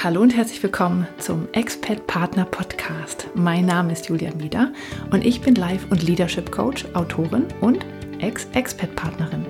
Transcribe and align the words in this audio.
Hallo 0.00 0.20
und 0.20 0.36
herzlich 0.36 0.62
willkommen 0.62 1.08
zum 1.18 1.48
Expat 1.54 2.06
Partner 2.06 2.44
Podcast. 2.44 3.26
Mein 3.34 3.66
Name 3.66 3.92
ist 3.92 4.08
Julia 4.08 4.32
Mieder 4.32 4.72
und 5.10 5.26
ich 5.26 5.40
bin 5.40 5.56
Life- 5.56 5.88
und 5.90 6.04
Leadership 6.04 6.52
Coach, 6.52 6.84
Autorin 6.94 7.46
und 7.60 7.84
Ex-Expat-Partnerin. 8.20 9.44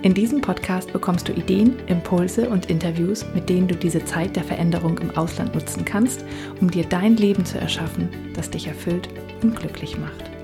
In 0.00 0.14
diesem 0.14 0.40
Podcast 0.40 0.90
bekommst 0.94 1.28
du 1.28 1.34
Ideen, 1.34 1.78
Impulse 1.86 2.48
und 2.48 2.70
Interviews, 2.70 3.26
mit 3.34 3.50
denen 3.50 3.68
du 3.68 3.74
diese 3.74 4.02
Zeit 4.02 4.36
der 4.36 4.44
Veränderung 4.44 4.96
im 5.00 5.14
Ausland 5.18 5.54
nutzen 5.54 5.84
kannst, 5.84 6.24
um 6.62 6.70
dir 6.70 6.86
dein 6.86 7.18
Leben 7.18 7.44
zu 7.44 7.58
erschaffen, 7.58 8.08
das 8.34 8.48
dich 8.48 8.68
erfüllt 8.68 9.10
und 9.42 9.54
glücklich 9.54 9.98
macht. 9.98 10.39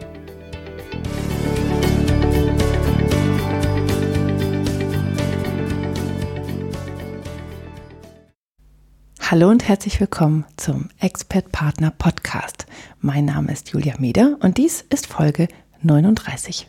Hallo 9.29 9.48
und 9.50 9.66
herzlich 9.66 9.98
willkommen 9.98 10.44
zum 10.57 10.89
Expert 11.00 11.50
Partner 11.50 11.90
Podcast. 11.90 12.64
Mein 13.00 13.25
Name 13.25 13.50
ist 13.50 13.71
Julia 13.71 13.96
Meder 13.98 14.36
und 14.39 14.57
dies 14.57 14.82
ist 14.82 15.08
Folge 15.08 15.48
39. 15.82 16.68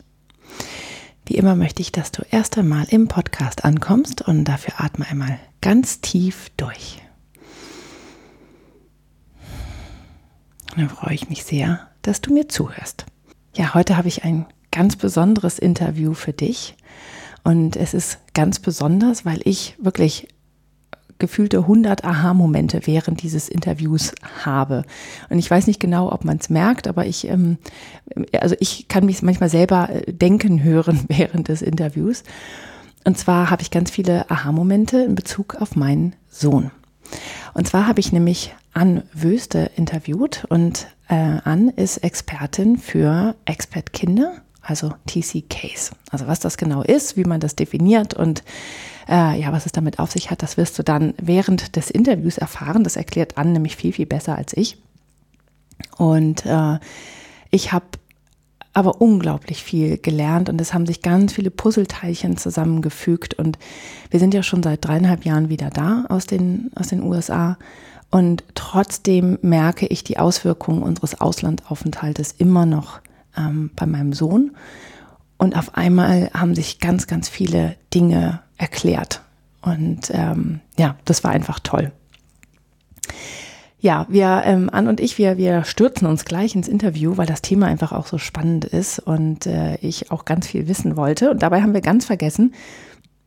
Wie 1.28 1.36
immer 1.36 1.56
möchte 1.56 1.84
ich, 1.84 1.92
dass 1.92 2.12
du 2.12 2.24
erst 2.32 2.58
einmal 2.58 2.88
im 2.90 3.08
Podcast 3.08 3.64
ankommst 3.64 4.24
und 4.24 4.46
dafür 4.46 4.74
atme 4.78 5.08
einmal 5.08 5.38
ganz 5.62 6.02
tief 6.02 6.50
durch. 6.58 7.00
Und 10.72 10.80
dann 10.80 10.90
freue 10.90 11.14
ich 11.14 11.30
mich 11.30 11.44
sehr, 11.44 11.92
dass 12.02 12.22
du 12.22 12.34
mir 12.34 12.50
zuhörst. 12.50 13.06
Ja, 13.56 13.76
heute 13.76 13.98
habe 13.98 14.08
ich 14.08 14.24
ein 14.24 14.48
ganz 14.72 14.96
besonderes 14.96 15.60
Interview 15.60 16.16
für 16.16 16.34
dich. 16.34 16.76
Und 17.44 17.76
es 17.76 17.94
ist 17.94 18.18
ganz 18.34 18.58
besonders, 18.58 19.26
weil 19.26 19.42
ich 19.44 19.76
wirklich 19.80 20.28
gefühlte 21.20 21.60
100 21.60 22.04
Aha-Momente 22.04 22.82
während 22.86 23.24
dieses 23.24 23.50
Interviews 23.50 24.14
habe. 24.46 24.84
Und 25.30 25.40
ich 25.40 25.50
weiß 25.50 25.68
nicht 25.68 25.80
genau, 25.80 26.12
ob 26.12 26.26
man 26.26 26.38
es 26.38 26.50
merkt, 26.50 26.88
aber 26.88 27.06
ich, 27.06 27.28
ähm, 27.28 27.58
also 28.40 28.56
ich 28.60 28.88
kann 28.88 29.06
mich 29.06 29.22
manchmal 29.22 29.50
selber 29.50 29.90
äh, 29.90 30.14
denken 30.14 30.64
hören 30.64 31.02
während 31.08 31.48
des 31.48 31.62
Interviews. 31.62 32.24
Und 33.04 33.18
zwar 33.18 33.50
habe 33.50 33.62
ich 33.62 33.72
ganz 33.72 33.90
viele 33.90 34.30
Aha-Momente 34.30 35.00
in 35.00 35.16
Bezug 35.16 35.56
auf 35.62 35.76
meinen 35.76 36.14
Sohn. 36.30 36.72
Und 37.54 37.68
zwar 37.68 37.88
habe 37.88 38.00
ich 38.00 38.12
nämlich 38.12 38.54
Ann 38.74 39.04
Wöste 39.14 39.72
interviewt 39.76 40.46
und 40.50 40.88
äh, 41.08 41.16
Ann 41.16 41.70
ist 41.70 41.98
Expertin 41.98 42.78
für 42.78 43.36
Expert-Kinder, 43.46 44.34
also 44.62 44.94
TC-Case. 45.08 45.92
Also 46.12 46.28
was 46.28 46.40
das 46.40 46.58
genau 46.58 46.84
ist, 46.84 47.18
wie 47.18 47.24
man 47.24 47.40
das 47.40 47.56
definiert 47.56 48.14
und 48.14 48.44
äh, 49.08 49.40
ja, 49.40 49.52
was 49.52 49.66
es 49.66 49.72
damit 49.72 50.00
auf 50.00 50.12
sich 50.12 50.32
hat, 50.32 50.44
das 50.44 50.58
wirst 50.58 50.78
du 50.78 50.84
dann 50.84 51.14
während 51.22 51.76
des 51.76 51.90
Interviews 51.90 52.38
erfahren. 52.38 52.84
Das 52.84 52.96
erklärt 52.96 53.38
Anne 53.38 53.52
nämlich 53.52 53.76
viel, 53.76 53.94
viel 53.94 54.06
besser 54.06 54.38
als 54.38 54.56
ich. 54.56 54.78
Und 55.98 56.46
äh, 56.46 56.80
ich 57.52 57.72
habe 57.72 57.86
aber 58.74 59.02
unglaublich 59.02 59.64
viel 59.64 59.98
gelernt 59.98 60.50
und 60.50 60.62
es 60.62 60.72
haben 60.72 60.86
sich 60.86 61.02
ganz 61.02 61.34
viele 61.34 61.50
Puzzleteilchen 61.50 62.38
zusammengefügt 62.38 63.34
und 63.34 63.58
wir 64.12 64.20
sind 64.20 64.36
ja 64.36 64.44
schon 64.44 64.62
seit 64.62 64.86
dreieinhalb 64.86 65.26
Jahren 65.26 65.50
wieder 65.50 65.72
da 65.72 66.06
aus 66.10 66.28
den, 66.28 66.70
aus 66.76 66.90
den 66.90 67.02
USA 67.02 67.58
und 68.12 68.44
trotzdem 68.54 69.40
merke 69.42 69.88
ich 69.88 70.04
die 70.04 70.20
Auswirkungen 70.20 70.84
unseres 70.84 71.20
Auslandaufenthaltes 71.20 72.34
immer 72.38 72.68
noch 72.68 73.00
ähm, 73.36 73.72
bei 73.76 73.88
meinem 73.88 74.14
Sohn 74.14 74.52
und 75.38 75.56
auf 75.56 75.76
einmal 75.76 76.30
haben 76.34 76.56
sich 76.56 76.80
ganz, 76.80 77.08
ganz 77.08 77.30
viele 77.30 77.76
Dinge 77.94 78.42
erklärt. 78.58 79.22
Und 79.62 80.12
ähm, 80.12 80.62
ja, 80.78 80.96
das 81.06 81.24
war 81.24 81.32
einfach 81.32 81.60
toll. 81.60 81.92
Ja, 83.80 84.08
wir, 84.10 84.42
ähm, 84.46 84.70
Ann 84.72 84.88
und 84.88 85.00
ich, 85.00 85.20
wir, 85.20 85.38
wir 85.38 85.64
stürzen 85.64 86.08
uns 86.08 86.26
gleich 86.26 86.56
ins 86.56 86.68
Interview, 86.68 87.18
weil 87.18 87.28
das 87.28 87.44
Thema 87.44 87.68
einfach 87.68 87.92
auch 87.92 88.08
so 88.08 88.18
spannend 88.18 88.66
ist 88.66 88.98
und 88.98 89.46
äh, 89.46 89.76
ich 89.78 90.10
auch 90.10 90.26
ganz 90.26 90.48
viel 90.48 90.68
wissen 90.68 90.98
wollte. 90.98 91.30
Und 91.30 91.44
dabei 91.44 91.62
haben 91.62 91.74
wir 91.74 91.82
ganz 91.82 92.06
vergessen, 92.06 92.56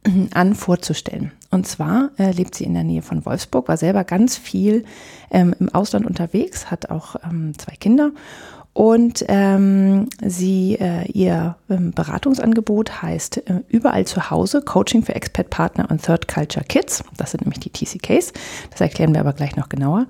Ann 0.35 0.55
vorzustellen. 0.57 1.31
Und 1.51 1.69
zwar 1.69 2.11
äh, 2.19 2.33
lebt 2.33 2.57
sie 2.57 2.65
in 2.65 2.75
der 2.75 2.85
Nähe 2.85 3.03
von 3.03 3.25
Wolfsburg, 3.25 3.69
war 3.69 3.77
selber 3.77 4.03
ganz 4.03 4.37
viel 4.37 4.85
ähm, 5.31 5.55
im 5.61 5.69
Ausland 5.69 6.05
unterwegs, 6.05 6.71
hat 6.71 6.91
auch 6.91 7.17
ähm, 7.25 7.57
zwei 7.57 7.77
Kinder 7.77 8.11
und 8.73 9.25
ähm, 9.29 10.09
sie, 10.25 10.77
äh, 10.81 11.05
ihr 11.11 11.57
ähm, 11.69 11.91
Beratungsangebot 11.91 13.03
heißt 13.03 13.39
äh, 13.39 13.63
Überall 13.69 14.07
zu 14.07 14.31
Hause, 14.31 14.63
Coaching 14.63 15.03
für 15.03 15.15
Expat 15.15 15.51
Partner 15.51 15.91
und 15.91 16.03
Third 16.03 16.29
Culture 16.29 16.65
Kids. 16.65 17.03
Das 17.17 17.33
sind 17.33 17.43
nämlich 17.43 17.61
die 17.61 17.71
TCKs. 17.71 18.33
Das 18.71 18.81
erklären 18.81 19.13
wir 19.13 19.21
aber 19.21 19.33
gleich 19.33 19.57
noch 19.57 19.69
genauer. 19.69 20.07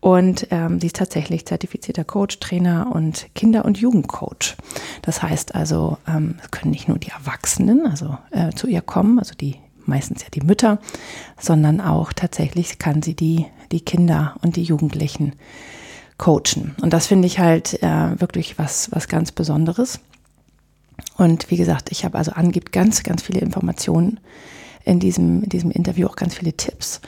Und 0.00 0.48
ähm, 0.50 0.80
sie 0.80 0.88
ist 0.88 0.96
tatsächlich 0.96 1.46
zertifizierter 1.46 2.02
Coach, 2.02 2.40
Trainer 2.40 2.90
und 2.92 3.28
Kinder- 3.36 3.64
und 3.64 3.78
Jugendcoach. 3.78 4.56
Das 5.02 5.22
heißt 5.22 5.54
also, 5.54 5.96
ähm, 6.08 6.40
es 6.42 6.50
können 6.50 6.72
nicht 6.72 6.88
nur 6.88 6.98
die 6.98 7.10
Erwachsenen 7.10 7.86
also 7.86 8.18
äh, 8.32 8.50
zu 8.50 8.66
ihr 8.66 8.80
kommen, 8.80 9.20
also 9.20 9.34
die 9.34 9.56
meistens 9.86 10.22
ja 10.22 10.28
die 10.34 10.40
Mütter, 10.40 10.78
sondern 11.38 11.80
auch 11.80 12.12
tatsächlich 12.12 12.78
kann 12.78 13.02
sie 13.02 13.14
die, 13.14 13.46
die 13.70 13.80
Kinder 13.80 14.34
und 14.42 14.56
die 14.56 14.62
Jugendlichen 14.62 15.34
coachen. 16.18 16.74
Und 16.82 16.92
das 16.92 17.06
finde 17.06 17.26
ich 17.26 17.38
halt 17.38 17.82
äh, 17.82 18.20
wirklich 18.20 18.58
was, 18.58 18.90
was 18.92 19.08
ganz 19.08 19.32
Besonderes. 19.32 20.00
Und 21.16 21.50
wie 21.50 21.56
gesagt, 21.56 21.90
ich 21.90 22.04
habe 22.04 22.18
also 22.18 22.32
angibt 22.32 22.72
ganz, 22.72 23.02
ganz 23.02 23.22
viele 23.22 23.40
Informationen 23.40 24.20
in 24.84 25.00
diesem, 25.00 25.42
in 25.42 25.48
diesem 25.48 25.70
Interview, 25.70 26.06
auch 26.06 26.16
ganz 26.16 26.34
viele 26.34 26.52
Tipps. 26.52 27.00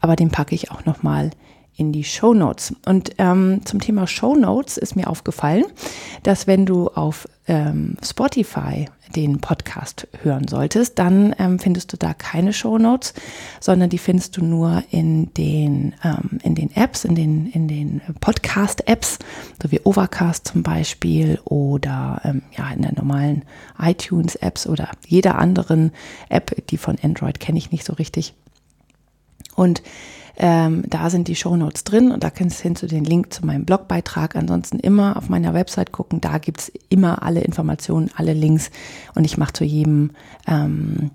aber 0.00 0.16
den 0.16 0.30
packe 0.30 0.54
ich 0.54 0.70
auch 0.70 0.84
nochmal 0.84 1.30
in 1.76 1.92
die 1.92 2.04
Show 2.04 2.34
Notes. 2.34 2.74
Und 2.84 3.12
ähm, 3.18 3.62
zum 3.64 3.80
Thema 3.80 4.06
Show 4.06 4.36
Notes 4.36 4.76
ist 4.76 4.96
mir 4.96 5.08
aufgefallen, 5.08 5.64
dass 6.22 6.46
wenn 6.46 6.66
du 6.66 6.88
auf 6.88 7.26
ähm, 7.50 7.96
Spotify 8.02 8.86
den 9.16 9.40
Podcast 9.40 10.06
hören 10.22 10.46
solltest, 10.46 11.00
dann 11.00 11.34
ähm, 11.40 11.58
findest 11.58 11.92
du 11.92 11.96
da 11.96 12.14
keine 12.14 12.52
Show 12.52 12.78
Notes, 12.78 13.12
sondern 13.58 13.90
die 13.90 13.98
findest 13.98 14.36
du 14.36 14.44
nur 14.44 14.84
in 14.92 15.34
den, 15.34 15.94
ähm, 16.04 16.38
in 16.44 16.54
den 16.54 16.74
Apps, 16.76 17.04
in 17.04 17.16
den, 17.16 17.50
in 17.50 17.66
den 17.66 18.00
Podcast-Apps, 18.20 19.18
so 19.60 19.72
wie 19.72 19.80
Overcast 19.82 20.46
zum 20.46 20.62
Beispiel 20.62 21.40
oder 21.44 22.20
ähm, 22.24 22.42
ja, 22.56 22.70
in 22.70 22.82
der 22.82 22.94
normalen 22.94 23.44
iTunes-Apps 23.80 24.68
oder 24.68 24.88
jeder 25.08 25.36
anderen 25.36 25.90
App, 26.28 26.54
die 26.68 26.78
von 26.78 26.96
Android 27.02 27.40
kenne 27.40 27.58
ich 27.58 27.72
nicht 27.72 27.84
so 27.84 27.94
richtig. 27.94 28.34
Und 29.56 29.82
ähm, 30.36 30.84
da 30.88 31.10
sind 31.10 31.28
die 31.28 31.36
Shownotes 31.36 31.84
drin 31.84 32.12
und 32.12 32.24
da 32.24 32.30
kannst 32.30 32.64
du 32.64 32.86
den 32.86 33.04
Link 33.04 33.32
zu 33.32 33.44
meinem 33.44 33.64
Blogbeitrag. 33.64 34.36
Ansonsten 34.36 34.78
immer 34.78 35.16
auf 35.16 35.28
meiner 35.28 35.54
Website 35.54 35.92
gucken. 35.92 36.20
Da 36.20 36.38
gibt 36.38 36.60
es 36.60 36.72
immer 36.88 37.22
alle 37.22 37.40
Informationen, 37.40 38.10
alle 38.14 38.32
Links 38.32 38.70
und 39.14 39.24
ich 39.24 39.38
mache 39.38 39.52
zu 39.52 39.64
jedem 39.64 40.10
ähm, 40.46 41.10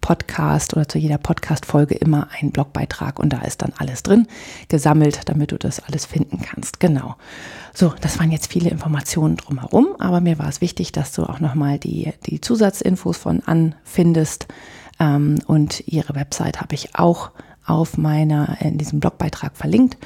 Podcast 0.00 0.74
oder 0.74 0.88
zu 0.88 0.98
jeder 0.98 1.18
Podcast-Folge 1.18 1.94
immer 1.94 2.28
einen 2.30 2.50
Blogbeitrag 2.50 3.18
und 3.18 3.32
da 3.32 3.42
ist 3.42 3.62
dann 3.62 3.72
alles 3.76 4.02
drin 4.02 4.26
gesammelt, 4.68 5.20
damit 5.26 5.52
du 5.52 5.58
das 5.58 5.80
alles 5.80 6.06
finden 6.06 6.40
kannst. 6.40 6.80
Genau. 6.80 7.16
So, 7.74 7.92
das 8.00 8.18
waren 8.18 8.30
jetzt 8.30 8.50
viele 8.50 8.70
Informationen 8.70 9.36
drumherum, 9.36 9.88
aber 9.98 10.20
mir 10.20 10.38
war 10.38 10.48
es 10.48 10.60
wichtig, 10.60 10.92
dass 10.92 11.12
du 11.12 11.24
auch 11.24 11.40
nochmal 11.40 11.78
die, 11.78 12.12
die 12.26 12.40
Zusatzinfos 12.40 13.18
von 13.18 13.42
An 13.44 13.74
findest. 13.84 14.46
Ähm, 14.98 15.40
und 15.46 15.86
ihre 15.86 16.14
Website 16.14 16.60
habe 16.60 16.74
ich 16.74 16.94
auch 16.94 17.30
auf 17.68 17.98
meiner, 17.98 18.56
in 18.60 18.78
diesem 18.78 19.00
Blogbeitrag 19.00 19.56
verlinkt. 19.56 19.96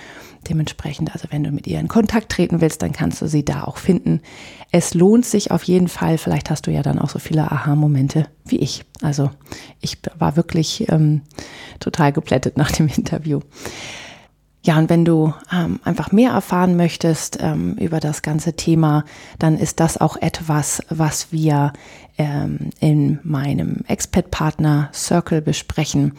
Dementsprechend, 0.49 1.13
also 1.13 1.29
wenn 1.31 1.45
du 1.45 1.53
mit 1.53 1.69
ihr 1.69 1.79
in 1.79 1.87
Kontakt 1.87 2.33
treten 2.33 2.61
willst, 2.61 2.83
dann 2.83 2.93
kannst 2.93 3.23
du 3.23 3.29
sie 3.29 3.45
da 3.45 3.63
auch 3.63 3.77
finden. 3.77 4.21
Es 4.73 4.93
lohnt 4.93 5.25
sich 5.25 5.53
auf 5.53 5.63
jeden 5.63 5.87
Fall. 5.87 6.19
Vielleicht 6.19 6.51
hast 6.51 6.67
du 6.67 6.73
ja 6.73 6.83
dann 6.83 6.99
auch 6.99 7.11
so 7.11 7.21
viele 7.21 7.51
Aha-Momente 7.53 8.27
wie 8.45 8.59
ich. 8.59 8.85
Also 9.03 9.31
ich 9.81 9.99
war 10.19 10.37
wirklich 10.37 10.91
ähm, 10.91 11.23
total 11.79 12.13
geplättet 12.13 12.57
nach 12.57 12.73
dem 12.73 12.89
Interview. 12.89 13.41
Ja, 14.65 14.79
und 14.79 14.89
wenn 14.89 15.05
du 15.05 15.35
ähm, 15.53 15.81
einfach 15.83 16.13
mehr 16.13 16.31
erfahren 16.31 16.77
möchtest 16.77 17.39
ähm, 17.41 17.75
über 17.81 17.99
das 17.99 18.23
ganze 18.23 18.55
Thema, 18.55 19.05
dann 19.41 19.59
ist 19.59 19.81
das 19.81 20.01
auch 20.01 20.17
etwas, 20.17 20.81
was 20.89 21.33
wir 21.33 21.73
ähm, 22.17 22.71
in 22.79 23.19
meinem 23.25 23.79
Expat-Partner 23.89 24.89
Circle 24.95 25.43
besprechen. 25.43 26.13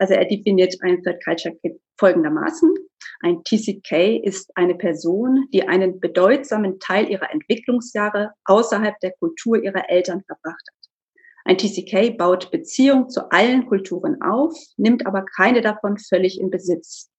Also 0.00 0.14
er 0.14 0.24
definiert 0.24 0.74
ein 0.80 1.02
Third 1.02 1.22
Culture 1.22 1.54
Kid 1.56 1.78
folgendermaßen. 1.98 2.74
Ein 3.20 3.44
TCK 3.44 4.24
ist 4.24 4.50
eine 4.56 4.74
Person, 4.74 5.46
die 5.52 5.68
einen 5.68 6.00
bedeutsamen 6.00 6.80
Teil 6.80 7.10
ihrer 7.10 7.30
Entwicklungsjahre 7.30 8.32
außerhalb 8.46 8.98
der 9.00 9.12
Kultur 9.18 9.62
ihrer 9.62 9.90
Eltern 9.90 10.22
verbracht 10.26 10.64
hat. 10.66 10.80
Ein 11.44 11.58
TCK 11.58 12.16
baut 12.16 12.50
Beziehung 12.50 13.10
zu 13.10 13.30
allen 13.30 13.66
Kulturen 13.66 14.22
auf, 14.22 14.56
nimmt 14.78 15.06
aber 15.06 15.26
keine 15.36 15.60
davon 15.60 15.98
völlig 15.98 16.40
in 16.40 16.50
Besitz. 16.50 17.10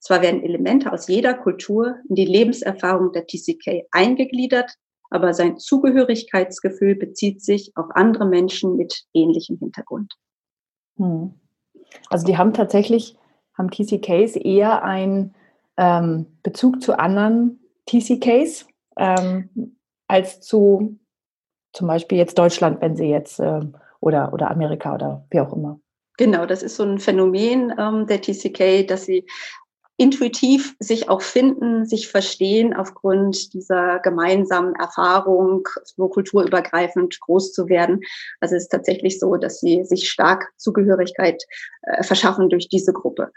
Zwar 0.00 0.20
werden 0.20 0.42
Elemente 0.42 0.92
aus 0.92 1.06
jeder 1.06 1.34
Kultur 1.34 1.98
in 2.08 2.16
die 2.16 2.26
Lebenserfahrung 2.26 3.12
der 3.12 3.26
TCK 3.28 3.86
eingegliedert, 3.92 4.72
aber 5.08 5.34
sein 5.34 5.58
Zugehörigkeitsgefühl 5.58 6.96
bezieht 6.96 7.44
sich 7.44 7.70
auf 7.76 7.86
andere 7.90 8.26
Menschen 8.26 8.76
mit 8.76 9.04
ähnlichem 9.14 9.56
Hintergrund. 9.58 10.14
Hm. 10.96 11.34
Also 12.10 12.26
die 12.26 12.36
haben 12.36 12.52
tatsächlich, 12.52 13.16
haben 13.56 13.70
TCKs 13.70 14.36
eher 14.36 14.82
einen 14.82 15.34
ähm, 15.76 16.26
Bezug 16.42 16.82
zu 16.82 16.98
anderen 16.98 17.60
TCKs 17.86 18.66
ähm, 18.96 19.76
als 20.08 20.40
zu 20.40 20.98
zum 21.72 21.88
Beispiel 21.88 22.18
jetzt 22.18 22.38
Deutschland, 22.38 22.80
wenn 22.80 22.96
sie 22.96 23.06
jetzt 23.06 23.40
ähm, 23.40 23.74
oder, 24.00 24.32
oder 24.32 24.50
Amerika 24.50 24.94
oder 24.94 25.24
wie 25.30 25.40
auch 25.40 25.52
immer. 25.52 25.80
Genau, 26.16 26.46
das 26.46 26.62
ist 26.62 26.76
so 26.76 26.84
ein 26.84 26.98
Phänomen 26.98 27.74
ähm, 27.76 28.06
der 28.06 28.20
TCK, 28.20 28.86
dass 28.86 29.04
sie 29.04 29.26
intuitiv 29.96 30.74
sich 30.80 31.08
auch 31.08 31.22
finden, 31.22 31.86
sich 31.86 32.08
verstehen 32.08 32.74
aufgrund 32.74 33.54
dieser 33.54 34.00
gemeinsamen 34.00 34.74
Erfahrung, 34.74 35.68
so 35.84 36.08
kulturübergreifend 36.08 37.20
groß 37.20 37.52
zu 37.52 37.68
werden. 37.68 38.00
Also 38.40 38.56
es 38.56 38.64
ist 38.64 38.70
tatsächlich 38.70 39.20
so, 39.20 39.36
dass 39.36 39.60
sie 39.60 39.84
sich 39.84 40.10
stark 40.10 40.52
Zugehörigkeit 40.56 41.42
äh, 41.82 42.02
verschaffen 42.02 42.48
durch 42.48 42.68
diese 42.68 42.92
Gruppe. 42.92 43.30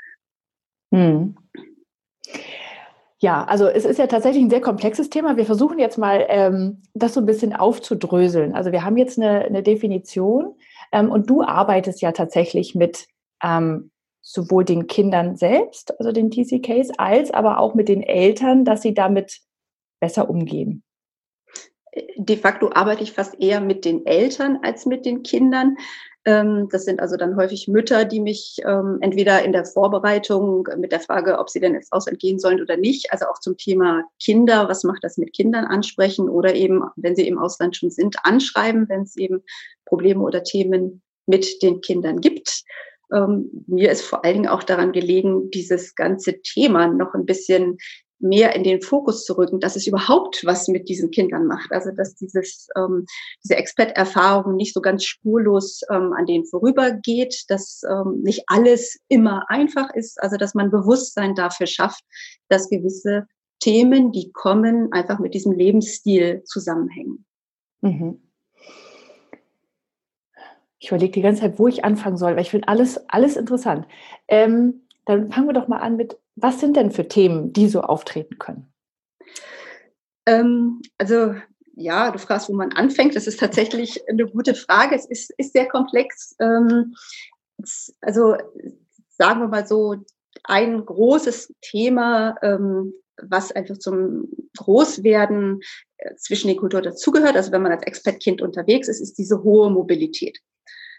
Hm. 0.92 1.38
Ja, 3.20 3.44
also 3.46 3.68
es 3.68 3.86
ist 3.86 3.98
ja 3.98 4.08
tatsächlich 4.08 4.44
ein 4.44 4.50
sehr 4.50 4.62
komplexes 4.62 5.10
Thema. 5.10 5.38
Wir 5.38 5.46
versuchen 5.46 5.80
jetzt 5.80 5.98
mal, 5.98 6.26
ähm, 6.30 6.84
das 6.94 7.14
so 7.14 7.20
ein 7.20 7.26
bisschen 7.26 7.56
aufzudröseln. 7.56 8.54
Also 8.54 8.72
wir 8.72 8.84
haben 8.84 8.98
jetzt 8.98 9.18
eine, 9.18 9.46
eine 9.46 9.64
Definition 9.64 10.56
ähm, 10.92 11.12
und 11.12 11.30
du 11.30 11.42
arbeitest 11.42 12.02
ja 12.02 12.12
tatsächlich 12.12 12.76
mit 12.76 13.08
ähm, 13.44 13.92
sowohl 14.30 14.66
den 14.66 14.88
Kindern 14.88 15.38
selbst, 15.38 15.98
also 16.00 16.12
den 16.12 16.30
TCKs, 16.30 16.92
als 16.98 17.32
aber 17.32 17.60
auch 17.60 17.76
mit 17.76 17.88
den 17.88 18.04
Eltern, 18.04 18.66
dass 18.66 18.82
sie 18.82 18.94
damit 18.94 19.40
besser 20.02 20.30
umgehen? 20.30 20.84
De 22.18 22.36
facto 22.36 22.70
arbeite 22.74 23.04
ich 23.04 23.14
fast 23.14 23.40
eher 23.40 23.62
mit 23.62 23.86
den 23.86 24.06
Eltern 24.06 24.60
als 24.64 24.86
mit 24.86 25.06
den 25.06 25.24
Kindern. 25.24 25.78
Ähm, 26.26 26.68
das 26.70 26.84
sind 26.84 27.00
also 27.00 27.16
dann 27.16 27.38
häufig 27.38 27.70
Mütter, 27.70 28.04
die 28.04 28.20
mich 28.20 28.58
ähm, 28.66 28.98
entweder 29.00 29.44
in 29.46 29.54
der 29.54 29.64
Vorbereitung 29.64 30.68
mit 30.78 30.92
der 30.92 31.00
Frage, 31.00 31.40
ob 31.40 31.50
sie 31.50 31.62
denn 31.62 31.74
ins 31.74 31.92
Ausland 31.94 32.20
gehen 32.20 32.38
sollen 32.38 32.62
oder 32.62 32.76
nicht, 32.76 33.14
also 33.14 33.28
auch 33.28 33.40
zum 33.40 33.56
Thema 33.56 34.04
Kinder, 34.22 34.68
was 34.68 34.84
macht 34.84 35.06
das 35.06 35.18
mit 35.18 35.32
Kindern 35.32 35.64
ansprechen 35.64 36.28
oder 36.28 36.54
eben, 36.54 36.84
wenn 36.98 37.16
sie 37.16 37.28
im 37.28 37.40
Ausland 37.40 37.78
schon 37.78 37.92
sind, 37.92 38.18
anschreiben, 38.24 38.90
wenn 38.90 39.04
es 39.04 39.16
eben 39.16 39.42
Probleme 39.86 40.22
oder 40.22 40.44
Themen 40.44 41.02
mit 41.28 41.64
den 41.64 41.80
Kindern 41.80 42.20
gibt. 42.20 42.66
Ähm, 43.14 43.66
mir 43.68 43.92
ist 43.92 44.02
vor 44.02 44.24
allen 44.24 44.36
Dingen 44.36 44.48
auch 44.48 44.64
daran 44.64 44.92
gelegen, 44.92 45.50
dieses 45.52 45.96
ganze 45.96 46.42
Thema 46.42 46.88
noch 46.88 47.14
ein 47.14 47.26
bisschen 47.26 47.78
mehr 48.20 48.56
in 48.56 48.64
den 48.64 48.82
Fokus 48.82 49.26
zu 49.26 49.38
rücken, 49.38 49.60
dass 49.60 49.76
es 49.76 49.88
überhaupt 49.88 50.44
was 50.46 50.68
mit 50.68 50.90
diesen 50.90 51.12
Kindern 51.12 51.46
macht. 51.46 51.72
Also 51.72 51.92
dass 51.92 52.16
dieses, 52.16 52.68
ähm, 52.76 53.06
diese 53.44 53.56
Expert-Erfahrung 53.56 54.56
nicht 54.56 54.74
so 54.74 54.82
ganz 54.82 55.04
spurlos 55.04 55.82
ähm, 55.92 56.14
an 56.14 56.26
denen 56.26 56.46
vorübergeht, 56.46 57.44
dass 57.50 57.82
ähm, 57.90 58.22
nicht 58.24 58.44
alles 58.48 59.00
immer 59.08 59.50
einfach 59.50 59.94
ist, 59.94 60.22
also 60.22 60.38
dass 60.38 60.56
man 60.56 60.72
Bewusstsein 60.72 61.36
dafür 61.36 61.68
schafft, 61.68 62.04
dass 62.50 62.70
gewisse 62.70 63.28
Themen, 63.60 64.12
die 64.12 64.32
kommen, 64.32 64.92
einfach 64.92 65.20
mit 65.20 65.34
diesem 65.34 65.52
Lebensstil 65.52 66.44
zusammenhängen. 66.46 67.26
Mhm. 67.82 68.27
Ich 70.80 70.90
überlege 70.90 71.12
die 71.12 71.22
ganze 71.22 71.42
Zeit, 71.42 71.60
wo 71.60 71.68
ich 71.68 71.84
anfangen 71.84 72.18
soll, 72.18 72.36
weil 72.36 72.44
ich 72.44 72.52
finde 72.52 72.68
alles, 72.68 73.10
alles 73.10 73.36
interessant. 73.36 73.88
Ähm, 74.28 74.82
dann 75.06 75.32
fangen 75.32 75.48
wir 75.48 75.54
doch 75.54 75.68
mal 75.68 75.80
an 75.80 75.96
mit, 75.96 76.18
was 76.36 76.60
sind 76.60 76.76
denn 76.76 76.92
für 76.92 77.08
Themen, 77.08 77.54
die 77.54 77.68
so 77.68 77.82
auftreten 77.82 78.38
können? 78.38 78.72
Ähm, 80.26 80.82
also 80.98 81.36
ja, 81.76 82.12
du 82.12 82.20
fragst, 82.20 82.50
wo 82.50 82.54
man 82.54 82.74
anfängt. 82.74 83.16
Das 83.16 83.28
ist 83.28 83.40
tatsächlich 83.40 84.02
eine 84.10 84.26
gute 84.26 84.56
Frage. 84.56 84.96
Es 84.96 85.06
ist, 85.06 85.32
ist 85.38 85.54
sehr 85.54 85.68
komplex. 85.68 86.36
Ähm, 86.40 86.96
also 88.02 88.36
sagen 89.10 89.42
wir 89.42 89.48
mal 89.48 89.66
so, 89.66 89.96
ein 90.44 90.86
großes 90.86 91.54
Thema, 91.62 92.36
ähm, 92.42 92.94
was 93.22 93.52
einfach 93.52 93.78
zum 93.78 94.30
Großwerden 94.58 95.62
äh, 95.98 96.16
zwischen 96.16 96.48
den 96.48 96.58
Kulturen 96.58 96.84
dazugehört, 96.84 97.36
also 97.36 97.52
wenn 97.52 97.64
man 97.64 97.72
als 97.72 97.84
Expertkind 97.84 98.42
unterwegs 98.42 98.88
ist, 98.88 99.02
ist 99.02 99.18
diese 99.18 99.44
hohe 99.44 99.70
Mobilität. 99.70 100.40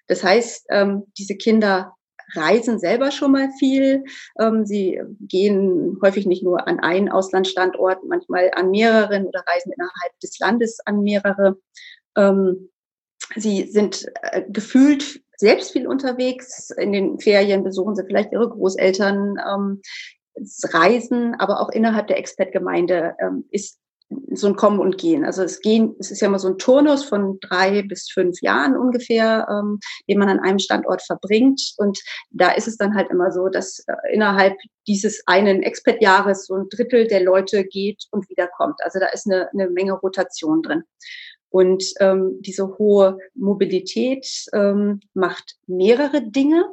Das 0.08 0.24
heißt, 0.24 0.66
ähm, 0.70 1.04
diese 1.16 1.36
Kinder 1.36 1.94
reisen 2.34 2.78
selber 2.78 3.10
schon 3.10 3.32
mal 3.32 3.50
viel. 3.58 4.04
Ähm, 4.38 4.66
sie 4.66 5.00
gehen 5.20 5.98
häufig 6.02 6.26
nicht 6.26 6.42
nur 6.42 6.66
an 6.66 6.80
einen 6.80 7.08
Auslandsstandort, 7.08 8.04
manchmal 8.06 8.50
an 8.54 8.70
mehreren 8.70 9.26
oder 9.26 9.42
reisen 9.46 9.72
innerhalb 9.72 10.20
des 10.22 10.38
Landes 10.38 10.78
an 10.84 11.02
mehrere. 11.02 11.56
Ähm, 12.16 12.70
sie 13.36 13.64
sind 13.70 14.06
äh, 14.22 14.42
gefühlt 14.48 15.22
selbst 15.36 15.72
viel 15.72 15.86
unterwegs. 15.86 16.70
In 16.70 16.92
den 16.92 17.20
Ferien 17.20 17.62
besuchen 17.62 17.94
sie 17.94 18.04
vielleicht 18.04 18.32
ihre 18.32 18.48
Großeltern. 18.48 19.36
Ähm, 19.48 19.82
Reisen, 20.72 21.34
aber 21.34 21.60
auch 21.60 21.70
innerhalb 21.70 22.06
der 22.06 22.18
Expertgemeinde 22.18 23.16
ähm, 23.20 23.44
ist 23.50 23.78
so 24.32 24.46
ein 24.46 24.56
Kommen 24.56 24.78
und 24.78 24.98
Gehen. 24.98 25.24
Also 25.24 25.42
es 25.42 25.60
gehen, 25.60 25.94
es 25.98 26.10
ist 26.10 26.20
ja 26.20 26.28
immer 26.28 26.38
so 26.38 26.48
ein 26.48 26.58
Turnus 26.58 27.04
von 27.04 27.38
drei 27.40 27.82
bis 27.82 28.10
fünf 28.10 28.40
Jahren 28.40 28.76
ungefähr, 28.76 29.46
ähm, 29.50 29.80
den 30.08 30.18
man 30.18 30.28
an 30.28 30.40
einem 30.40 30.58
Standort 30.58 31.02
verbringt. 31.02 31.74
Und 31.76 32.00
da 32.30 32.52
ist 32.52 32.68
es 32.68 32.76
dann 32.76 32.94
halt 32.94 33.10
immer 33.10 33.30
so, 33.32 33.48
dass 33.48 33.80
äh, 33.86 33.94
innerhalb 34.12 34.56
dieses 34.86 35.22
einen 35.26 35.62
Expertjahres 35.62 36.46
so 36.46 36.54
ein 36.54 36.68
Drittel 36.70 37.06
der 37.06 37.22
Leute 37.22 37.64
geht 37.64 38.04
und 38.10 38.28
wiederkommt. 38.30 38.76
Also 38.82 38.98
da 38.98 39.06
ist 39.06 39.26
eine, 39.26 39.50
eine 39.52 39.68
Menge 39.68 39.92
Rotation 39.92 40.62
drin. 40.62 40.84
Und 41.50 41.84
ähm, 42.00 42.38
diese 42.40 42.78
hohe 42.78 43.18
Mobilität 43.34 44.26
ähm, 44.52 45.00
macht 45.14 45.56
mehrere 45.66 46.22
Dinge. 46.22 46.66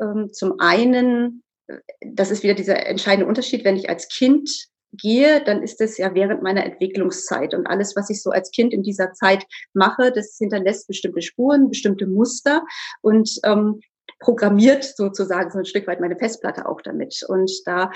Ähm, 0.00 0.30
zum 0.32 0.58
einen, 0.58 1.42
äh, 1.68 1.78
das 2.04 2.30
ist 2.30 2.42
wieder 2.42 2.54
dieser 2.54 2.86
entscheidende 2.86 3.26
Unterschied, 3.26 3.64
wenn 3.64 3.76
ich 3.76 3.88
als 3.88 4.08
Kind 4.08 4.68
gehe, 4.96 5.42
dann 5.44 5.62
ist 5.62 5.80
es 5.80 5.98
ja 5.98 6.14
während 6.14 6.42
meiner 6.42 6.64
Entwicklungszeit. 6.64 7.54
Und 7.54 7.66
alles, 7.66 7.96
was 7.96 8.10
ich 8.10 8.22
so 8.22 8.30
als 8.30 8.50
Kind 8.50 8.72
in 8.72 8.82
dieser 8.82 9.12
Zeit 9.12 9.44
mache, 9.72 10.12
das 10.12 10.36
hinterlässt 10.38 10.86
bestimmte 10.88 11.22
Spuren, 11.22 11.68
bestimmte 11.68 12.06
Muster 12.06 12.64
und 13.02 13.30
ähm, 13.44 13.80
programmiert 14.20 14.84
sozusagen 14.84 15.50
so 15.50 15.58
ein 15.58 15.64
Stück 15.64 15.86
weit 15.86 16.00
meine 16.00 16.16
Festplatte 16.16 16.66
auch 16.66 16.80
damit. 16.80 17.22
Und 17.28 17.50
da 17.66 17.90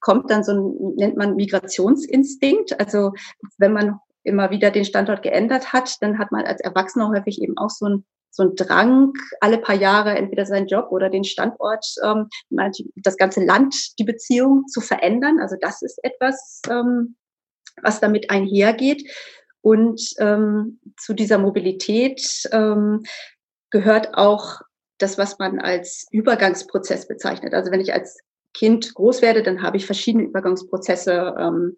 kommt 0.00 0.30
dann 0.30 0.44
so 0.44 0.52
ein, 0.52 0.94
nennt 0.96 1.16
man 1.16 1.36
Migrationsinstinkt. 1.36 2.78
Also 2.78 3.12
wenn 3.58 3.72
man 3.72 3.98
immer 4.22 4.50
wieder 4.50 4.70
den 4.70 4.84
Standort 4.84 5.22
geändert 5.22 5.72
hat, 5.72 5.96
dann 6.00 6.18
hat 6.18 6.32
man 6.32 6.44
als 6.44 6.60
Erwachsener 6.60 7.10
häufig 7.10 7.40
eben 7.42 7.56
auch 7.58 7.70
so 7.70 7.86
ein 7.86 8.04
so 8.34 8.42
ein 8.42 8.56
Drang, 8.56 9.12
alle 9.40 9.58
paar 9.58 9.76
Jahre 9.76 10.16
entweder 10.16 10.44
seinen 10.44 10.66
Job 10.66 10.88
oder 10.90 11.08
den 11.08 11.24
Standort, 11.24 11.86
ähm, 12.02 12.28
das 12.96 13.16
ganze 13.16 13.44
Land, 13.44 13.98
die 13.98 14.04
Beziehung 14.04 14.66
zu 14.66 14.80
verändern. 14.80 15.38
Also 15.40 15.56
das 15.60 15.82
ist 15.82 16.02
etwas, 16.02 16.60
ähm, 16.68 17.16
was 17.80 18.00
damit 18.00 18.30
einhergeht. 18.30 19.08
Und 19.60 20.14
ähm, 20.18 20.80
zu 20.98 21.14
dieser 21.14 21.38
Mobilität 21.38 22.20
ähm, 22.50 23.04
gehört 23.70 24.14
auch 24.14 24.60
das, 24.98 25.16
was 25.16 25.38
man 25.38 25.60
als 25.60 26.06
Übergangsprozess 26.10 27.06
bezeichnet. 27.06 27.54
Also 27.54 27.70
wenn 27.70 27.80
ich 27.80 27.92
als 27.94 28.18
Kind 28.52 28.94
groß 28.94 29.22
werde, 29.22 29.42
dann 29.42 29.62
habe 29.62 29.76
ich 29.76 29.86
verschiedene 29.86 30.24
Übergangsprozesse 30.24 31.34
ähm, 31.38 31.76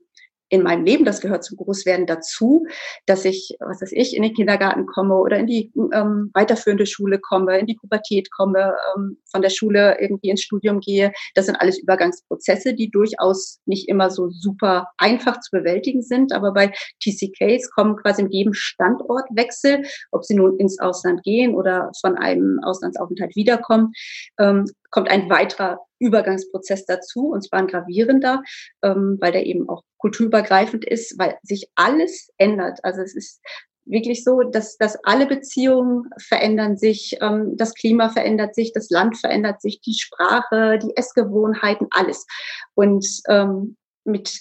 in 0.49 0.63
meinem 0.63 0.85
Leben, 0.85 1.05
das 1.05 1.21
gehört 1.21 1.45
zum 1.45 1.57
Großwerden 1.57 2.07
dazu, 2.07 2.67
dass 3.07 3.25
ich, 3.25 3.57
was 3.61 3.83
weiß 3.83 3.93
ich, 3.93 4.17
in 4.17 4.23
den 4.23 4.35
Kindergarten 4.35 4.87
komme 4.87 5.17
oder 5.17 5.39
in 5.39 5.47
die 5.47 5.73
ähm, 5.93 6.31
weiterführende 6.35 6.87
Schule 6.87 7.19
komme, 7.19 7.59
in 7.59 7.67
die 7.67 7.75
Pubertät 7.75 8.31
komme, 8.31 8.75
ähm, 8.97 9.19
von 9.31 9.43
der 9.43 9.51
Schule 9.51 9.99
irgendwie 10.01 10.31
ins 10.31 10.43
Studium 10.43 10.81
gehe. 10.81 11.13
Das 11.35 11.47
sind 11.47 11.57
alles 11.57 11.79
Übergangsprozesse, 11.79 12.75
die 12.75 12.91
durchaus 12.91 13.61
nicht 13.67 13.89
immer 13.89 14.11
so 14.11 14.31
super 14.31 14.89
einfach 14.99 15.41
zu 15.41 15.51
bewältigen 15.51 16.03
sind. 16.03 16.33
Aber 16.33 16.53
bei 16.53 16.73
TCKs 17.03 17.71
kommen 17.71 17.97
quasi 17.97 18.23
mit 18.23 18.33
jedem 18.33 18.55
Standortwechsel, 18.55 19.83
ob 20.13 20.25
sie 20.25 20.35
nun 20.35 20.59
ins 20.59 20.79
Ausland 20.79 21.23
gehen 21.23 21.55
oder 21.55 21.91
von 22.01 22.17
einem 22.17 22.61
Auslandsaufenthalt 22.63 23.35
wiederkommen, 23.35 23.93
ähm, 24.39 24.67
kommt 24.97 25.11
ein 25.11 25.29
weiterer 25.29 25.81
Übergangsprozess 25.99 26.87
dazu, 26.87 27.29
und 27.29 27.43
zwar 27.43 27.59
ein 27.59 27.67
gravierender, 27.67 28.43
ähm, 28.83 29.19
weil 29.21 29.31
der 29.31 29.45
eben 29.45 29.69
auch 29.69 29.83
kulturübergreifend 29.99 30.87
ist, 30.87 31.19
weil 31.19 31.37
sich 31.43 31.69
alles 31.75 32.31
ändert. 32.39 32.79
Also 32.83 33.03
es 33.03 33.15
ist 33.15 33.43
wirklich 33.85 34.25
so, 34.25 34.41
dass, 34.41 34.79
dass 34.79 34.97
alle 35.05 35.27
Beziehungen 35.27 36.09
verändern 36.17 36.79
sich, 36.79 37.19
ähm, 37.21 37.59
das 37.59 37.75
Klima 37.75 38.09
verändert 38.09 38.55
sich, 38.55 38.73
das 38.73 38.89
Land 38.89 39.19
verändert 39.19 39.61
sich, 39.61 39.83
die 39.83 39.93
Sprache, 39.93 40.79
die 40.79 40.97
Essgewohnheiten, 40.97 41.89
alles. 41.91 42.27
Und 42.75 43.07
ähm, 43.29 43.77
mit 44.05 44.41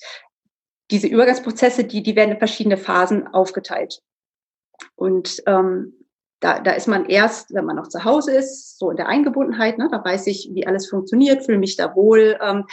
diese 0.90 1.08
Übergangsprozesse, 1.08 1.84
die, 1.84 2.02
die 2.02 2.16
werden 2.16 2.32
in 2.32 2.38
verschiedene 2.38 2.78
Phasen 2.78 3.28
aufgeteilt. 3.28 4.00
Und 4.96 5.44
ähm, 5.48 6.05
da, 6.46 6.60
da 6.60 6.74
ist 6.74 6.88
man 6.88 7.06
erst, 7.06 7.56
wenn 7.56 7.66
man 7.66 7.76
noch 7.76 7.88
zu 7.88 8.04
Hause 8.04 8.34
ist, 8.34 8.78
so 8.78 8.92
in 8.92 8.98
der 8.98 9.08
Eingebundenheit, 9.08 9.80
ne, 9.80 9.88
da 9.90 10.06
weiß 10.06 10.28
ich, 10.28 10.48
wie 10.54 10.68
alles 10.68 10.88
funktioniert, 10.88 11.44
fühle 11.44 11.58
mich 11.58 11.76
da 11.76 11.96
wohl, 11.96 12.38
ähm, 12.40 12.66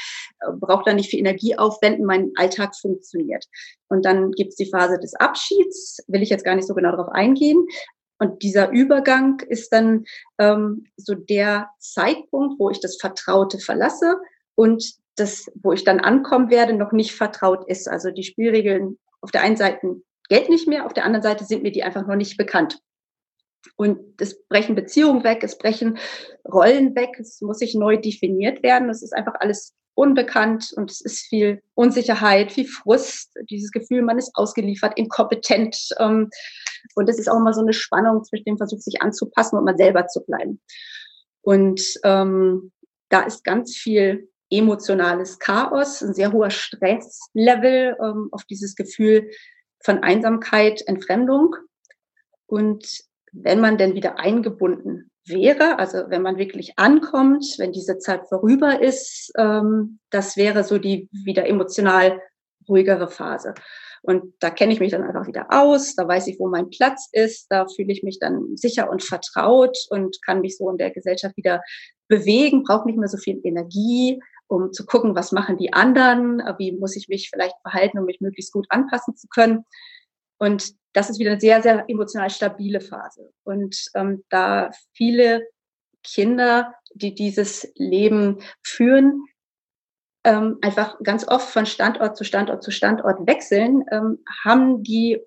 brauche 0.60 0.84
da 0.84 0.92
nicht 0.92 1.08
viel 1.08 1.20
Energie 1.20 1.56
aufwenden, 1.56 2.04
mein 2.04 2.32
Alltag 2.36 2.76
funktioniert. 2.76 3.46
Und 3.88 4.04
dann 4.04 4.32
gibt 4.32 4.50
es 4.50 4.56
die 4.56 4.68
Phase 4.68 4.98
des 4.98 5.14
Abschieds, 5.14 6.04
will 6.06 6.20
ich 6.22 6.28
jetzt 6.28 6.44
gar 6.44 6.54
nicht 6.54 6.68
so 6.68 6.74
genau 6.74 6.90
darauf 6.90 7.08
eingehen. 7.08 7.66
Und 8.18 8.42
dieser 8.42 8.70
Übergang 8.72 9.40
ist 9.48 9.72
dann 9.72 10.04
ähm, 10.38 10.84
so 10.98 11.14
der 11.14 11.70
Zeitpunkt, 11.78 12.60
wo 12.60 12.68
ich 12.68 12.80
das 12.80 12.98
Vertraute 13.00 13.58
verlasse 13.58 14.20
und 14.54 14.84
das, 15.16 15.50
wo 15.62 15.72
ich 15.72 15.84
dann 15.84 15.98
ankommen 15.98 16.50
werde, 16.50 16.74
noch 16.74 16.92
nicht 16.92 17.14
vertraut 17.14 17.66
ist. 17.68 17.88
Also 17.88 18.10
die 18.10 18.22
Spielregeln 18.22 18.98
auf 19.22 19.30
der 19.30 19.40
einen 19.40 19.56
Seite 19.56 20.02
gelten 20.28 20.52
nicht 20.52 20.68
mehr, 20.68 20.84
auf 20.84 20.92
der 20.92 21.06
anderen 21.06 21.22
Seite 21.22 21.44
sind 21.44 21.62
mir 21.62 21.72
die 21.72 21.84
einfach 21.84 22.06
noch 22.06 22.16
nicht 22.16 22.36
bekannt. 22.36 22.78
Und 23.76 24.20
es 24.20 24.42
brechen 24.48 24.74
Beziehungen 24.74 25.24
weg, 25.24 25.42
es 25.42 25.58
brechen 25.58 25.98
Rollen 26.50 26.94
weg, 26.94 27.10
es 27.18 27.40
muss 27.40 27.58
sich 27.58 27.74
neu 27.74 27.96
definiert 27.96 28.62
werden. 28.62 28.90
Es 28.90 29.02
ist 29.02 29.12
einfach 29.12 29.34
alles 29.38 29.74
unbekannt 29.94 30.72
und 30.76 30.90
es 30.90 31.00
ist 31.00 31.26
viel 31.26 31.62
Unsicherheit, 31.74 32.52
viel 32.52 32.66
Frust, 32.66 33.34
dieses 33.50 33.70
Gefühl, 33.70 34.02
man 34.02 34.18
ist 34.18 34.30
ausgeliefert, 34.34 34.96
inkompetent. 34.96 35.76
Ähm, 35.98 36.30
und 36.94 37.08
es 37.08 37.18
ist 37.18 37.28
auch 37.28 37.36
immer 37.36 37.52
so 37.52 37.60
eine 37.60 37.72
Spannung 37.72 38.24
zwischen 38.24 38.44
dem 38.44 38.56
Versuch, 38.56 38.78
sich 38.78 39.02
anzupassen 39.02 39.58
und 39.58 39.64
mal 39.64 39.76
selber 39.76 40.06
zu 40.06 40.24
bleiben. 40.24 40.60
Und 41.42 41.82
ähm, 42.04 42.72
da 43.08 43.22
ist 43.22 43.44
ganz 43.44 43.76
viel 43.76 44.28
emotionales 44.50 45.38
Chaos, 45.38 46.02
ein 46.02 46.14
sehr 46.14 46.32
hoher 46.32 46.50
Stresslevel 46.50 47.96
ähm, 48.02 48.28
auf 48.32 48.44
dieses 48.44 48.74
Gefühl 48.74 49.30
von 49.82 50.02
Einsamkeit, 50.02 50.82
Entfremdung. 50.86 51.56
Und 52.46 52.86
wenn 53.32 53.60
man 53.60 53.78
denn 53.78 53.94
wieder 53.94 54.18
eingebunden 54.18 55.10
wäre, 55.26 55.78
also 55.78 56.04
wenn 56.08 56.22
man 56.22 56.36
wirklich 56.36 56.74
ankommt, 56.76 57.44
wenn 57.58 57.72
diese 57.72 57.98
Zeit 57.98 58.28
vorüber 58.28 58.80
ist, 58.80 59.32
ähm, 59.38 59.98
das 60.10 60.36
wäre 60.36 60.64
so 60.64 60.78
die 60.78 61.08
wieder 61.12 61.46
emotional 61.46 62.20
ruhigere 62.68 63.08
Phase. 63.08 63.54
Und 64.02 64.34
da 64.40 64.50
kenne 64.50 64.72
ich 64.72 64.80
mich 64.80 64.90
dann 64.90 65.04
einfach 65.04 65.28
wieder 65.28 65.46
aus, 65.50 65.94
da 65.94 66.06
weiß 66.06 66.26
ich, 66.26 66.38
wo 66.40 66.48
mein 66.48 66.70
Platz 66.70 67.08
ist, 67.12 67.46
da 67.50 67.66
fühle 67.68 67.92
ich 67.92 68.02
mich 68.02 68.18
dann 68.18 68.56
sicher 68.56 68.90
und 68.90 69.02
vertraut 69.02 69.78
und 69.90 70.20
kann 70.22 70.40
mich 70.40 70.56
so 70.56 70.68
in 70.70 70.76
der 70.76 70.90
Gesellschaft 70.90 71.36
wieder 71.36 71.62
bewegen, 72.08 72.64
brauche 72.64 72.86
nicht 72.86 72.98
mehr 72.98 73.08
so 73.08 73.16
viel 73.16 73.40
Energie, 73.44 74.20
um 74.48 74.72
zu 74.72 74.84
gucken, 74.86 75.14
was 75.14 75.30
machen 75.30 75.56
die 75.56 75.72
anderen, 75.72 76.42
wie 76.58 76.72
muss 76.72 76.96
ich 76.96 77.08
mich 77.08 77.30
vielleicht 77.32 77.54
verhalten, 77.62 78.00
um 78.00 78.04
mich 78.04 78.20
möglichst 78.20 78.52
gut 78.52 78.66
anpassen 78.70 79.16
zu 79.16 79.28
können. 79.28 79.64
Und 80.38 80.74
das 80.92 81.10
ist 81.10 81.18
wieder 81.18 81.32
eine 81.32 81.40
sehr, 81.40 81.62
sehr 81.62 81.84
emotional 81.88 82.30
stabile 82.30 82.80
Phase. 82.80 83.32
Und 83.44 83.76
ähm, 83.94 84.24
da 84.28 84.70
viele 84.92 85.46
Kinder, 86.02 86.74
die 86.94 87.14
dieses 87.14 87.70
Leben 87.76 88.38
führen, 88.62 89.24
ähm, 90.24 90.58
einfach 90.62 90.98
ganz 91.02 91.26
oft 91.26 91.48
von 91.48 91.66
Standort 91.66 92.16
zu 92.16 92.24
Standort 92.24 92.62
zu 92.62 92.70
Standort 92.70 93.26
wechseln, 93.26 93.84
ähm, 93.90 94.18
haben 94.44 94.82
die 94.82 95.20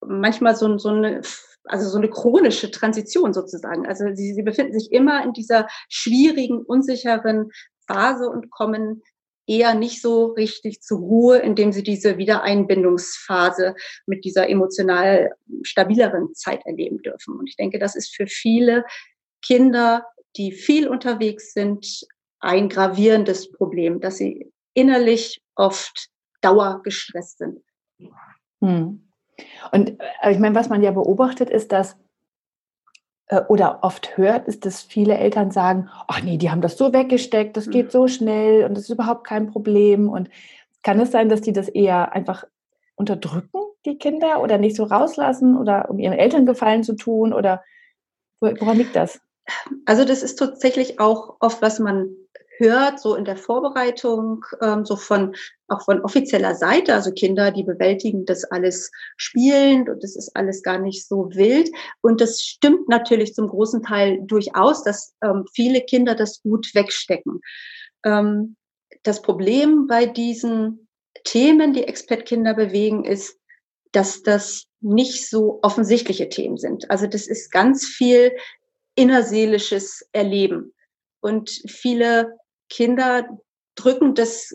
manchmal 0.00 0.56
so, 0.56 0.78
so 0.78 0.90
eine 0.90 1.22
also 1.66 1.88
so 1.88 1.96
eine 1.96 2.10
chronische 2.10 2.70
Transition 2.70 3.32
sozusagen. 3.32 3.86
Also 3.86 4.04
sie, 4.14 4.34
sie 4.34 4.42
befinden 4.42 4.78
sich 4.78 4.92
immer 4.92 5.24
in 5.24 5.32
dieser 5.32 5.66
schwierigen, 5.88 6.62
unsicheren 6.62 7.50
Phase 7.86 8.28
und 8.28 8.50
kommen 8.50 9.02
eher 9.46 9.74
nicht 9.74 10.00
so 10.00 10.26
richtig 10.26 10.80
zur 10.80 10.98
Ruhe, 10.98 11.38
indem 11.38 11.72
sie 11.72 11.82
diese 11.82 12.18
Wiedereinbindungsphase 12.18 13.74
mit 14.06 14.24
dieser 14.24 14.48
emotional 14.48 15.32
stabileren 15.62 16.34
Zeit 16.34 16.64
erleben 16.64 17.02
dürfen. 17.02 17.38
Und 17.38 17.48
ich 17.48 17.56
denke, 17.56 17.78
das 17.78 17.94
ist 17.94 18.14
für 18.14 18.26
viele 18.26 18.84
Kinder, 19.42 20.06
die 20.36 20.52
viel 20.52 20.88
unterwegs 20.88 21.52
sind, 21.52 22.06
ein 22.40 22.68
gravierendes 22.68 23.52
Problem, 23.52 24.00
dass 24.00 24.18
sie 24.18 24.50
innerlich 24.74 25.42
oft 25.54 26.08
dauergestresst 26.40 27.38
sind. 27.38 27.62
Hm. 28.60 29.08
Und 29.72 30.00
äh, 30.22 30.32
ich 30.32 30.38
meine, 30.38 30.54
was 30.54 30.68
man 30.68 30.82
ja 30.82 30.90
beobachtet, 30.90 31.50
ist, 31.50 31.72
dass 31.72 31.96
oder 33.48 33.78
oft 33.82 34.16
hört, 34.16 34.46
ist, 34.48 34.66
dass 34.66 34.82
viele 34.82 35.16
Eltern 35.16 35.50
sagen, 35.50 35.88
ach 36.08 36.22
nee, 36.22 36.36
die 36.36 36.50
haben 36.50 36.60
das 36.60 36.76
so 36.76 36.92
weggesteckt, 36.92 37.56
das 37.56 37.70
geht 37.70 37.86
mhm. 37.86 37.90
so 37.90 38.08
schnell 38.08 38.64
und 38.64 38.74
das 38.74 38.84
ist 38.84 38.90
überhaupt 38.90 39.26
kein 39.26 39.50
Problem. 39.50 40.08
Und 40.08 40.28
kann 40.82 41.00
es 41.00 41.10
sein, 41.10 41.28
dass 41.28 41.40
die 41.40 41.52
das 41.52 41.68
eher 41.68 42.12
einfach 42.12 42.44
unterdrücken, 42.96 43.60
die 43.86 43.98
Kinder, 43.98 44.42
oder 44.42 44.58
nicht 44.58 44.76
so 44.76 44.84
rauslassen 44.84 45.56
oder 45.56 45.90
um 45.90 45.98
ihren 45.98 46.12
Eltern 46.12 46.46
gefallen 46.46 46.84
zu 46.84 46.94
tun? 46.94 47.32
Oder 47.32 47.62
woran 48.40 48.76
liegt 48.76 48.94
das? 48.94 49.20
Also 49.86 50.04
das 50.04 50.22
ist 50.22 50.36
tatsächlich 50.36 51.00
auch 51.00 51.36
oft, 51.40 51.62
was 51.62 51.78
man 51.78 52.14
hört, 52.58 53.00
so 53.00 53.14
in 53.14 53.24
der 53.24 53.36
Vorbereitung, 53.36 54.44
ähm, 54.60 54.84
so 54.84 54.96
von 54.96 55.34
auch 55.68 55.82
von 55.84 56.00
offizieller 56.02 56.54
Seite, 56.54 56.94
also 56.94 57.10
Kinder, 57.12 57.50
die 57.50 57.62
bewältigen 57.62 58.26
das 58.26 58.44
alles 58.44 58.90
spielend 59.16 59.88
und 59.88 60.02
das 60.02 60.14
ist 60.14 60.36
alles 60.36 60.62
gar 60.62 60.78
nicht 60.78 61.06
so 61.08 61.30
wild. 61.32 61.70
Und 62.02 62.20
das 62.20 62.40
stimmt 62.40 62.88
natürlich 62.88 63.34
zum 63.34 63.48
großen 63.48 63.82
Teil 63.82 64.20
durchaus, 64.22 64.84
dass 64.84 65.14
ähm, 65.22 65.44
viele 65.54 65.80
Kinder 65.80 66.14
das 66.14 66.42
gut 66.42 66.74
wegstecken. 66.74 67.40
Ähm, 68.04 68.56
das 69.02 69.22
Problem 69.22 69.86
bei 69.86 70.06
diesen 70.06 70.88
Themen, 71.24 71.72
die 71.72 71.84
Expertkinder 71.84 72.54
bewegen, 72.54 73.04
ist, 73.04 73.38
dass 73.92 74.22
das 74.22 74.66
nicht 74.80 75.30
so 75.30 75.60
offensichtliche 75.62 76.28
Themen 76.28 76.58
sind. 76.58 76.90
Also 76.90 77.06
das 77.06 77.26
ist 77.26 77.50
ganz 77.50 77.86
viel 77.86 78.32
innerseelisches 78.96 80.06
Erleben. 80.12 80.74
Und 81.20 81.50
viele 81.66 82.36
Kinder 82.68 83.28
drücken 83.74 84.14
das 84.14 84.54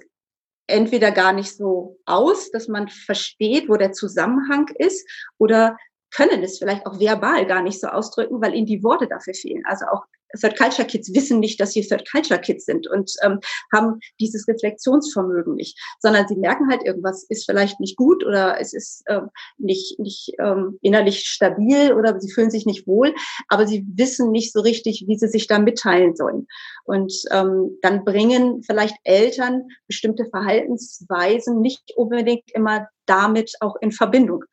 entweder 0.67 1.11
gar 1.11 1.33
nicht 1.33 1.55
so 1.55 1.97
aus, 2.05 2.51
dass 2.51 2.67
man 2.67 2.87
versteht, 2.87 3.69
wo 3.69 3.75
der 3.75 3.91
Zusammenhang 3.91 4.67
ist, 4.77 5.07
oder 5.37 5.77
können 6.11 6.43
es 6.43 6.57
vielleicht 6.59 6.85
auch 6.85 6.99
verbal 6.99 7.45
gar 7.45 7.61
nicht 7.61 7.79
so 7.79 7.87
ausdrücken, 7.87 8.41
weil 8.41 8.55
ihnen 8.55 8.65
die 8.65 8.83
Worte 8.83 9.07
dafür 9.07 9.33
fehlen. 9.33 9.63
Also 9.65 9.85
auch 9.85 10.03
Third 10.37 10.57
Culture 10.57 10.87
Kids 10.87 11.13
wissen 11.13 11.39
nicht, 11.39 11.59
dass 11.59 11.73
sie 11.73 11.81
Third 11.81 12.09
Culture 12.09 12.39
Kids 12.39 12.65
sind 12.65 12.87
und 12.87 13.11
ähm, 13.23 13.39
haben 13.73 13.99
dieses 14.19 14.47
Reflexionsvermögen 14.47 15.55
nicht, 15.55 15.77
sondern 15.99 16.27
sie 16.27 16.35
merken 16.35 16.69
halt, 16.69 16.83
irgendwas 16.85 17.23
ist 17.29 17.45
vielleicht 17.45 17.79
nicht 17.79 17.95
gut 17.95 18.23
oder 18.25 18.59
es 18.59 18.73
ist 18.73 19.03
ähm, 19.07 19.29
nicht, 19.57 19.99
nicht 19.99 20.33
ähm, 20.39 20.77
innerlich 20.81 21.21
stabil 21.25 21.93
oder 21.93 22.19
sie 22.19 22.31
fühlen 22.31 22.51
sich 22.51 22.65
nicht 22.65 22.87
wohl, 22.87 23.13
aber 23.47 23.65
sie 23.65 23.85
wissen 23.95 24.31
nicht 24.31 24.53
so 24.53 24.61
richtig, 24.61 25.05
wie 25.07 25.17
sie 25.17 25.27
sich 25.27 25.47
da 25.47 25.59
mitteilen 25.59 26.15
sollen. 26.15 26.47
Und 26.83 27.13
ähm, 27.31 27.77
dann 27.81 28.05
bringen 28.05 28.61
vielleicht 28.63 28.95
Eltern 29.03 29.63
bestimmte 29.87 30.25
Verhaltensweisen 30.25 31.61
nicht 31.61 31.93
unbedingt 31.95 32.51
immer 32.53 32.87
damit 33.05 33.53
auch 33.61 33.75
in 33.81 33.91
Verbindung. 33.91 34.43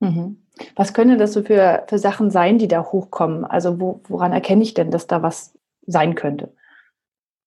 Mhm. 0.00 0.42
Was 0.76 0.94
können 0.94 1.18
das 1.18 1.32
so 1.32 1.42
für, 1.42 1.84
für 1.88 1.98
Sachen 1.98 2.30
sein, 2.30 2.58
die 2.58 2.68
da 2.68 2.84
hochkommen? 2.84 3.44
Also 3.44 3.80
wo, 3.80 4.00
woran 4.08 4.32
erkenne 4.32 4.62
ich 4.62 4.74
denn, 4.74 4.90
dass 4.90 5.06
da 5.06 5.22
was 5.22 5.52
sein 5.86 6.14
könnte? 6.14 6.52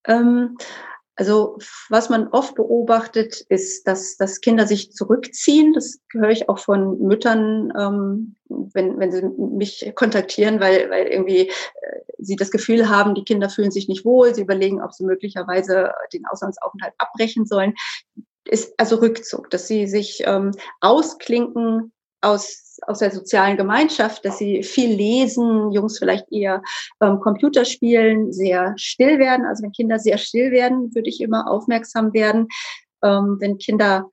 Ähm, 0.05 0.57
also 1.15 1.59
was 1.89 2.09
man 2.09 2.27
oft 2.29 2.55
beobachtet, 2.55 3.41
ist, 3.49 3.87
dass, 3.87 4.17
dass 4.17 4.41
Kinder 4.41 4.65
sich 4.65 4.91
zurückziehen. 4.91 5.73
Das 5.73 5.99
höre 6.11 6.29
ich 6.29 6.49
auch 6.49 6.57
von 6.57 6.99
Müttern, 6.99 7.71
ähm, 7.77 8.35
wenn, 8.49 8.99
wenn 8.99 9.11
sie 9.11 9.23
mich 9.37 9.93
kontaktieren, 9.95 10.59
weil, 10.59 10.89
weil 10.89 11.05
irgendwie 11.05 11.49
äh, 11.49 11.99
sie 12.17 12.35
das 12.35 12.49
Gefühl 12.49 12.89
haben, 12.89 13.13
die 13.13 13.23
Kinder 13.23 13.49
fühlen 13.49 13.69
sich 13.69 13.87
nicht 13.87 14.05
wohl. 14.05 14.33
Sie 14.33 14.41
überlegen, 14.41 14.81
ob 14.81 14.93
sie 14.93 15.05
möglicherweise 15.05 15.91
den 16.13 16.25
Auslandsaufenthalt 16.25 16.93
abbrechen 16.97 17.45
sollen. 17.45 17.75
Ist 18.45 18.73
also 18.77 18.95
Rückzug, 18.95 19.51
dass 19.51 19.67
sie 19.67 19.87
sich 19.87 20.23
ähm, 20.25 20.51
ausklinken 20.81 21.93
aus, 22.21 22.62
aus 22.81 22.99
der 22.99 23.11
sozialen 23.11 23.57
Gemeinschaft, 23.57 24.25
dass 24.25 24.37
sie 24.37 24.63
viel 24.63 24.93
lesen, 24.93 25.71
Jungs 25.71 25.99
vielleicht 25.99 26.31
eher 26.31 26.61
ähm, 27.01 27.19
Computer 27.19 27.65
sehr 27.65 28.73
still 28.77 29.19
werden. 29.19 29.45
Also 29.45 29.63
wenn 29.63 29.71
Kinder 29.71 29.99
sehr 29.99 30.17
still 30.17 30.51
werden, 30.51 30.93
würde 30.95 31.09
ich 31.09 31.21
immer 31.21 31.49
aufmerksam 31.49 32.13
werden. 32.13 32.47
Ähm, 33.03 33.37
wenn 33.39 33.57
Kinder 33.57 34.09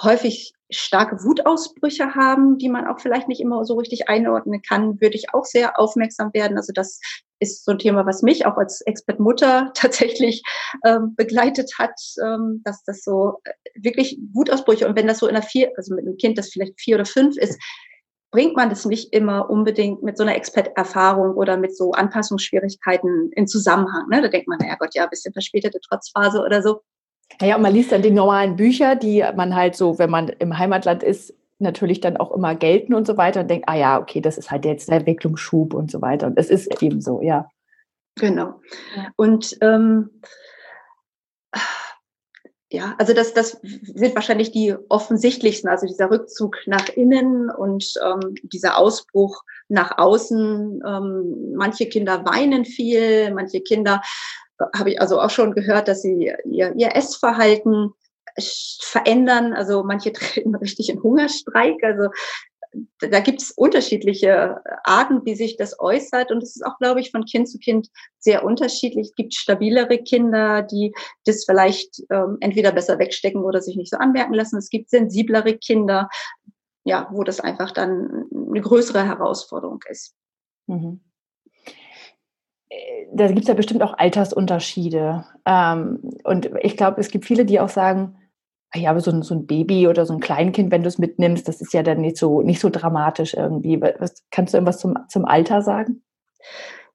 häufig 0.00 0.52
starke 0.70 1.22
Wutausbrüche 1.22 2.14
haben, 2.14 2.58
die 2.58 2.68
man 2.68 2.86
auch 2.86 3.00
vielleicht 3.00 3.28
nicht 3.28 3.40
immer 3.40 3.64
so 3.64 3.74
richtig 3.74 4.08
einordnen 4.08 4.62
kann, 4.62 5.00
würde 5.00 5.16
ich 5.16 5.34
auch 5.34 5.44
sehr 5.44 5.78
aufmerksam 5.78 6.32
werden. 6.32 6.56
Also 6.56 6.72
das 6.72 6.98
ist 7.38 7.64
so 7.64 7.72
ein 7.72 7.78
Thema, 7.78 8.06
was 8.06 8.22
mich 8.22 8.46
auch 8.46 8.56
als 8.56 8.80
Expert-Mutter 8.82 9.70
tatsächlich 9.74 10.42
ähm, 10.84 11.14
begleitet 11.14 11.72
hat, 11.78 11.94
ähm, 12.24 12.62
dass 12.64 12.82
das 12.84 13.02
so 13.02 13.40
äh, 13.44 13.52
wirklich 13.74 14.18
Wutausbrüche 14.32 14.88
und 14.88 14.96
wenn 14.96 15.06
das 15.06 15.18
so 15.18 15.26
in 15.26 15.36
einer 15.36 15.44
vier, 15.44 15.70
also 15.76 15.94
mit 15.94 16.06
einem 16.06 16.16
Kind, 16.16 16.38
das 16.38 16.50
vielleicht 16.50 16.80
vier 16.80 16.96
oder 16.96 17.06
fünf 17.06 17.36
ist, 17.36 17.60
bringt 18.32 18.56
man 18.56 18.70
das 18.70 18.86
nicht 18.86 19.12
immer 19.12 19.48
unbedingt 19.50 20.02
mit 20.02 20.16
so 20.16 20.24
einer 20.24 20.34
Expert-Erfahrung 20.34 21.34
oder 21.34 21.58
mit 21.58 21.76
so 21.76 21.92
Anpassungsschwierigkeiten 21.92 23.30
in 23.32 23.46
Zusammenhang. 23.46 24.08
Ne? 24.08 24.22
Da 24.22 24.28
denkt 24.28 24.48
man, 24.48 24.58
naja 24.58 24.74
Gott, 24.78 24.94
ja, 24.94 25.04
ein 25.04 25.10
bisschen 25.10 25.34
verspätete 25.34 25.78
Trotzphase 25.80 26.42
oder 26.42 26.62
so. 26.62 26.80
Naja, 27.40 27.56
und 27.56 27.62
man 27.62 27.74
liest 27.74 27.92
dann 27.92 28.02
die 28.02 28.10
normalen 28.10 28.56
Bücher, 28.56 28.96
die 28.96 29.22
man 29.36 29.54
halt 29.54 29.76
so, 29.76 29.98
wenn 29.98 30.10
man 30.10 30.28
im 30.28 30.58
Heimatland 30.58 31.02
ist, 31.02 31.34
natürlich 31.58 32.00
dann 32.00 32.16
auch 32.16 32.32
immer 32.32 32.54
gelten 32.54 32.94
und 32.94 33.06
so 33.06 33.16
weiter 33.16 33.40
und 33.40 33.50
denkt, 33.50 33.68
ah 33.68 33.76
ja, 33.76 34.00
okay, 34.00 34.20
das 34.20 34.38
ist 34.38 34.50
halt 34.50 34.64
jetzt 34.64 34.88
der 34.88 34.96
Entwicklungsschub 34.96 35.74
und 35.74 35.90
so 35.90 36.00
weiter. 36.00 36.26
Und 36.26 36.38
es 36.38 36.50
ist 36.50 36.82
eben 36.82 37.00
so, 37.00 37.22
ja. 37.22 37.48
Genau. 38.16 38.60
Ja. 38.96 39.08
Und 39.16 39.56
ähm, 39.60 40.10
ja, 42.72 42.94
also 42.98 43.12
das, 43.12 43.34
das 43.34 43.58
sind 43.62 44.14
wahrscheinlich 44.14 44.50
die 44.52 44.74
offensichtlichsten, 44.88 45.68
also 45.68 45.86
dieser 45.86 46.10
Rückzug 46.10 46.56
nach 46.66 46.88
innen 46.88 47.50
und 47.50 47.94
ähm, 48.04 48.34
dieser 48.42 48.78
Ausbruch 48.78 49.42
nach 49.68 49.98
außen. 49.98 50.82
Ähm, 50.86 51.54
manche 51.54 51.86
Kinder 51.86 52.24
weinen 52.24 52.64
viel, 52.64 53.32
manche 53.32 53.60
Kinder 53.60 54.02
habe 54.74 54.90
ich 54.90 55.00
also 55.00 55.20
auch 55.20 55.30
schon 55.30 55.52
gehört, 55.52 55.88
dass 55.88 56.02
sie 56.02 56.32
ihr, 56.44 56.74
ihr 56.76 56.94
Essverhalten 56.94 57.92
verändern. 58.80 59.52
Also 59.52 59.82
manche 59.82 60.12
treten 60.12 60.54
richtig 60.54 60.88
in 60.88 61.02
Hungerstreik. 61.02 61.82
Also 61.82 62.08
da 63.00 63.20
gibt 63.20 63.42
es 63.42 63.50
unterschiedliche 63.50 64.60
Arten, 64.84 65.24
wie 65.24 65.34
sich 65.34 65.56
das 65.56 65.78
äußert. 65.78 66.30
Und 66.30 66.42
es 66.42 66.56
ist 66.56 66.64
auch, 66.64 66.78
glaube 66.78 67.00
ich, 67.00 67.10
von 67.10 67.24
Kind 67.24 67.48
zu 67.48 67.58
Kind 67.58 67.88
sehr 68.18 68.44
unterschiedlich. 68.44 69.08
Es 69.08 69.14
gibt 69.14 69.34
stabilere 69.34 69.98
Kinder, 69.98 70.62
die 70.62 70.94
das 71.24 71.44
vielleicht 71.44 72.02
ähm, 72.10 72.38
entweder 72.40 72.72
besser 72.72 72.98
wegstecken 72.98 73.42
oder 73.42 73.60
sich 73.60 73.76
nicht 73.76 73.90
so 73.90 73.98
anmerken 73.98 74.34
lassen. 74.34 74.56
Es 74.56 74.70
gibt 74.70 74.90
sensiblere 74.90 75.56
Kinder, 75.58 76.08
ja, 76.84 77.08
wo 77.12 77.22
das 77.24 77.40
einfach 77.40 77.72
dann 77.72 78.24
eine 78.32 78.60
größere 78.60 79.04
Herausforderung 79.04 79.80
ist. 79.88 80.14
Mhm 80.66 81.00
da 83.12 83.26
gibt 83.28 83.42
es 83.42 83.48
ja 83.48 83.54
bestimmt 83.54 83.82
auch 83.82 83.94
Altersunterschiede. 83.98 85.24
Ähm, 85.46 86.00
und 86.24 86.50
ich 86.62 86.76
glaube, 86.76 87.00
es 87.00 87.10
gibt 87.10 87.26
viele, 87.26 87.44
die 87.44 87.60
auch 87.60 87.68
sagen, 87.68 88.16
ja, 88.74 88.90
aber 88.90 89.00
so 89.00 89.10
ein, 89.10 89.22
so 89.22 89.34
ein 89.34 89.46
Baby 89.46 89.86
oder 89.88 90.06
so 90.06 90.14
ein 90.14 90.20
Kleinkind, 90.20 90.70
wenn 90.70 90.82
du 90.82 90.88
es 90.88 90.98
mitnimmst, 90.98 91.46
das 91.46 91.60
ist 91.60 91.74
ja 91.74 91.82
dann 91.82 92.00
nicht 92.00 92.16
so, 92.16 92.42
nicht 92.42 92.60
so 92.60 92.70
dramatisch 92.70 93.34
irgendwie. 93.34 93.80
Was, 93.80 94.22
kannst 94.30 94.54
du 94.54 94.58
irgendwas 94.58 94.78
zum, 94.78 94.96
zum 95.08 95.24
Alter 95.24 95.62
sagen? 95.62 96.02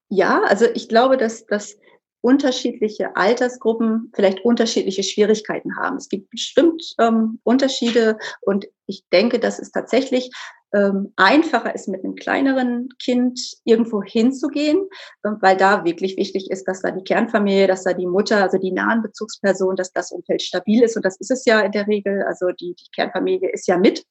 Ja, 0.10 0.42
also 0.48 0.66
ich 0.74 0.90
glaube, 0.90 1.18
dass, 1.18 1.46
dass 1.46 1.78
unterschiedliche 2.22 3.16
Altersgruppen 3.16 4.12
vielleicht 4.16 4.44
unterschiedliche 4.44 5.04
Schwierigkeiten 5.04 5.78
haben. 5.78 5.98
Es 5.98 6.10
gibt 6.10 6.30
bestimmt 6.30 6.84
ähm, 7.00 7.40
Unterschiede 7.44 8.18
und 8.42 8.66
ich 8.88 9.06
denke, 9.14 9.40
dass 9.40 9.60
es 9.60 9.72
tatsächlich 9.72 10.32
ähm, 10.78 11.14
einfacher 11.16 11.74
ist, 11.74 11.88
mit 11.88 12.04
einem 12.04 12.16
kleineren 12.16 12.90
Kind 13.02 13.40
irgendwo 13.64 14.04
hinzugehen, 14.04 14.88
äh, 15.24 15.30
weil 15.42 15.58
da 15.58 15.84
wirklich 15.84 16.18
wichtig 16.18 16.52
ist, 16.52 16.66
dass 16.66 16.82
da 16.82 16.92
die 16.92 17.04
Kernfamilie, 17.04 17.68
dass 17.68 17.84
da 17.84 17.94
die 17.94 18.06
Mutter, 18.06 18.44
also 18.44 18.58
die 18.58 18.72
nahen 18.72 19.02
Bezugsperson, 19.02 19.76
dass 19.76 19.92
das 19.92 20.12
Umfeld 20.12 20.42
stabil 20.42 20.84
ist. 20.84 20.96
Und 20.96 21.04
das 21.04 21.20
ist 21.20 21.32
es 21.32 21.46
ja 21.46 21.62
in 21.62 21.72
der 21.72 21.88
Regel. 21.88 22.24
Also 22.24 22.50
die, 22.50 22.76
die 22.76 22.92
Kernfamilie 22.94 23.50
ist 23.52 23.68
ja 23.68 23.78
mit. 23.78 24.06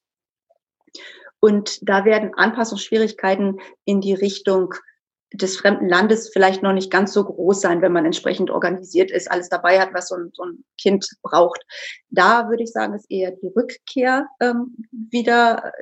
Und 1.39 1.79
da 1.87 2.03
werden 2.03 2.33
Anpassungsschwierigkeiten 2.35 3.59
in 3.85 4.01
die 4.01 4.13
Richtung 4.13 4.73
des 5.33 5.57
fremden 5.57 5.87
Landes 5.87 6.29
vielleicht 6.31 6.63
noch 6.63 6.73
nicht 6.73 6.91
ganz 6.91 7.13
so 7.13 7.23
groß 7.23 7.61
sein, 7.61 7.81
wenn 7.81 7.91
man 7.91 8.05
entsprechend 8.05 8.49
organisiert 8.49 9.11
ist, 9.11 9.29
alles 9.29 9.49
dabei 9.49 9.79
hat, 9.79 9.93
was 9.93 10.07
so 10.07 10.15
ein, 10.15 10.31
so 10.33 10.43
ein 10.43 10.63
Kind 10.79 11.07
braucht. 11.21 11.61
Da 12.09 12.49
würde 12.49 12.63
ich 12.63 12.71
sagen, 12.71 12.93
ist 12.93 13.11
eher 13.11 13.31
die 13.31 13.51
Rückkehr 13.55 14.27
ähm, 14.39 14.75
wieder 14.91 15.73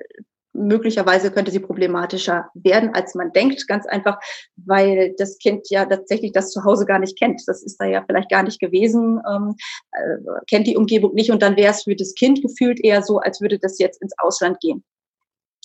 möglicherweise 0.56 1.32
könnte 1.32 1.52
sie 1.52 1.60
problematischer 1.60 2.50
werden, 2.54 2.94
als 2.94 3.15
man 3.15 3.32
denkt. 3.32 3.68
Ganz 3.68 3.86
einfach, 3.86 4.20
weil 4.56 5.13
das 5.18 5.38
Kind 5.38 5.70
ja 5.70 5.86
tatsächlich 5.86 6.32
das 6.32 6.52
Zuhause 6.52 6.86
gar 6.86 7.00
nicht 7.00 7.18
kennt. 7.18 7.41
Das 7.46 7.63
ist 7.63 7.78
da 7.78 7.86
ja 7.86 8.04
vielleicht 8.06 8.30
gar 8.30 8.44
nicht 8.44 8.60
gewesen, 8.60 9.22
ähm, 9.30 9.56
äh, 9.91 10.41
kennt 10.50 10.68
die 10.68 10.78
Umgebung 10.78 11.13
nicht 11.13 11.32
und 11.32 11.41
dann 11.41 11.58
wäre 11.58 11.72
es 11.72 11.84
für 11.84 11.96
das 11.96 12.13
Kind 12.15 12.41
gefühlt 12.41 12.84
eher 12.84 13.02
so, 13.02 13.20
als 13.20 13.41
würde 13.41 13.60
das 13.60 13.80
jetzt 13.80 14.02
ins 14.02 14.18
Ausland 14.18 14.60
gehen. 14.60 14.84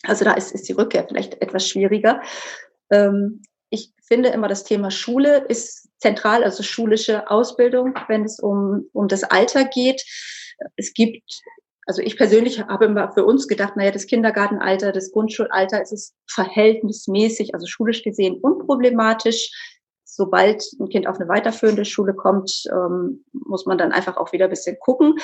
Also 0.02 0.24
da 0.24 0.32
ist, 0.32 0.52
ist 0.52 0.68
die 0.68 0.72
Rückkehr 0.72 1.06
vielleicht 1.06 1.40
etwas 1.42 1.68
schwieriger. 1.68 2.22
Ähm, 2.90 3.42
ich 3.70 3.92
finde 4.02 4.30
immer, 4.30 4.48
das 4.48 4.64
Thema 4.64 4.90
Schule 4.90 5.44
ist 5.48 5.88
zentral, 5.98 6.42
also 6.42 6.62
schulische 6.62 7.30
Ausbildung, 7.30 7.94
wenn 8.08 8.24
es 8.24 8.40
um, 8.40 8.88
um 8.92 9.06
das 9.06 9.22
Alter 9.22 9.64
geht. 9.64 10.02
Es 10.76 10.92
gibt 10.92 11.22
also 11.90 12.02
ich 12.02 12.16
persönlich 12.16 12.60
habe 12.60 12.84
immer 12.84 13.10
für 13.10 13.24
uns 13.24 13.48
gedacht, 13.48 13.74
naja, 13.74 13.90
das 13.90 14.06
Kindergartenalter, 14.06 14.92
das 14.92 15.10
Grundschulalter 15.10 15.82
ist 15.82 15.90
es 15.90 16.14
verhältnismäßig, 16.28 17.52
also 17.52 17.66
schulisch 17.66 18.04
gesehen 18.04 18.38
unproblematisch. 18.40 19.50
Sobald 20.04 20.62
ein 20.78 20.88
Kind 20.88 21.08
auf 21.08 21.16
eine 21.16 21.28
weiterführende 21.28 21.84
Schule 21.84 22.14
kommt, 22.14 22.62
ähm, 22.70 23.24
muss 23.32 23.66
man 23.66 23.76
dann 23.76 23.90
einfach 23.90 24.18
auch 24.18 24.30
wieder 24.30 24.44
ein 24.44 24.50
bisschen 24.50 24.76
gucken. 24.78 25.16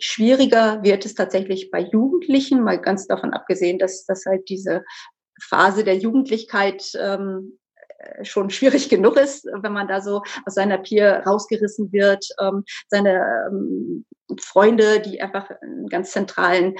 Schwieriger 0.00 0.82
wird 0.82 1.06
es 1.06 1.14
tatsächlich 1.14 1.70
bei 1.70 1.78
Jugendlichen, 1.78 2.64
mal 2.64 2.80
ganz 2.80 3.06
davon 3.06 3.32
abgesehen, 3.32 3.78
dass, 3.78 4.04
dass 4.04 4.26
halt 4.26 4.48
diese 4.48 4.82
Phase 5.40 5.84
der 5.84 5.96
Jugendlichkeit 5.96 6.90
ähm, 7.00 7.56
schon 8.22 8.50
schwierig 8.50 8.88
genug 8.90 9.16
ist, 9.16 9.46
wenn 9.46 9.72
man 9.72 9.88
da 9.88 10.00
so 10.00 10.22
aus 10.46 10.54
seiner 10.54 10.78
Peer 10.78 11.22
rausgerissen 11.26 11.92
wird, 11.92 12.26
ähm, 12.40 12.64
seine 12.88 13.48
ähm, 13.50 14.04
Freunde, 14.40 15.00
die 15.00 15.20
einfach 15.20 15.50
einen 15.62 15.88
ganz 15.88 16.12
zentralen 16.12 16.74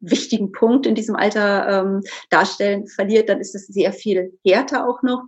wichtigen 0.00 0.52
Punkt 0.52 0.86
in 0.86 0.94
diesem 0.94 1.16
Alter 1.16 1.82
ähm, 1.82 2.02
darstellen, 2.30 2.86
verliert, 2.86 3.28
dann 3.28 3.40
ist 3.40 3.54
es 3.54 3.66
sehr 3.66 3.92
viel 3.92 4.38
härter 4.44 4.88
auch 4.88 5.02
noch. 5.02 5.24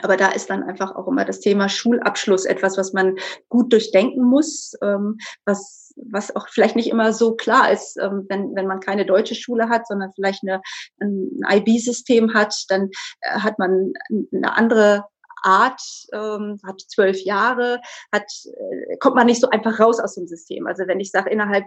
Aber 0.00 0.16
da 0.16 0.28
ist 0.28 0.48
dann 0.48 0.62
einfach 0.62 0.94
auch 0.94 1.06
immer 1.06 1.24
das 1.24 1.40
Thema 1.40 1.68
Schulabschluss 1.68 2.46
etwas, 2.46 2.78
was 2.78 2.92
man 2.94 3.16
gut 3.48 3.72
durchdenken 3.72 4.24
muss, 4.24 4.72
ähm, 4.82 5.18
was, 5.44 5.81
was 5.96 6.34
auch 6.34 6.48
vielleicht 6.48 6.76
nicht 6.76 6.90
immer 6.90 7.12
so 7.12 7.34
klar 7.34 7.70
ist, 7.70 7.98
ähm, 7.98 8.26
wenn, 8.28 8.54
wenn 8.54 8.66
man 8.66 8.80
keine 8.80 9.06
deutsche 9.06 9.34
Schule 9.34 9.68
hat, 9.68 9.86
sondern 9.86 10.12
vielleicht 10.14 10.42
eine, 10.42 10.60
ein 11.00 11.40
IB-System 11.50 12.34
hat, 12.34 12.54
dann 12.68 12.90
äh, 13.20 13.40
hat 13.40 13.58
man 13.58 13.92
eine 14.32 14.56
andere 14.56 15.04
Art, 15.42 15.82
ähm, 16.12 16.58
hat 16.64 16.80
zwölf 16.80 17.20
Jahre, 17.24 17.80
hat, 18.12 18.30
äh, 18.46 18.96
kommt 18.98 19.16
man 19.16 19.26
nicht 19.26 19.40
so 19.40 19.48
einfach 19.50 19.78
raus 19.80 20.00
aus 20.00 20.14
dem 20.14 20.26
System. 20.26 20.66
Also 20.66 20.86
wenn 20.86 21.00
ich 21.00 21.10
sage, 21.10 21.30
innerhalb 21.30 21.64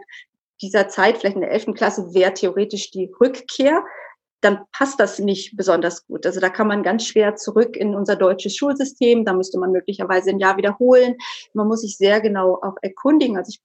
dieser 0.61 0.87
Zeit, 0.87 1.17
vielleicht 1.17 1.35
in 1.35 1.41
der 1.41 1.51
elften 1.51 1.73
Klasse, 1.73 2.13
wäre 2.13 2.33
theoretisch 2.33 2.91
die 2.91 3.11
Rückkehr, 3.19 3.83
dann 4.41 4.65
passt 4.71 4.99
das 4.99 5.19
nicht 5.19 5.57
besonders 5.57 6.05
gut. 6.05 6.25
Also 6.25 6.39
da 6.39 6.49
kann 6.49 6.67
man 6.67 6.83
ganz 6.83 7.05
schwer 7.05 7.35
zurück 7.35 7.75
in 7.75 7.95
unser 7.95 8.15
deutsches 8.15 8.55
Schulsystem. 8.55 9.25
Da 9.25 9.33
müsste 9.33 9.57
man 9.57 9.71
möglicherweise 9.71 10.29
ein 10.29 10.39
Jahr 10.39 10.57
wiederholen. 10.57 11.15
Man 11.53 11.67
muss 11.67 11.81
sich 11.81 11.97
sehr 11.97 12.21
genau 12.21 12.59
auch 12.61 12.75
erkundigen. 12.81 13.37
Also 13.37 13.49
ich 13.49 13.61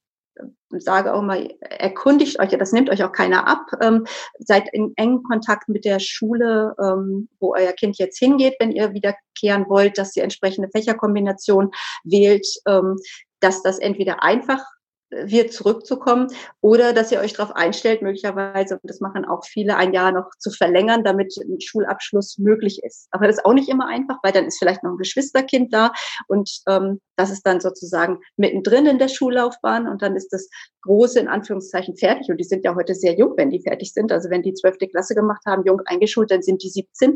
sage 0.71 1.15
auch 1.15 1.23
mal, 1.23 1.49
erkundigt 1.61 2.39
euch, 2.39 2.51
das 2.51 2.73
nimmt 2.73 2.91
euch 2.91 3.03
auch 3.03 3.13
keiner 3.13 3.47
ab. 3.47 3.67
Ähm, 3.83 4.07
seid 4.39 4.69
in 4.73 4.93
engen 4.97 5.23
Kontakt 5.23 5.69
mit 5.69 5.85
der 5.85 5.99
Schule, 5.99 6.75
ähm, 6.83 7.29
wo 7.41 7.55
euer 7.55 7.73
Kind 7.73 7.99
jetzt 7.99 8.19
hingeht, 8.19 8.57
wenn 8.61 8.73
ihr 8.73 8.93
wiederkehren 8.93 9.69
wollt, 9.69 9.99
dass 9.99 10.17
ihr 10.17 10.23
entsprechende 10.23 10.69
Fächerkombination 10.71 11.71
wählt, 12.05 12.47
ähm, 12.67 12.97
dass 13.41 13.63
das 13.63 13.79
entweder 13.79 14.23
einfach 14.23 14.63
wird 15.11 15.53
zurückzukommen 15.53 16.29
oder 16.61 16.93
dass 16.93 17.11
ihr 17.11 17.21
euch 17.21 17.33
darauf 17.33 17.55
einstellt, 17.55 18.03
möglicherweise, 18.03 18.75
und 18.75 18.89
das 18.89 19.01
machen 19.01 19.25
auch 19.25 19.45
viele, 19.45 19.77
ein 19.77 19.93
Jahr 19.93 20.13
noch 20.13 20.31
zu 20.39 20.51
verlängern, 20.51 21.05
damit 21.05 21.35
ein 21.37 21.61
Schulabschluss 21.61 22.39
möglich 22.39 22.83
ist. 22.83 23.09
Aber 23.11 23.27
das 23.27 23.39
ist 23.39 23.45
auch 23.45 23.53
nicht 23.53 23.69
immer 23.69 23.87
einfach, 23.89 24.19
weil 24.23 24.33
dann 24.33 24.47
ist 24.47 24.59
vielleicht 24.59 24.83
noch 24.83 24.93
ein 24.93 24.99
Geschwisterkind 24.99 25.73
da 25.73 25.93
und 26.29 26.51
ähm, 26.69 27.01
das 27.17 27.31
ist 27.31 27.47
dann 27.47 27.61
sozusagen 27.61 28.21
mittendrin 28.37 28.87
in 28.87 28.99
der 28.99 29.09
Schullaufbahn 29.09 29.89
und 29.89 30.03
dann 30.03 30.17
ist 30.17 30.33
das 30.33 30.49
Große 30.83 31.19
in 31.19 31.29
Anführungszeichen 31.29 31.97
fertig 31.97 32.31
und 32.31 32.39
die 32.39 32.45
sind 32.45 32.65
ja 32.65 32.75
heute 32.75 32.95
sehr 32.95 33.17
jung, 33.17 33.35
wenn 33.37 33.51
die 33.51 33.63
fertig 33.63 33.93
sind. 33.93 34.13
Also 34.13 34.31
wenn 34.31 34.43
die 34.43 34.55
zwölfte 34.55 34.89
Klasse 34.89 35.15
gemacht 35.15 35.43
haben, 35.47 35.65
jung 35.65 35.81
eingeschult, 35.85 36.31
dann 36.31 36.43
sind 36.43 36.63
die 36.63 36.71
17 36.71 37.15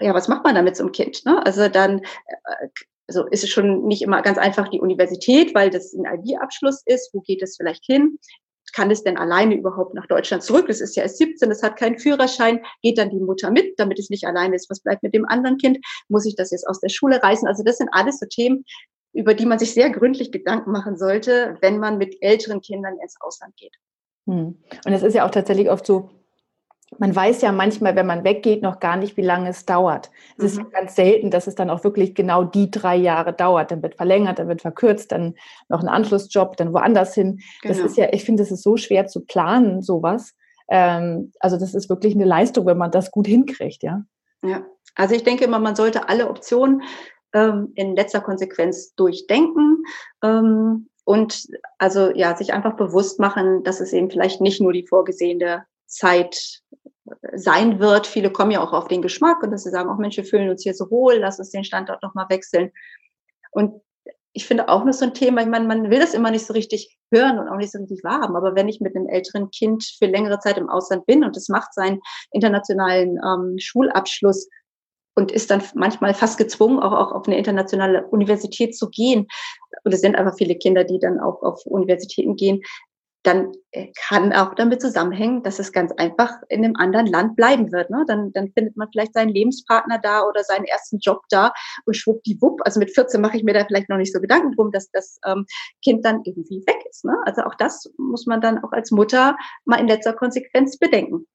ja, 0.00 0.14
was 0.14 0.28
macht 0.28 0.44
man 0.44 0.54
damit 0.54 0.76
zum 0.76 0.92
Kind? 0.92 1.24
Ne? 1.24 1.44
Also 1.44 1.68
dann 1.68 1.98
äh, 1.98 2.68
also 3.06 3.26
ist 3.26 3.44
es 3.44 3.50
schon 3.50 3.86
nicht 3.86 4.02
immer 4.02 4.22
ganz 4.22 4.38
einfach 4.38 4.68
die 4.68 4.80
Universität, 4.80 5.54
weil 5.54 5.70
das 5.70 5.92
ein 5.92 6.04
IB-Abschluss 6.04 6.82
ist. 6.86 7.10
Wo 7.12 7.20
geht 7.20 7.42
es 7.42 7.56
vielleicht 7.56 7.84
hin? 7.84 8.18
Kann 8.72 8.90
es 8.90 9.04
denn 9.04 9.16
alleine 9.16 9.54
überhaupt 9.54 9.94
nach 9.94 10.06
Deutschland 10.06 10.42
zurück? 10.42 10.66
Das 10.66 10.80
ist 10.80 10.96
ja 10.96 11.02
erst 11.02 11.18
17, 11.18 11.48
das 11.48 11.62
hat 11.62 11.76
keinen 11.76 11.98
Führerschein. 11.98 12.64
Geht 12.82 12.98
dann 12.98 13.10
die 13.10 13.20
Mutter 13.20 13.50
mit, 13.50 13.78
damit 13.78 13.98
es 13.98 14.10
nicht 14.10 14.26
alleine 14.26 14.56
ist? 14.56 14.70
Was 14.70 14.80
bleibt 14.80 15.02
mit 15.02 15.14
dem 15.14 15.26
anderen 15.26 15.58
Kind? 15.58 15.78
Muss 16.08 16.26
ich 16.26 16.34
das 16.34 16.50
jetzt 16.50 16.66
aus 16.66 16.80
der 16.80 16.88
Schule 16.88 17.22
reißen? 17.22 17.46
Also 17.46 17.62
das 17.62 17.76
sind 17.76 17.90
alles 17.92 18.18
so 18.18 18.26
Themen, 18.26 18.64
über 19.12 19.34
die 19.34 19.46
man 19.46 19.58
sich 19.58 19.74
sehr 19.74 19.90
gründlich 19.90 20.32
Gedanken 20.32 20.72
machen 20.72 20.96
sollte, 20.96 21.56
wenn 21.60 21.78
man 21.78 21.98
mit 21.98 22.16
älteren 22.20 22.60
Kindern 22.62 22.98
ins 23.00 23.16
Ausland 23.20 23.54
geht. 23.56 23.74
Hm. 24.26 24.58
Und 24.84 24.92
es 24.92 25.02
ist 25.02 25.14
ja 25.14 25.26
auch 25.26 25.30
tatsächlich 25.30 25.70
oft 25.70 25.86
so, 25.86 26.10
man 26.98 27.14
weiß 27.14 27.42
ja 27.42 27.52
manchmal, 27.52 27.96
wenn 27.96 28.06
man 28.06 28.24
weggeht, 28.24 28.62
noch 28.62 28.80
gar 28.80 28.96
nicht, 28.96 29.16
wie 29.16 29.22
lange 29.22 29.48
es 29.48 29.64
dauert. 29.66 30.10
Es 30.36 30.42
mhm. 30.42 30.46
ist 30.46 30.56
ja 30.58 30.64
ganz 30.64 30.94
selten, 30.96 31.30
dass 31.30 31.46
es 31.46 31.54
dann 31.54 31.70
auch 31.70 31.84
wirklich 31.84 32.14
genau 32.14 32.44
die 32.44 32.70
drei 32.70 32.96
Jahre 32.96 33.32
dauert. 33.32 33.70
Dann 33.70 33.82
wird 33.82 33.94
verlängert, 33.96 34.38
dann 34.38 34.48
wird 34.48 34.62
verkürzt, 34.62 35.12
dann 35.12 35.34
noch 35.68 35.80
ein 35.80 35.88
Anschlussjob, 35.88 36.56
dann 36.56 36.72
woanders 36.72 37.14
hin. 37.14 37.40
Genau. 37.62 37.74
Das 37.74 37.84
ist 37.84 37.96
ja, 37.96 38.08
ich 38.12 38.24
finde, 38.24 38.42
es 38.42 38.50
ist 38.50 38.62
so 38.62 38.76
schwer 38.76 39.06
zu 39.06 39.24
planen, 39.24 39.82
sowas. 39.82 40.34
Ähm, 40.68 41.32
also 41.40 41.58
das 41.58 41.74
ist 41.74 41.88
wirklich 41.88 42.14
eine 42.14 42.24
Leistung, 42.24 42.66
wenn 42.66 42.78
man 42.78 42.90
das 42.90 43.10
gut 43.10 43.26
hinkriegt, 43.26 43.82
ja. 43.82 44.02
Ja, 44.42 44.64
also 44.94 45.14
ich 45.14 45.24
denke 45.24 45.44
immer, 45.44 45.58
man 45.58 45.76
sollte 45.76 46.08
alle 46.08 46.28
Optionen 46.28 46.82
ähm, 47.32 47.72
in 47.74 47.96
letzter 47.96 48.20
Konsequenz 48.20 48.94
durchdenken. 48.94 49.84
Ähm, 50.22 50.88
und 51.04 51.46
also 51.78 52.10
ja, 52.14 52.34
sich 52.36 52.52
einfach 52.52 52.76
bewusst 52.76 53.20
machen, 53.20 53.62
dass 53.62 53.80
es 53.80 53.92
eben 53.92 54.10
vielleicht 54.10 54.40
nicht 54.40 54.60
nur 54.60 54.72
die 54.72 54.86
vorgesehene 54.86 55.66
Zeit 55.86 56.62
sein 57.34 57.80
wird. 57.80 58.06
Viele 58.06 58.30
kommen 58.30 58.50
ja 58.50 58.62
auch 58.62 58.72
auf 58.72 58.88
den 58.88 59.02
Geschmack 59.02 59.42
und 59.42 59.50
dass 59.50 59.64
sie 59.64 59.70
sagen, 59.70 59.90
auch 59.90 59.98
Mensch, 59.98 60.16
wir 60.16 60.24
fühlen 60.24 60.48
uns 60.50 60.62
hier 60.62 60.74
so 60.74 60.90
wohl, 60.90 61.16
lass 61.16 61.38
uns 61.38 61.50
den 61.50 61.64
Standort 61.64 62.02
nochmal 62.02 62.26
wechseln. 62.28 62.70
Und 63.50 63.80
ich 64.32 64.46
finde 64.46 64.68
auch 64.68 64.84
noch 64.84 64.92
so 64.92 65.04
ein 65.04 65.14
Thema, 65.14 65.42
ich 65.42 65.46
meine, 65.46 65.66
man 65.66 65.90
will 65.90 66.00
das 66.00 66.12
immer 66.12 66.30
nicht 66.30 66.44
so 66.44 66.52
richtig 66.52 66.98
hören 67.12 67.38
und 67.38 67.48
auch 67.48 67.56
nicht 67.56 67.70
so 67.70 67.78
richtig 67.78 68.02
wahrhaben, 68.02 68.34
aber 68.34 68.56
wenn 68.56 68.68
ich 68.68 68.80
mit 68.80 68.96
einem 68.96 69.06
älteren 69.06 69.50
Kind 69.50 69.84
für 69.98 70.06
längere 70.06 70.40
Zeit 70.40 70.58
im 70.58 70.68
Ausland 70.68 71.06
bin 71.06 71.22
und 71.24 71.36
es 71.36 71.48
macht 71.48 71.72
seinen 71.72 72.00
internationalen 72.32 73.20
ähm, 73.24 73.56
Schulabschluss 73.58 74.48
und 75.14 75.30
ist 75.30 75.52
dann 75.52 75.62
manchmal 75.74 76.14
fast 76.14 76.36
gezwungen, 76.36 76.80
auch, 76.80 76.92
auch 76.92 77.12
auf 77.12 77.28
eine 77.28 77.38
internationale 77.38 78.06
Universität 78.08 78.76
zu 78.76 78.90
gehen, 78.90 79.28
und 79.84 79.92
es 79.92 80.00
sind 80.00 80.16
einfach 80.16 80.36
viele 80.36 80.56
Kinder, 80.56 80.82
die 80.82 80.98
dann 80.98 81.20
auch 81.20 81.42
auf 81.42 81.64
Universitäten 81.66 82.34
gehen, 82.36 82.62
dann 83.24 83.52
äh, 83.70 83.90
kann 83.96 84.32
auch 84.32 84.54
damit 84.54 84.80
zusammenhängen, 84.80 85.42
dass 85.42 85.58
es 85.58 85.72
ganz 85.72 85.92
einfach 85.92 86.30
in 86.48 86.64
einem 86.64 86.76
anderen 86.76 87.06
Land 87.06 87.36
bleiben 87.36 87.72
wird. 87.72 87.90
Ne? 87.90 88.04
Dann, 88.06 88.32
dann 88.32 88.52
findet 88.52 88.76
man 88.76 88.88
vielleicht 88.92 89.14
seinen 89.14 89.30
Lebenspartner 89.30 89.98
da 89.98 90.22
oder 90.22 90.44
seinen 90.44 90.64
ersten 90.64 90.98
Job 90.98 91.22
da 91.30 91.52
und 91.86 91.96
schwuppdiwupp. 91.96 92.60
Also 92.64 92.78
mit 92.78 92.94
14 92.94 93.20
mache 93.20 93.38
ich 93.38 93.42
mir 93.42 93.54
da 93.54 93.64
vielleicht 93.64 93.88
noch 93.88 93.96
nicht 93.96 94.12
so 94.12 94.20
Gedanken 94.20 94.52
drum, 94.52 94.70
dass 94.70 94.90
das 94.90 95.18
ähm, 95.26 95.46
Kind 95.82 96.04
dann 96.04 96.20
irgendwie 96.24 96.62
weg 96.66 96.84
ist. 96.88 97.04
Ne? 97.04 97.16
Also 97.24 97.42
auch 97.42 97.54
das 97.54 97.90
muss 97.96 98.26
man 98.26 98.42
dann 98.42 98.62
auch 98.62 98.72
als 98.72 98.90
Mutter 98.90 99.36
mal 99.64 99.80
in 99.80 99.88
letzter 99.88 100.12
Konsequenz 100.12 100.78
bedenken. 100.78 101.26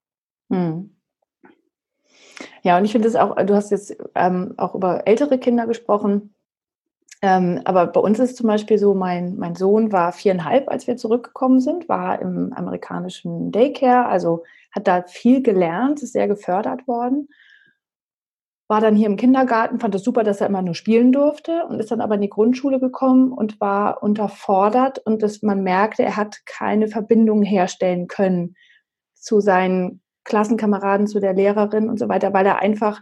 Hm. 0.51 0.95
Ja, 2.61 2.77
und 2.77 2.85
ich 2.85 2.91
finde 2.91 3.07
es 3.07 3.15
auch, 3.15 3.35
du 3.35 3.55
hast 3.55 3.71
jetzt 3.71 3.97
ähm, 4.15 4.53
auch 4.57 4.75
über 4.75 5.07
ältere 5.07 5.39
Kinder 5.39 5.65
gesprochen. 5.65 6.35
Ähm, 7.21 7.61
aber 7.65 7.87
bei 7.87 7.99
uns 7.99 8.19
ist 8.19 8.37
zum 8.37 8.47
Beispiel 8.47 8.77
so, 8.77 8.93
mein, 8.93 9.35
mein 9.37 9.55
Sohn 9.55 9.91
war 9.91 10.13
viereinhalb, 10.13 10.69
als 10.69 10.87
wir 10.87 10.95
zurückgekommen 10.95 11.59
sind, 11.59 11.89
war 11.89 12.21
im 12.21 12.53
amerikanischen 12.53 13.51
Daycare, 13.51 14.05
also 14.07 14.43
hat 14.71 14.87
da 14.87 15.03
viel 15.03 15.43
gelernt, 15.43 16.01
ist 16.01 16.13
sehr 16.13 16.27
gefördert 16.27 16.87
worden. 16.87 17.27
War 18.69 18.79
dann 18.81 18.95
hier 18.95 19.07
im 19.07 19.17
Kindergarten, 19.17 19.79
fand 19.79 19.95
es 19.95 20.03
super, 20.03 20.23
dass 20.23 20.41
er 20.41 20.47
immer 20.47 20.61
nur 20.61 20.75
spielen 20.75 21.11
durfte 21.11 21.65
und 21.65 21.79
ist 21.79 21.91
dann 21.91 22.01
aber 22.01 22.15
in 22.15 22.21
die 22.21 22.29
Grundschule 22.29 22.79
gekommen 22.79 23.33
und 23.33 23.59
war 23.59 24.01
unterfordert 24.03 24.99
und 24.99 25.21
dass 25.23 25.41
man 25.41 25.63
merkte, 25.63 26.03
er 26.03 26.15
hat 26.15 26.45
keine 26.45 26.87
Verbindung 26.87 27.41
herstellen 27.41 28.07
können 28.07 28.55
zu 29.15 29.41
seinen 29.41 30.01
Klassenkameraden, 30.23 31.07
zu 31.07 31.19
der 31.19 31.33
Lehrerin 31.33 31.89
und 31.89 31.97
so 31.97 32.07
weiter, 32.07 32.31
weil 32.33 32.45
er 32.45 32.59
einfach 32.59 33.01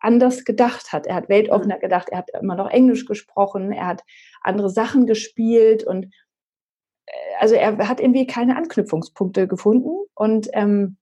anders 0.00 0.44
gedacht 0.44 0.92
hat. 0.92 1.06
Er 1.06 1.14
hat 1.14 1.28
weltoffener 1.28 1.76
mhm. 1.76 1.80
gedacht, 1.80 2.08
er 2.10 2.18
hat 2.18 2.30
immer 2.40 2.54
noch 2.54 2.70
Englisch 2.70 3.06
gesprochen, 3.06 3.72
er 3.72 3.86
hat 3.86 4.02
andere 4.42 4.70
Sachen 4.70 5.06
gespielt 5.06 5.84
und 5.84 6.06
äh, 7.06 7.12
also 7.40 7.54
er 7.54 7.88
hat 7.88 8.00
irgendwie 8.00 8.26
keine 8.26 8.56
Anknüpfungspunkte 8.56 9.48
gefunden 9.48 9.90
und 10.14 10.48
ähm, 10.52 10.96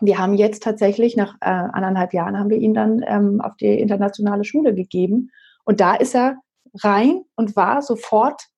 wir 0.00 0.18
haben 0.18 0.34
jetzt 0.34 0.62
tatsächlich 0.62 1.16
nach 1.16 1.34
äh, 1.40 1.48
anderthalb 1.50 2.12
Jahren 2.12 2.38
haben 2.38 2.50
wir 2.50 2.58
ihn 2.58 2.74
dann 2.74 3.04
ähm, 3.06 3.40
auf 3.40 3.56
die 3.56 3.78
internationale 3.78 4.44
Schule 4.44 4.74
gegeben 4.74 5.30
und 5.64 5.80
da 5.80 5.94
ist 5.94 6.14
er 6.14 6.38
rein 6.82 7.22
und 7.36 7.56
war 7.56 7.82
sofort, 7.82 8.48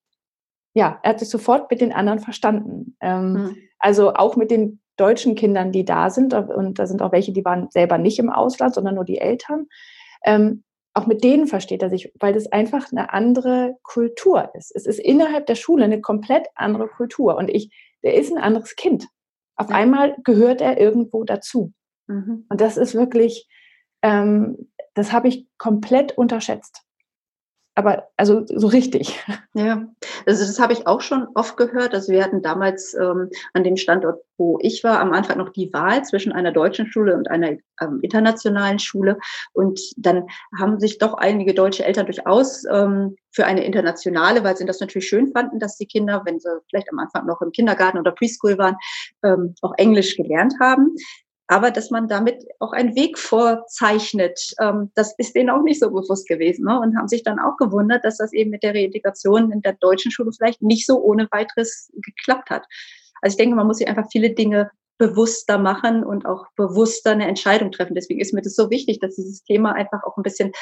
ja, 0.73 0.99
er 1.03 1.11
hat 1.11 1.19
sich 1.19 1.29
sofort 1.29 1.71
mit 1.71 1.81
den 1.81 1.93
anderen 1.93 2.21
verstanden. 2.21 2.97
Ähm, 3.01 3.33
mhm. 3.33 3.57
Also 3.79 4.15
auch 4.15 4.37
mit 4.37 4.51
den 4.51 4.81
deutschen 4.97 5.35
Kindern, 5.35 5.73
die 5.73 5.85
da 5.85 6.11
sind 6.11 6.35
und 6.35 6.79
da 6.79 6.87
sind 6.87 7.03
auch 7.03 7.13
welche, 7.13 7.33
die 7.33 7.45
waren 7.45 7.69
selber 7.71 7.99
nicht 7.99 8.19
im 8.19 8.31
Ausland, 8.31 8.75
sondern 8.75 8.95
nur 8.95 9.05
die 9.05 9.19
Eltern. 9.19 9.67
Ähm, 10.25 10.63
auch 10.95 11.07
mit 11.07 11.25
denen 11.25 11.49
versteht 11.49 11.83
er 11.83 11.91
sich, 11.91 12.13
weil 12.21 12.33
das 12.33 12.47
einfach 12.53 12.93
eine 12.93 13.13
andere 13.13 13.77
Kultur 13.83 14.51
ist. 14.55 14.75
Es 14.75 14.87
ist 14.87 15.01
innerhalb 15.01 15.47
der 15.47 15.57
Schule 15.57 15.85
eine 15.85 16.01
komplett 16.01 16.47
andere 16.55 16.87
Kultur 16.87 17.37
und 17.37 17.51
ich, 17.51 17.71
der 18.05 18.15
ist 18.15 18.31
ein 18.31 18.39
anderes 18.39 18.77
Kind. 18.77 19.09
Auf 19.57 19.71
ja. 19.71 19.77
einmal 19.77 20.17
gehört 20.23 20.61
er 20.61 20.79
irgendwo 20.79 21.25
dazu. 21.25 21.73
Mhm. 22.07 22.47
Und 22.49 22.61
das 22.61 22.77
ist 22.77 22.95
wirklich, 22.95 23.49
ähm, 24.03 24.71
das 24.95 25.13
habe 25.13 25.27
ich 25.27 25.49
komplett 25.59 26.17
unterschätzt. 26.17 26.83
Aber 27.77 28.09
also 28.17 28.45
so 28.47 28.69
richtig. 28.69 29.21
Ja, 29.57 29.87
also 30.27 30.45
das 30.45 30.59
habe 30.59 30.73
ich 30.73 30.89
auch 30.89 31.01
schon 31.01 31.29
oft 31.35 31.57
gehört. 31.57 31.95
Also 31.95 32.13
wir 32.13 32.25
hatten 32.25 32.43
damals 32.43 32.95
ähm, 32.95 33.31
an 33.53 33.63
dem 33.63 33.77
Standort, 33.77 34.21
wo 34.37 34.59
ich 34.61 34.83
war, 34.83 35.01
am 35.01 35.13
Anfang 35.13 35.39
noch 35.39 35.51
die 35.51 35.73
Wahl 35.73 36.05
zwischen 36.05 36.33
einer 36.33 36.51
deutschen 36.51 36.87
Schule 36.87 37.17
und 37.17 37.31
einer 37.31 37.51
ähm, 37.81 38.01
internationalen 38.03 38.81
Schule. 38.81 39.19
Und 39.53 39.81
dann 39.97 40.27
haben 40.59 40.81
sich 40.81 40.99
doch 40.99 41.15
einige 41.15 41.55
deutsche 41.55 41.85
Eltern 41.85 42.07
durchaus 42.07 42.65
ähm, 42.65 43.17
für 43.31 43.47
eine 43.47 43.65
internationale, 43.65 44.43
weil 44.43 44.57
sie 44.57 44.67
das 44.67 44.81
natürlich 44.81 45.09
schön 45.09 45.33
fanden, 45.33 45.61
dass 45.61 45.77
die 45.77 45.87
Kinder, 45.87 46.23
wenn 46.25 46.41
sie 46.41 46.51
vielleicht 46.69 46.91
am 46.93 46.99
Anfang 46.99 47.27
noch 47.27 47.41
im 47.43 47.53
Kindergarten 47.53 47.99
oder 47.99 48.13
Preschool 48.13 48.59
waren, 48.59 48.77
ähm, 49.23 49.55
auch 49.63 49.75
Englisch 49.77 50.17
gelernt 50.17 50.55
haben 50.61 50.97
aber 51.47 51.71
dass 51.71 51.91
man 51.91 52.09
damit 52.09 52.43
auch 52.59 52.73
einen 52.73 52.95
Weg 52.97 53.19
vorzeichnet, 53.19 54.55
ähm, 54.61 54.91
das 54.95 55.15
ist 55.19 55.35
denen 55.35 55.51
auch 55.51 55.63
nicht 55.63 55.81
so 55.81 55.91
bewusst 55.91 56.27
gewesen 56.27 56.65
ne? 56.65 56.81
und 56.81 56.97
haben 56.97 57.09
sich 57.09 57.23
dann 57.23 57.39
auch 57.39 57.57
gewundert, 57.59 58.05
dass 58.05 58.17
das 58.17 58.33
eben 58.33 58.51
mit 58.51 58.63
der 58.63 58.75
Reintegration 58.75 59.53
in 59.53 59.61
der 59.61 59.75
deutschen 59.75 60.11
Schule 60.11 60.33
vielleicht 60.33 60.63
nicht 60.63 60.87
so 60.87 61.01
ohne 61.03 61.29
weiteres 61.31 61.93
geklappt 61.95 62.51
hat. 62.51 62.65
Also 63.21 63.35
ich 63.35 63.39
denke, 63.39 63.57
man 63.57 63.67
muss 63.67 63.79
sich 63.79 63.89
einfach 63.89 64.09
viele 64.11 64.31
Dinge 64.31 64.71
bewusster 64.97 65.59
machen 65.59 66.05
und 66.05 66.25
auch 66.25 66.47
bewusster 66.57 67.11
eine 67.11 67.27
Entscheidung 67.27 67.73
treffen. 67.73 67.95
Deswegen 67.95 68.21
ist 68.21 68.33
mir 68.33 68.43
das 68.43 68.55
so 68.55 68.71
wichtig, 68.71 69.01
dass 69.01 69.17
dieses 69.17 69.43
Thema 69.43 69.73
einfach 69.73 70.03
auch 70.05 70.17
ein 70.17 70.23
bisschen 70.23 70.53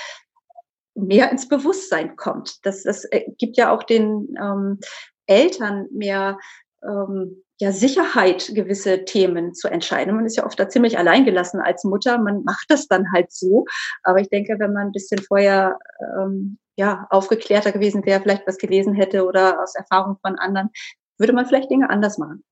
mehr 0.95 1.31
ins 1.31 1.49
Bewusstsein 1.49 2.17
kommt. 2.17 2.65
Das, 2.65 2.83
das 2.83 3.05
äh, 3.05 3.25
gibt 3.39 3.57
ja 3.57 3.71
auch 3.71 3.83
den 3.83 4.35
ähm, 4.41 4.79
Eltern 5.27 5.87
mehr 5.93 6.39
ähm, 6.83 7.43
ja, 7.61 7.71
Sicherheit, 7.71 8.51
gewisse 8.55 9.05
Themen 9.05 9.55
zu 9.55 9.69
entscheiden. 9.69 10.15
Man 10.15 10.27
ist 10.27 10.37
ja 10.37 10.45
oft 10.45 10.59
da 10.59 10.69
ziemlich 10.69 10.99
alleingelassen 10.99 11.61
als 11.61 11.85
Mutter. 11.85 12.19
Man 12.19 12.43
macht 12.45 12.67
das 12.69 12.89
dann 12.89 13.13
halt 13.13 13.31
so. 13.33 13.67
Aber 14.03 14.21
ich 14.21 14.29
denke, 14.29 14.57
wenn 14.59 14.73
man 14.73 14.87
ein 14.87 14.93
bisschen 14.93 15.21
vorher 15.21 15.79
ähm, 16.19 16.59
ja, 16.77 17.07
aufgeklärter 17.11 17.73
gewesen 17.73 18.05
wäre, 18.05 18.21
vielleicht 18.21 18.47
was 18.47 18.59
gelesen 18.59 18.95
hätte 18.95 19.27
oder 19.27 19.63
aus 19.63 19.75
Erfahrung 19.75 20.17
von 20.23 20.39
anderen, 20.39 20.71
würde 21.19 21.33
man 21.33 21.47
vielleicht 21.47 21.71
Dinge 21.71 21.91
anders 21.91 22.19
machen. 22.19 22.43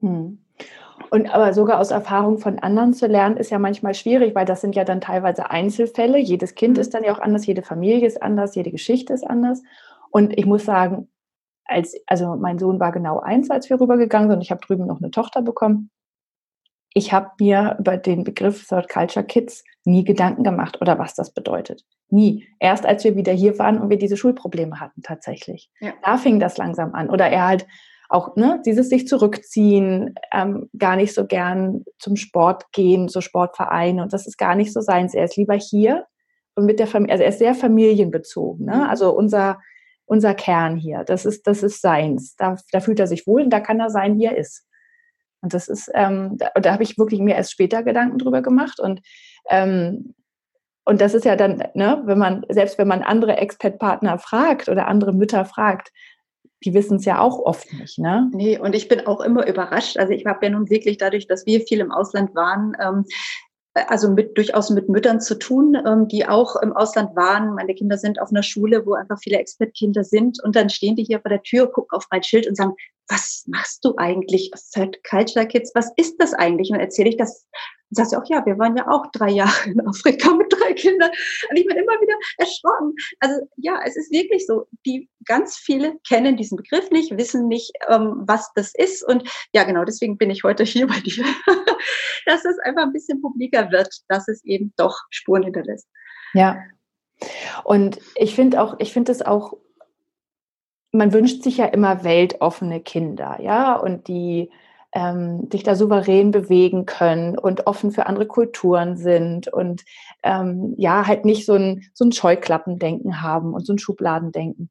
Hm. 0.00 0.38
Und 1.10 1.34
aber 1.34 1.54
sogar 1.54 1.80
aus 1.80 1.90
Erfahrung 1.90 2.38
von 2.38 2.58
anderen 2.58 2.92
zu 2.92 3.06
lernen, 3.06 3.38
ist 3.38 3.50
ja 3.50 3.58
manchmal 3.58 3.94
schwierig, 3.94 4.34
weil 4.34 4.44
das 4.44 4.60
sind 4.60 4.76
ja 4.76 4.84
dann 4.84 5.00
teilweise 5.00 5.50
Einzelfälle. 5.50 6.18
Jedes 6.18 6.54
Kind 6.54 6.76
mhm. 6.76 6.80
ist 6.80 6.94
dann 6.94 7.04
ja 7.04 7.12
auch 7.12 7.18
anders, 7.18 7.46
jede 7.46 7.62
Familie 7.62 8.06
ist 8.06 8.22
anders, 8.22 8.54
jede 8.54 8.70
Geschichte 8.70 9.12
ist 9.14 9.26
anders. 9.26 9.62
Und 10.10 10.36
ich 10.38 10.46
muss 10.46 10.64
sagen, 10.64 11.08
als, 11.70 11.94
also 12.06 12.36
mein 12.36 12.58
Sohn 12.58 12.80
war 12.80 12.92
genau 12.92 13.20
eins, 13.20 13.50
als 13.50 13.70
wir 13.70 13.80
rübergegangen 13.80 14.30
sind 14.30 14.42
ich 14.42 14.50
habe 14.50 14.60
drüben 14.60 14.86
noch 14.86 15.00
eine 15.00 15.10
Tochter 15.10 15.42
bekommen. 15.42 15.90
Ich 16.92 17.12
habe 17.12 17.30
mir 17.38 17.76
über 17.78 17.96
den 17.96 18.24
Begriff 18.24 18.66
Third 18.66 18.88
Culture 18.88 19.24
Kids 19.24 19.62
nie 19.84 20.02
Gedanken 20.04 20.42
gemacht 20.42 20.80
oder 20.80 20.98
was 20.98 21.14
das 21.14 21.32
bedeutet. 21.32 21.84
Nie. 22.08 22.48
Erst 22.58 22.84
als 22.84 23.04
wir 23.04 23.14
wieder 23.14 23.32
hier 23.32 23.58
waren 23.60 23.78
und 23.78 23.90
wir 23.90 23.98
diese 23.98 24.16
Schulprobleme 24.16 24.80
hatten 24.80 25.02
tatsächlich. 25.02 25.70
Ja. 25.80 25.92
Da 26.02 26.16
fing 26.16 26.40
das 26.40 26.56
langsam 26.58 26.94
an. 26.94 27.08
Oder 27.08 27.28
er 27.28 27.46
halt 27.46 27.66
auch 28.08 28.34
ne, 28.34 28.60
dieses 28.66 28.88
sich 28.88 29.06
zurückziehen, 29.06 30.16
ähm, 30.32 30.68
gar 30.76 30.96
nicht 30.96 31.14
so 31.14 31.26
gern 31.26 31.84
zum 31.98 32.16
Sport 32.16 32.72
gehen, 32.72 33.08
so 33.08 33.20
Sportvereine 33.20 34.02
und 34.02 34.12
das 34.12 34.26
ist 34.26 34.36
gar 34.36 34.56
nicht 34.56 34.72
so 34.72 34.80
seins. 34.80 35.14
Er 35.14 35.26
ist 35.26 35.36
lieber 35.36 35.54
hier 35.54 36.06
und 36.56 36.66
mit 36.66 36.80
der 36.80 36.88
Familie, 36.88 37.12
also 37.12 37.22
er 37.22 37.30
ist 37.30 37.38
sehr 37.38 37.54
familienbezogen. 37.54 38.66
Ne? 38.66 38.74
Mhm. 38.74 38.82
Also 38.82 39.12
unser 39.12 39.60
unser 40.10 40.34
Kern 40.34 40.76
hier. 40.76 41.04
Das 41.04 41.24
ist, 41.24 41.46
das 41.46 41.62
ist 41.62 41.80
seins. 41.80 42.34
Da, 42.34 42.56
da 42.72 42.80
fühlt 42.80 42.98
er 42.98 43.06
sich 43.06 43.28
wohl 43.28 43.42
und 43.42 43.50
da 43.50 43.60
kann 43.60 43.78
er 43.78 43.90
sein, 43.90 44.18
wie 44.18 44.24
er 44.24 44.36
ist. 44.36 44.66
Und 45.40 45.54
das 45.54 45.68
ist, 45.68 45.88
ähm, 45.94 46.36
da, 46.36 46.50
da 46.60 46.72
habe 46.72 46.82
ich 46.82 46.98
wirklich 46.98 47.20
mir 47.20 47.36
erst 47.36 47.52
später 47.52 47.84
Gedanken 47.84 48.18
drüber 48.18 48.42
gemacht 48.42 48.80
und 48.80 49.00
ähm, 49.48 50.14
und 50.84 51.00
das 51.00 51.14
ist 51.14 51.24
ja 51.24 51.36
dann, 51.36 51.62
ne, 51.74 52.02
wenn 52.06 52.18
man, 52.18 52.44
selbst 52.48 52.78
wenn 52.78 52.88
man 52.88 53.02
andere 53.02 53.36
Expert-Partner 53.36 54.18
fragt 54.18 54.68
oder 54.68 54.88
andere 54.88 55.12
Mütter 55.12 55.44
fragt, 55.44 55.92
die 56.64 56.74
wissen 56.74 56.96
es 56.96 57.04
ja 57.04 57.20
auch 57.20 57.38
oft 57.38 57.72
nicht, 57.74 57.98
ne? 57.98 58.28
Nee, 58.34 58.58
und 58.58 58.74
ich 58.74 58.88
bin 58.88 59.06
auch 59.06 59.20
immer 59.20 59.46
überrascht. 59.46 59.98
Also 59.98 60.12
ich 60.12 60.26
habe 60.26 60.44
ja 60.44 60.50
nun 60.50 60.68
wirklich 60.68 60.98
dadurch, 60.98 61.28
dass 61.28 61.46
wir 61.46 61.60
viel 61.60 61.78
im 61.78 61.92
Ausland 61.92 62.34
waren, 62.34 62.72
ähm, 62.82 63.04
also 63.88 64.10
mit, 64.10 64.36
durchaus 64.36 64.70
mit 64.70 64.88
Müttern 64.88 65.20
zu 65.20 65.38
tun, 65.38 65.76
ähm, 65.86 66.08
die 66.08 66.26
auch 66.26 66.56
im 66.56 66.72
Ausland 66.72 67.14
waren. 67.16 67.54
Meine 67.54 67.74
Kinder 67.74 67.98
sind 67.98 68.20
auf 68.20 68.30
einer 68.30 68.42
Schule, 68.42 68.84
wo 68.86 68.94
einfach 68.94 69.18
viele 69.22 69.38
Expertkinder 69.38 70.04
sind. 70.04 70.42
Und 70.42 70.56
dann 70.56 70.68
stehen 70.68 70.96
die 70.96 71.04
hier 71.04 71.20
vor 71.20 71.30
der 71.30 71.42
Tür, 71.42 71.70
gucken 71.70 71.96
auf 71.96 72.06
mein 72.10 72.22
Schild 72.22 72.46
und 72.46 72.56
sagen, 72.56 72.74
was 73.08 73.44
machst 73.46 73.84
du 73.84 73.94
eigentlich? 73.96 74.50
Third 74.72 75.02
Culture 75.04 75.46
Kids, 75.46 75.72
was 75.74 75.90
ist 75.96 76.16
das 76.18 76.32
eigentlich? 76.34 76.70
Und 76.70 76.80
erzähle 76.80 77.08
ich 77.08 77.16
das 77.16 77.46
und 77.90 77.96
sagst 77.96 78.12
du 78.12 78.18
auch, 78.18 78.28
ja, 78.28 78.46
wir 78.46 78.56
waren 78.56 78.76
ja 78.76 78.86
auch 78.88 79.06
drei 79.12 79.30
Jahre 79.30 79.68
in 79.68 79.84
Afrika 79.86 80.32
mit 80.34 80.52
drei 80.52 80.74
Kindern. 80.74 81.10
Und 81.50 81.56
ich 81.56 81.66
bin 81.66 81.76
immer 81.76 82.00
wieder 82.00 82.14
erschrocken. 82.38 82.94
Also 83.18 83.40
ja, 83.56 83.80
es 83.84 83.96
ist 83.96 84.12
wirklich 84.12 84.46
so, 84.46 84.66
die 84.86 85.08
ganz 85.24 85.56
viele 85.56 85.98
kennen 86.08 86.36
diesen 86.36 86.56
Begriff 86.56 86.90
nicht, 86.90 87.16
wissen 87.16 87.48
nicht, 87.48 87.72
ähm, 87.88 88.22
was 88.26 88.52
das 88.54 88.72
ist. 88.76 89.02
Und 89.02 89.28
ja, 89.52 89.64
genau, 89.64 89.84
deswegen 89.84 90.18
bin 90.18 90.30
ich 90.30 90.44
heute 90.44 90.62
hier 90.62 90.86
bei 90.86 91.00
dir, 91.00 91.24
dass 92.26 92.44
es 92.44 92.58
einfach 92.60 92.82
ein 92.82 92.92
bisschen 92.92 93.20
publiker 93.20 93.70
wird, 93.70 93.88
dass 94.08 94.28
es 94.28 94.44
eben 94.44 94.72
doch 94.76 94.96
Spuren 95.10 95.42
hinterlässt. 95.42 95.88
Ja. 96.34 96.62
Und 97.64 97.98
ich 98.14 98.34
finde 98.34 98.62
auch, 98.62 98.76
ich 98.78 98.92
finde 98.92 99.12
es 99.12 99.22
auch 99.22 99.54
man 100.92 101.12
wünscht 101.12 101.42
sich 101.42 101.58
ja 101.58 101.66
immer 101.66 102.04
weltoffene 102.04 102.80
Kinder, 102.80 103.38
ja, 103.40 103.76
und 103.76 104.08
die 104.08 104.50
ähm, 104.92 105.48
sich 105.52 105.62
da 105.62 105.76
souverän 105.76 106.32
bewegen 106.32 106.84
können 106.84 107.38
und 107.38 107.66
offen 107.66 107.92
für 107.92 108.06
andere 108.06 108.26
Kulturen 108.26 108.96
sind 108.96 109.46
und 109.46 109.84
ähm, 110.24 110.74
ja, 110.78 111.06
halt 111.06 111.24
nicht 111.24 111.46
so 111.46 111.54
ein, 111.54 111.84
so 111.94 112.04
ein 112.04 112.12
Scheuklappendenken 112.12 113.22
haben 113.22 113.54
und 113.54 113.64
so 113.64 113.72
ein 113.72 113.78
Schubladendenken. 113.78 114.70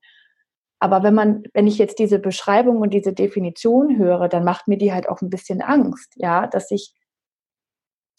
Aber 0.80 1.04
wenn 1.04 1.14
man, 1.14 1.44
wenn 1.54 1.68
ich 1.68 1.78
jetzt 1.78 2.00
diese 2.00 2.20
Beschreibung 2.20 2.80
und 2.80 2.94
diese 2.94 3.14
Definition 3.14 3.98
höre, 3.98 4.28
dann 4.28 4.44
macht 4.44 4.68
mir 4.68 4.78
die 4.78 4.94
halt 4.94 5.08
auch 5.08 5.22
ein 5.22 5.30
bisschen 5.30 5.62
Angst, 5.62 6.14
ja, 6.16 6.48
dass 6.48 6.70
ich, 6.72 6.94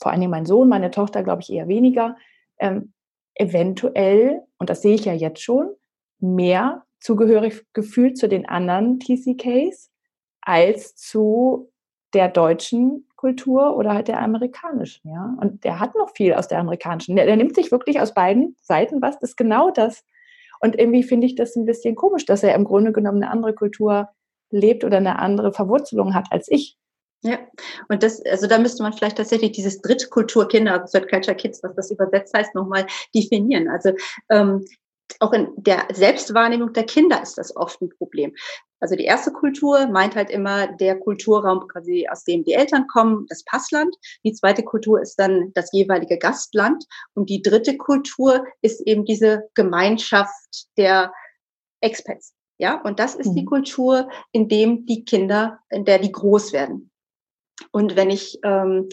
vor 0.01 0.13
allem 0.13 0.31
mein 0.31 0.47
Sohn, 0.47 0.69
meine 0.69 0.91
Tochter, 0.91 1.23
glaube 1.23 1.43
ich, 1.43 1.53
eher 1.53 1.69
weniger, 1.69 2.17
ähm, 2.59 2.93
eventuell, 3.35 4.43
und 4.59 4.71
das 4.71 4.83
sehe 4.83 4.95
ich 4.95 5.05
ja 5.05 5.13
jetzt 5.13 5.43
schon, 5.43 5.71
mehr 6.19 6.85
zugehörig 7.01 7.65
gefühlt 7.73 8.19
zu 8.19 8.29
den 8.29 8.47
anderen 8.49 9.01
TCKs 9.01 9.91
als 10.43 10.97
zu 10.97 11.71
der 12.13 12.29
deutschen 12.29 13.07
Kultur 13.17 13.77
oder 13.77 13.95
halt 13.95 14.09
der 14.09 14.21
amerikanischen, 14.21 15.11
ja. 15.11 15.37
Und 15.41 15.65
der 15.65 15.79
hat 15.79 15.95
noch 15.95 16.11
viel 16.15 16.35
aus 16.35 16.49
der 16.49 16.59
amerikanischen. 16.59 17.17
Der, 17.17 17.27
der 17.27 17.37
nimmt 17.37 17.55
sich 17.55 17.71
wirklich 17.71 18.01
aus 18.01 18.15
beiden 18.15 18.57
Seiten 18.63 19.01
was. 19.03 19.19
Das 19.19 19.31
ist 19.31 19.37
genau 19.37 19.71
das. 19.71 20.05
Und 20.61 20.79
irgendwie 20.79 21.03
finde 21.03 21.27
ich 21.27 21.35
das 21.35 21.55
ein 21.57 21.67
bisschen 21.67 21.95
komisch, 21.95 22.25
dass 22.25 22.43
er 22.43 22.55
im 22.55 22.65
Grunde 22.65 22.93
genommen 22.93 23.23
eine 23.23 23.31
andere 23.31 23.55
Kultur 23.55 24.09
lebt 24.51 24.85
oder 24.85 24.97
eine 24.97 25.19
andere 25.19 25.53
Verwurzelung 25.53 26.15
hat 26.15 26.27
als 26.31 26.49
ich. 26.51 26.77
Ja, 27.23 27.39
und 27.89 28.03
das, 28.03 28.25
also 28.25 28.47
da 28.47 28.59
müsste 28.59 28.83
man 28.83 28.95
vielleicht 28.95 29.19
tatsächlich 29.19 29.53
dieses 29.53 29.83
Drittkulturkinder, 29.83 30.81
also 30.81 30.99
Third 30.99 31.11
Culture 31.11 31.37
Kids, 31.37 31.63
was 31.63 31.75
das 31.75 31.91
übersetzt 31.91 32.33
heißt, 32.35 32.55
nochmal 32.55 32.87
definieren. 33.15 33.69
Also 33.69 33.93
ähm, 34.31 34.65
auch 35.19 35.33
in 35.33 35.49
der 35.57 35.87
Selbstwahrnehmung 35.93 36.73
der 36.73 36.85
Kinder 36.85 37.21
ist 37.23 37.37
das 37.37 37.55
oft 37.57 37.81
ein 37.83 37.91
Problem. 37.91 38.35
Also 38.79 38.97
die 38.97 39.05
erste 39.05 39.33
Kultur 39.33 39.87
meint 39.89 40.15
halt 40.15 40.31
immer 40.31 40.69
der 40.69 40.99
Kulturraum 40.99 41.67
quasi, 41.69 42.09
aus 42.11 42.25
dem 42.25 42.45
die 42.45 42.55
Eltern 42.55 42.87
kommen, 42.87 43.27
das 43.29 43.45
Passland. 43.45 43.95
Die 44.25 44.33
zweite 44.33 44.63
Kultur 44.63 45.03
ist 45.03 45.17
dann 45.17 45.53
das 45.55 45.71
jeweilige 45.73 46.17
Gastland. 46.17 46.87
Und 47.15 47.29
die 47.29 47.43
dritte 47.43 47.77
Kultur 47.77 48.47
ist 48.63 48.81
eben 48.87 49.05
diese 49.05 49.49
Gemeinschaft 49.55 50.69
der 50.79 51.13
Expats. 51.83 52.35
Ja, 52.59 52.81
und 52.83 52.99
das 52.99 53.15
ist 53.15 53.29
mhm. 53.29 53.37
die 53.37 53.45
Kultur, 53.45 54.09
in 54.33 54.49
dem 54.49 54.87
die 54.87 55.05
Kinder, 55.05 55.59
in 55.71 55.85
der 55.85 55.99
die 55.99 56.13
groß 56.13 56.53
werden. 56.53 56.90
Und 57.71 57.97
wenn 57.97 58.11
ich 58.11 58.39
ähm, 58.43 58.89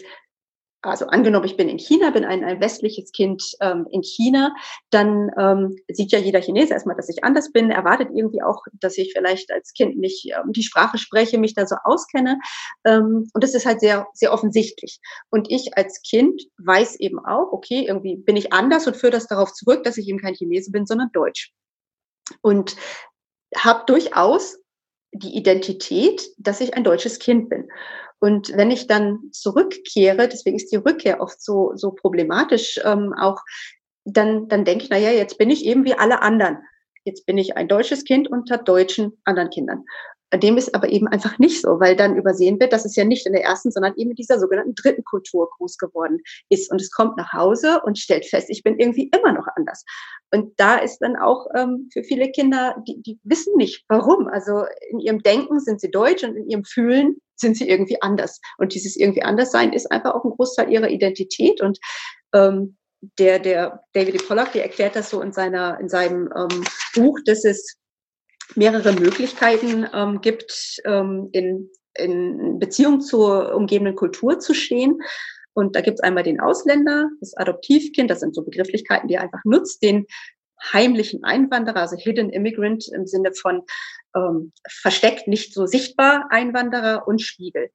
also 0.82 1.06
angenommen, 1.06 1.46
ich 1.46 1.56
bin 1.56 1.68
in 1.68 1.78
China, 1.78 2.10
bin 2.10 2.24
ein, 2.24 2.44
ein 2.44 2.60
westliches 2.60 3.10
Kind 3.10 3.42
ähm, 3.60 3.86
in 3.90 4.02
China, 4.02 4.54
dann 4.90 5.30
ähm, 5.36 5.76
sieht 5.88 6.12
ja 6.12 6.18
jeder 6.18 6.40
Chinese 6.40 6.72
erstmal, 6.72 6.94
dass 6.94 7.08
ich 7.08 7.24
anders 7.24 7.50
bin, 7.52 7.70
erwartet 7.70 8.10
irgendwie 8.14 8.42
auch, 8.42 8.62
dass 8.74 8.96
ich 8.96 9.12
vielleicht 9.12 9.50
als 9.50 9.72
Kind 9.72 9.98
nicht 9.98 10.26
ähm, 10.26 10.52
die 10.52 10.62
Sprache 10.62 10.98
spreche, 10.98 11.38
mich 11.38 11.54
da 11.54 11.66
so 11.66 11.76
auskenne. 11.82 12.38
Ähm, 12.84 13.28
und 13.32 13.44
das 13.44 13.54
ist 13.54 13.66
halt 13.66 13.80
sehr, 13.80 14.06
sehr 14.14 14.32
offensichtlich. 14.32 15.00
Und 15.30 15.50
ich 15.50 15.76
als 15.76 16.00
Kind 16.08 16.42
weiß 16.58 17.00
eben 17.00 17.18
auch, 17.18 17.52
okay, 17.52 17.84
irgendwie 17.88 18.16
bin 18.16 18.36
ich 18.36 18.52
anders 18.52 18.86
und 18.86 18.96
führe 18.96 19.12
das 19.12 19.26
darauf 19.26 19.52
zurück, 19.52 19.82
dass 19.82 19.98
ich 19.98 20.06
eben 20.08 20.20
kein 20.20 20.34
Chinese 20.34 20.70
bin, 20.70 20.86
sondern 20.86 21.10
Deutsch. 21.12 21.52
Und 22.40 22.76
habe 23.56 23.84
durchaus 23.86 24.58
die 25.12 25.36
Identität, 25.36 26.28
dass 26.38 26.60
ich 26.60 26.74
ein 26.74 26.84
deutsches 26.84 27.18
Kind 27.18 27.48
bin. 27.48 27.68
Und 28.20 28.56
wenn 28.56 28.70
ich 28.70 28.86
dann 28.86 29.30
zurückkehre, 29.32 30.28
deswegen 30.28 30.56
ist 30.56 30.72
die 30.72 30.76
Rückkehr 30.76 31.20
oft 31.20 31.40
so, 31.40 31.72
so 31.76 31.92
problematisch, 31.92 32.80
ähm, 32.84 33.14
auch 33.18 33.40
dann, 34.04 34.48
dann 34.48 34.64
denke 34.64 34.84
ich, 34.84 34.90
na 34.90 34.98
ja, 34.98 35.10
jetzt 35.10 35.38
bin 35.38 35.50
ich 35.50 35.64
eben 35.64 35.84
wie 35.84 35.94
alle 35.94 36.22
anderen. 36.22 36.58
Jetzt 37.04 37.26
bin 37.26 37.38
ich 37.38 37.56
ein 37.56 37.68
deutsches 37.68 38.04
Kind 38.04 38.28
unter 38.28 38.58
deutschen 38.58 39.20
anderen 39.24 39.50
Kindern. 39.50 39.84
Dem 40.34 40.58
ist 40.58 40.74
aber 40.74 40.90
eben 40.90 41.08
einfach 41.08 41.38
nicht 41.38 41.62
so, 41.62 41.80
weil 41.80 41.96
dann 41.96 42.16
übersehen 42.16 42.60
wird, 42.60 42.72
dass 42.72 42.84
es 42.84 42.96
ja 42.96 43.04
nicht 43.04 43.26
in 43.26 43.32
der 43.32 43.44
ersten, 43.44 43.70
sondern 43.70 43.94
eben 43.96 44.10
in 44.10 44.16
dieser 44.16 44.38
sogenannten 44.38 44.74
dritten 44.74 45.04
Kultur 45.04 45.48
groß 45.56 45.78
geworden 45.78 46.20
ist. 46.50 46.70
Und 46.70 46.80
es 46.80 46.90
kommt 46.90 47.16
nach 47.16 47.32
Hause 47.32 47.80
und 47.84 47.98
stellt 47.98 48.26
fest, 48.26 48.50
ich 48.50 48.62
bin 48.62 48.78
irgendwie 48.78 49.10
immer 49.16 49.32
noch 49.32 49.46
anders. 49.56 49.84
Und 50.30 50.52
da 50.58 50.76
ist 50.76 50.98
dann 50.98 51.16
auch 51.16 51.46
ähm, 51.54 51.88
für 51.92 52.04
viele 52.04 52.30
Kinder, 52.30 52.76
die, 52.86 53.00
die 53.02 53.18
wissen 53.22 53.56
nicht, 53.56 53.84
warum. 53.88 54.28
Also 54.28 54.64
in 54.90 55.00
ihrem 55.00 55.22
Denken 55.22 55.60
sind 55.60 55.80
sie 55.80 55.90
deutsch 55.90 56.24
und 56.24 56.36
in 56.36 56.48
ihrem 56.50 56.64
Fühlen 56.64 57.16
sind 57.36 57.56
sie 57.56 57.68
irgendwie 57.68 58.02
anders. 58.02 58.40
Und 58.58 58.74
dieses 58.74 58.96
irgendwie 58.96 59.22
anders 59.22 59.50
sein 59.50 59.72
ist 59.72 59.90
einfach 59.90 60.14
auch 60.14 60.24
ein 60.24 60.32
Großteil 60.32 60.70
ihrer 60.70 60.90
Identität. 60.90 61.62
Und 61.62 61.78
ähm, 62.34 62.76
der, 63.18 63.38
der 63.38 63.84
David 63.92 64.16
E. 64.16 64.18
Pollack, 64.18 64.52
der 64.52 64.64
erklärt 64.64 64.96
das 64.96 65.08
so 65.10 65.22
in 65.22 65.32
seiner, 65.32 65.78
in 65.80 65.88
seinem 65.88 66.30
ähm, 66.36 66.64
Buch, 66.94 67.18
dass 67.24 67.44
es 67.44 67.78
mehrere 68.54 68.92
Möglichkeiten 68.92 69.86
ähm, 69.92 70.20
gibt, 70.20 70.80
ähm, 70.84 71.28
in, 71.32 71.70
in 71.94 72.58
Beziehung 72.58 73.00
zur 73.00 73.54
umgebenden 73.54 73.96
Kultur 73.96 74.38
zu 74.38 74.54
stehen. 74.54 75.00
Und 75.54 75.74
da 75.74 75.80
gibt 75.80 75.98
es 75.98 76.02
einmal 76.02 76.22
den 76.22 76.40
Ausländer, 76.40 77.10
das 77.20 77.36
Adoptivkind, 77.36 78.10
das 78.10 78.20
sind 78.20 78.34
so 78.34 78.42
Begrifflichkeiten, 78.42 79.08
die 79.08 79.14
er 79.14 79.22
einfach 79.22 79.44
nutzt, 79.44 79.82
den 79.82 80.06
heimlichen 80.72 81.24
Einwanderer, 81.24 81.80
also 81.80 81.96
Hidden 81.96 82.30
Immigrant 82.30 82.88
im 82.92 83.06
Sinne 83.06 83.32
von 83.32 83.62
ähm, 84.14 84.52
versteckt, 84.68 85.28
nicht 85.28 85.54
so 85.54 85.66
sichtbar 85.66 86.26
Einwanderer 86.30 87.06
und 87.06 87.22
Spiegel. 87.22 87.70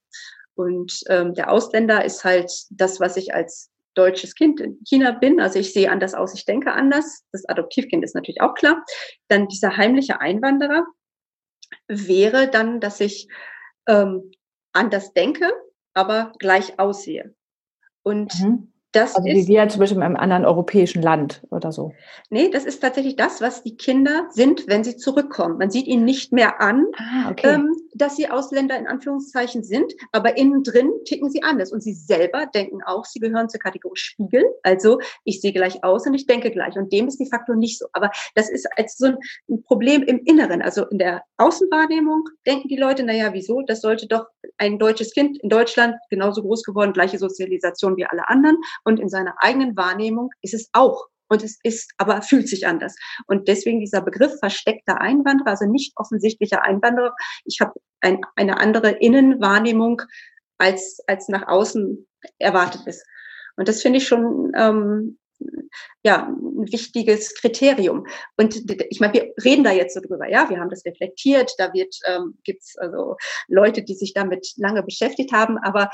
Und 0.55 1.01
ähm, 1.09 1.33
der 1.33 1.51
Ausländer 1.51 2.05
ist 2.05 2.23
halt 2.23 2.51
das, 2.69 2.99
was 2.99 3.17
ich 3.17 3.33
als 3.33 3.69
deutsches 3.93 4.35
Kind 4.35 4.59
in 4.59 4.79
China 4.87 5.11
bin. 5.11 5.39
Also 5.39 5.59
ich 5.59 5.73
sehe 5.73 5.91
anders 5.91 6.13
aus, 6.13 6.33
ich 6.33 6.45
denke 6.45 6.73
anders. 6.73 7.23
Das 7.31 7.47
Adoptivkind 7.47 8.03
ist 8.03 8.15
natürlich 8.15 8.41
auch 8.41 8.55
klar. 8.55 8.83
Dann 9.27 9.47
dieser 9.47 9.77
heimliche 9.77 10.19
Einwanderer 10.19 10.85
wäre 11.87 12.49
dann, 12.49 12.79
dass 12.79 12.99
ich 12.99 13.27
ähm, 13.87 14.31
anders 14.73 15.13
denke, 15.13 15.51
aber 15.93 16.33
gleich 16.39 16.79
aussehe. 16.79 17.35
Und 18.03 18.33
mhm. 18.41 18.72
Das 18.93 19.15
also 19.15 19.27
wie 19.27 19.47
wir 19.47 19.67
zum 19.69 19.79
Beispiel 19.79 19.97
in 19.97 20.03
einem 20.03 20.15
anderen 20.15 20.45
europäischen 20.45 21.01
Land 21.01 21.41
oder 21.49 21.71
so. 21.71 21.93
Nee, 22.29 22.49
das 22.49 22.63
ist 22.63 22.79
tatsächlich 22.79 23.15
das, 23.15 23.41
was 23.41 23.63
die 23.63 23.75
Kinder 23.75 24.27
sind, 24.29 24.67
wenn 24.67 24.83
sie 24.83 24.97
zurückkommen. 24.97 25.57
Man 25.57 25.71
sieht 25.71 25.87
ihnen 25.87 26.05
nicht 26.05 26.31
mehr 26.31 26.61
an, 26.61 26.85
ah, 26.97 27.31
okay. 27.31 27.55
ähm, 27.55 27.75
dass 27.95 28.15
sie 28.15 28.29
Ausländer 28.29 28.77
in 28.77 28.85
Anführungszeichen 28.85 29.63
sind, 29.63 29.93
aber 30.11 30.37
innen 30.37 30.63
drin 30.63 30.91
ticken 31.05 31.31
sie 31.31 31.41
anders. 31.41 31.71
Und 31.71 31.81
sie 31.81 31.93
selber 31.93 32.45
denken 32.45 32.83
auch, 32.85 33.05
sie 33.05 33.19
gehören 33.19 33.49
zur 33.49 33.59
Kategorie 33.59 33.97
Spiegel. 33.97 34.45
Also 34.61 34.99
ich 35.23 35.41
sehe 35.41 35.53
gleich 35.53 35.83
aus 35.83 36.05
und 36.05 36.13
ich 36.13 36.27
denke 36.27 36.51
gleich. 36.51 36.75
Und 36.75 36.93
dem 36.93 37.07
ist 37.07 37.19
die 37.19 37.29
Faktor 37.29 37.55
nicht 37.55 37.79
so. 37.79 37.87
Aber 37.93 38.11
das 38.35 38.49
ist 38.49 38.67
als 38.77 38.97
so 38.97 39.07
ein 39.07 39.63
Problem 39.63 40.03
im 40.03 40.19
Inneren. 40.25 40.61
Also 40.61 40.85
in 40.85 40.99
der 40.99 41.23
Außenwahrnehmung 41.37 42.25
denken 42.45 42.67
die 42.67 42.77
Leute, 42.77 43.03
naja, 43.03 43.33
wieso? 43.33 43.63
Das 43.63 43.81
sollte 43.81 44.05
doch 44.05 44.27
ein 44.57 44.77
deutsches 44.77 45.13
Kind 45.13 45.39
in 45.41 45.49
Deutschland 45.49 45.95
genauso 46.11 46.43
groß 46.43 46.63
geworden, 46.63 46.93
gleiche 46.93 47.17
Sozialisation 47.17 47.97
wie 47.97 48.05
alle 48.05 48.29
anderen 48.29 48.57
und 48.83 48.99
in 48.99 49.09
seiner 49.09 49.35
eigenen 49.39 49.75
Wahrnehmung 49.77 50.31
ist 50.41 50.53
es 50.53 50.69
auch. 50.73 51.07
Und 51.29 51.43
es 51.43 51.57
ist, 51.63 51.93
aber 51.97 52.21
fühlt 52.21 52.47
sich 52.47 52.67
anders. 52.67 52.95
Und 53.27 53.47
deswegen 53.47 53.79
dieser 53.79 54.01
Begriff 54.01 54.37
versteckter 54.39 55.01
Einwanderer, 55.01 55.51
also 55.51 55.65
nicht 55.65 55.93
offensichtlicher 55.95 56.61
Einwanderer. 56.61 57.15
Ich 57.45 57.59
habe 57.59 57.73
ein, 58.01 58.21
eine 58.35 58.57
andere 58.57 58.91
Innenwahrnehmung, 58.91 60.01
als, 60.57 60.99
als 61.07 61.29
nach 61.29 61.47
außen 61.47 62.07
erwartet 62.39 62.85
ist. 62.85 63.05
Und 63.55 63.67
das 63.67 63.81
finde 63.81 63.97
ich 63.97 64.07
schon 64.07 64.51
ähm, 64.55 65.17
ja, 66.03 66.27
ein 66.27 66.71
wichtiges 66.71 67.35
Kriterium. 67.35 68.05
Und 68.37 68.69
ich 68.89 68.99
meine, 68.99 69.13
wir 69.13 69.33
reden 69.43 69.63
da 69.63 69.71
jetzt 69.71 69.93
so 69.93 70.01
drüber, 70.01 70.29
ja, 70.29 70.49
wir 70.49 70.59
haben 70.59 70.69
das 70.69 70.85
reflektiert, 70.85 71.53
da 71.57 71.73
wird, 71.73 71.95
ähm, 72.05 72.37
gibt's 72.43 72.77
also 72.77 73.17
Leute, 73.47 73.83
die 73.83 73.95
sich 73.95 74.13
damit 74.13 74.53
lange 74.57 74.83
beschäftigt 74.83 75.31
haben, 75.33 75.57
aber 75.57 75.89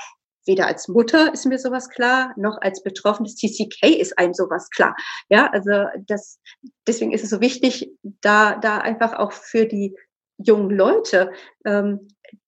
weder 0.49 0.65
als 0.65 0.87
Mutter 0.87 1.31
ist 1.31 1.45
mir 1.45 1.59
sowas 1.59 1.89
klar, 1.89 2.33
noch 2.35 2.57
als 2.59 2.81
betroffenes 2.81 3.35
TCK 3.35 3.99
ist 3.99 4.17
einem 4.17 4.33
sowas 4.33 4.69
klar. 4.71 4.95
Ja, 5.29 5.47
also 5.51 5.85
das, 6.07 6.39
deswegen 6.87 7.13
ist 7.13 7.23
es 7.23 7.29
so 7.29 7.39
wichtig, 7.39 7.91
da, 8.01 8.55
da 8.57 8.79
einfach 8.79 9.13
auch 9.13 9.31
für 9.31 9.67
die 9.67 9.95
jungen 10.37 10.71
Leute 10.71 11.31
ähm, 11.65 12.07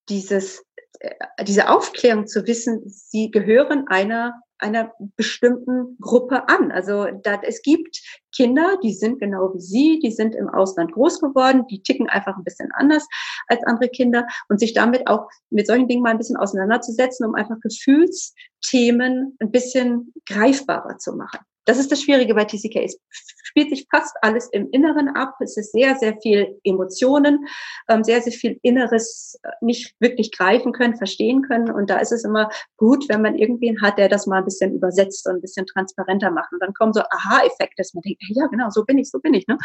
dieses, 0.09 0.65
äh, 0.99 1.13
diese 1.43 1.69
Aufklärung 1.69 2.25
zu 2.25 2.47
wissen, 2.47 2.81
sie 2.87 3.29
gehören 3.29 3.87
einer 3.87 4.41
einer 4.61 4.93
bestimmten 5.15 5.97
Gruppe 5.99 6.47
an. 6.47 6.71
Also 6.71 7.07
da, 7.23 7.41
es 7.41 7.61
gibt 7.61 7.99
Kinder, 8.33 8.77
die 8.83 8.93
sind 8.93 9.19
genau 9.19 9.53
wie 9.53 9.59
Sie, 9.59 9.99
die 9.99 10.11
sind 10.11 10.35
im 10.35 10.49
Ausland 10.49 10.93
groß 10.93 11.19
geworden, 11.19 11.65
die 11.67 11.81
ticken 11.81 12.09
einfach 12.09 12.37
ein 12.37 12.43
bisschen 12.43 12.69
anders 12.73 13.07
als 13.47 13.63
andere 13.65 13.89
Kinder 13.89 14.27
und 14.47 14.59
sich 14.59 14.73
damit 14.73 15.07
auch 15.07 15.27
mit 15.49 15.67
solchen 15.67 15.87
Dingen 15.87 16.03
mal 16.03 16.11
ein 16.11 16.17
bisschen 16.17 16.37
auseinanderzusetzen, 16.37 17.25
um 17.25 17.35
einfach 17.35 17.59
Gefühlsthemen 17.61 19.35
ein 19.39 19.51
bisschen 19.51 20.13
greifbarer 20.25 20.97
zu 20.97 21.13
machen. 21.13 21.39
Das 21.65 21.77
ist 21.77 21.91
das 21.91 22.01
Schwierige 22.01 22.33
bei 22.33 22.45
TCK. 22.45 22.77
Es 22.77 22.97
spielt 23.43 23.69
sich 23.69 23.87
fast 23.91 24.15
alles 24.21 24.47
im 24.51 24.69
Inneren 24.71 25.09
ab. 25.09 25.35
Es 25.41 25.57
ist 25.57 25.71
sehr, 25.73 25.95
sehr 25.95 26.17
viel 26.21 26.59
Emotionen, 26.63 27.47
ähm, 27.89 28.03
sehr, 28.03 28.21
sehr 28.21 28.33
viel 28.33 28.59
Inneres 28.63 29.39
äh, 29.43 29.49
nicht 29.61 29.95
wirklich 29.99 30.31
greifen 30.31 30.71
können, 30.71 30.95
verstehen 30.95 31.43
können. 31.43 31.69
Und 31.69 31.89
da 31.89 31.97
ist 31.97 32.11
es 32.11 32.23
immer 32.23 32.49
gut, 32.77 33.07
wenn 33.09 33.21
man 33.21 33.35
irgendwen 33.35 33.81
hat, 33.81 33.97
der 33.97 34.09
das 34.09 34.25
mal 34.25 34.39
ein 34.39 34.45
bisschen 34.45 34.73
übersetzt 34.73 35.27
und 35.27 35.35
ein 35.35 35.41
bisschen 35.41 35.65
transparenter 35.67 36.31
macht. 36.31 36.51
Und 36.51 36.61
dann 36.61 36.73
kommen 36.73 36.93
so 36.93 37.01
Aha-Effekte, 37.01 37.75
dass 37.77 37.93
man 37.93 38.01
denkt, 38.01 38.21
ja, 38.29 38.47
genau, 38.47 38.69
so 38.69 38.83
bin 38.85 38.97
ich, 38.97 39.09
so 39.09 39.19
bin 39.19 39.33
ich. 39.33 39.45
Ne? 39.47 39.57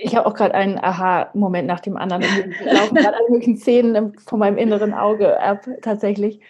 Ich 0.00 0.14
habe 0.14 0.26
auch 0.26 0.34
gerade 0.34 0.54
einen 0.54 0.78
Aha-Moment 0.78 1.66
nach 1.66 1.80
dem 1.80 1.96
anderen. 1.96 2.22
Ich 2.22 2.72
laufen 2.72 2.94
gerade 2.94 3.16
alle 3.16 3.30
möglichen 3.30 3.56
Szenen 3.56 4.18
von 4.18 4.38
meinem 4.38 4.58
inneren 4.58 4.94
Auge 4.94 5.40
ab, 5.40 5.66
tatsächlich. 5.82 6.40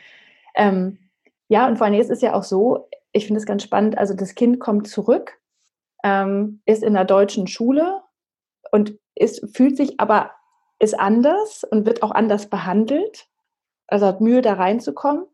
Ähm, 0.54 0.98
ja, 1.48 1.66
und 1.66 1.78
vor 1.78 1.87
allem 1.87 1.98
ist 1.98 2.11
es 2.11 2.20
ja 2.20 2.34
auch 2.34 2.42
so, 2.42 2.88
ich 3.12 3.26
finde 3.26 3.38
es 3.40 3.46
ganz 3.46 3.62
spannend. 3.62 3.98
Also 3.98 4.14
das 4.14 4.34
Kind 4.34 4.60
kommt 4.60 4.88
zurück, 4.88 5.38
ähm, 6.04 6.60
ist 6.66 6.82
in 6.82 6.94
der 6.94 7.04
deutschen 7.04 7.46
Schule 7.46 8.02
und 8.70 8.98
ist, 9.14 9.56
fühlt 9.56 9.76
sich 9.76 10.00
aber, 10.00 10.30
ist 10.78 10.98
anders 10.98 11.64
und 11.64 11.86
wird 11.86 12.02
auch 12.02 12.10
anders 12.10 12.48
behandelt. 12.48 13.28
Also 13.86 14.06
hat 14.06 14.20
Mühe, 14.20 14.42
da 14.42 14.54
reinzukommen. 14.54 15.24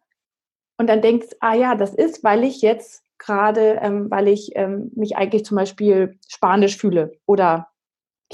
Und 0.79 0.89
dann 0.89 1.03
denkt, 1.03 1.37
ah 1.41 1.55
ja, 1.55 1.75
das 1.75 1.95
ist, 1.95 2.25
weil 2.25 2.45
ich 2.45 2.63
jetzt 2.63 3.05
gerade, 3.19 3.79
ähm, 3.81 4.11
weil 4.11 4.29
ich 4.29 4.53
ähm, 4.57 4.91
mich 4.95 5.17
eigentlich 5.17 5.45
zum 5.45 5.57
Beispiel 5.57 6.19
Spanisch 6.29 6.77
fühle 6.77 7.13
oder 7.27 7.69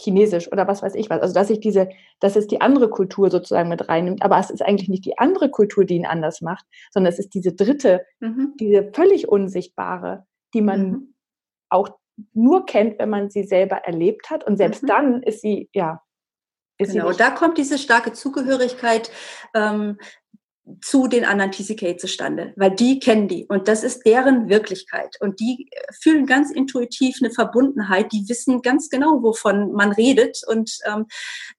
Chinesisch 0.01 0.51
oder 0.51 0.67
was 0.67 0.83
weiß 0.83 0.95
ich 0.95 1.11
was. 1.11 1.21
Also 1.21 1.35
dass 1.35 1.51
ich 1.51 1.61
diese, 1.61 1.89
dass 2.21 2.37
es 2.37 2.47
die 2.47 2.61
andere 2.61 2.91
Kultur 2.91 3.31
sozusagen 3.31 3.69
mit 3.69 3.89
reinnimmt, 3.89 4.23
aber 4.23 4.39
es 4.39 4.51
ist 4.51 4.63
eigentlich 4.63 4.89
nicht 4.89 5.05
die 5.05 5.19
andere 5.19 5.51
Kultur, 5.51 5.85
die 5.85 5.97
ihn 5.97 6.07
anders 6.07 6.41
macht, 6.41 6.65
sondern 6.91 7.13
es 7.13 7.19
ist 7.19 7.35
diese 7.35 7.53
dritte, 7.53 8.05
mhm. 8.21 8.55
diese 8.59 8.91
völlig 8.93 9.29
unsichtbare, 9.29 10.27
die 10.55 10.63
man 10.63 10.91
mhm. 10.91 11.15
auch 11.69 11.91
nur 12.33 12.67
kennt, 12.67 12.99
wenn 12.99 13.11
man 13.11 13.31
sie 13.31 13.45
selber 13.45 13.77
erlebt 13.77 14.31
hat. 14.31 14.45
Und 14.45 14.57
selbst 14.57 14.83
mhm. 14.83 14.87
dann 14.87 15.23
ist 15.23 15.41
sie, 15.41 15.69
ja, 15.73 16.03
ist 16.79 16.93
genau, 16.93 17.13
da 17.13 17.31
kommt 17.31 17.59
diese 17.59 17.79
starke 17.79 18.13
Zugehörigkeit 18.13 19.11
ähm, 19.55 19.99
zu 20.83 21.07
den 21.07 21.25
anderen 21.25 21.53
TCK 21.53 21.99
zustande, 21.99 22.53
weil 22.57 22.71
die 22.71 22.99
kennen 22.99 23.29
die 23.29 23.47
und 23.47 23.69
das 23.69 23.83
ist 23.83 24.05
deren 24.07 24.49
Wirklichkeit 24.49 25.17
und 25.21 25.41
die 25.41 25.69
äh, 25.71 25.93
fühlen 26.01 26.27
ganz 26.27 26.51
intuitiv 26.51 27.19
eine 27.21 27.31
Verbundenheit, 27.31 28.13
die 28.13 28.29
wissen 28.29 28.63
ganz 28.63 28.89
genau, 28.89 29.23
wovon 29.23 29.73
man 29.73 29.93
redet 29.93 30.41
und 30.47 30.79
ähm, 30.87 31.07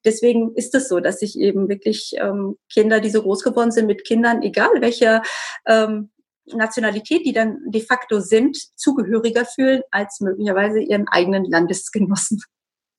deswegen 0.06 0.54
ist 0.56 0.76
es 0.76 0.88
so, 0.88 1.00
dass 1.00 1.20
sich 1.20 1.38
eben 1.38 1.70
wirklich 1.70 2.14
ähm, 2.18 2.58
Kinder, 2.72 3.00
die 3.00 3.10
so 3.10 3.22
groß 3.22 3.44
geworden 3.44 3.72
sind 3.72 3.88
mit 3.88 4.06
Kindern, 4.06 4.42
egal 4.42 4.70
welcher 4.80 5.22
ähm, 5.66 6.12
Nationalität, 6.46 7.26
die 7.26 7.34
dann 7.34 7.60
de 7.68 7.82
facto 7.82 8.20
sind, 8.20 8.58
zugehöriger 8.76 9.46
fühlen 9.46 9.82
als 9.92 10.20
möglicherweise 10.22 10.80
ihren 10.80 11.08
eigenen 11.08 11.46
Landesgenossen. 11.46 12.42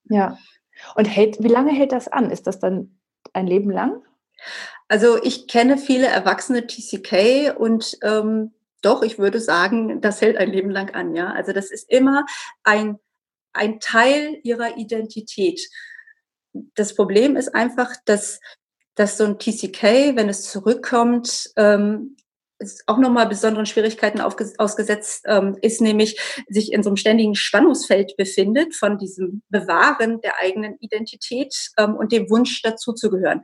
Ja. 0.04 0.38
Und 0.94 1.04
hält, 1.06 1.42
wie 1.42 1.48
lange 1.48 1.72
hält 1.72 1.92
das 1.92 2.08
an? 2.08 2.30
Ist 2.30 2.46
das 2.46 2.58
dann 2.58 2.98
ein 3.32 3.46
Leben 3.46 3.70
lang? 3.70 4.02
Also 4.92 5.16
ich 5.22 5.46
kenne 5.46 5.78
viele 5.78 6.06
erwachsene 6.06 6.66
TCK 6.66 7.56
und 7.56 7.96
ähm, 8.02 8.52
doch, 8.82 9.02
ich 9.02 9.18
würde 9.18 9.40
sagen, 9.40 10.02
das 10.02 10.20
hält 10.20 10.36
ein 10.36 10.50
Leben 10.50 10.68
lang 10.68 10.90
an, 10.94 11.16
ja. 11.16 11.32
Also 11.32 11.54
das 11.54 11.70
ist 11.70 11.90
immer 11.90 12.26
ein, 12.62 12.98
ein 13.54 13.80
Teil 13.80 14.38
ihrer 14.42 14.76
Identität. 14.76 15.66
Das 16.74 16.94
Problem 16.94 17.36
ist 17.36 17.54
einfach, 17.54 17.90
dass, 18.04 18.38
dass 18.94 19.16
so 19.16 19.24
ein 19.24 19.38
TCK, 19.38 20.14
wenn 20.14 20.28
es 20.28 20.50
zurückkommt, 20.50 21.48
ähm, 21.56 22.18
auch 22.86 22.98
nochmal 22.98 23.26
besonderen 23.28 23.66
Schwierigkeiten 23.66 24.20
ausgesetzt 24.20 25.24
ähm, 25.26 25.56
ist, 25.62 25.80
nämlich 25.80 26.20
sich 26.48 26.72
in 26.72 26.82
so 26.82 26.90
einem 26.90 26.96
ständigen 26.96 27.34
Spannungsfeld 27.34 28.16
befindet 28.16 28.74
von 28.74 28.98
diesem 28.98 29.42
Bewahren 29.48 30.20
der 30.20 30.38
eigenen 30.40 30.76
Identität 30.80 31.54
ähm, 31.78 31.96
und 31.96 32.12
dem 32.12 32.30
Wunsch 32.30 32.62
dazu 32.62 32.92
zu 32.92 33.10
gehören. 33.10 33.42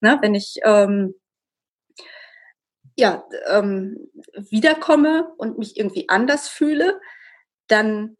Na, 0.00 0.20
wenn 0.22 0.34
ich 0.34 0.56
ähm, 0.64 1.14
ja, 2.96 3.24
ähm, 3.48 4.10
wiederkomme 4.34 5.32
und 5.36 5.58
mich 5.58 5.76
irgendwie 5.76 6.08
anders 6.08 6.48
fühle, 6.48 7.00
dann, 7.68 8.16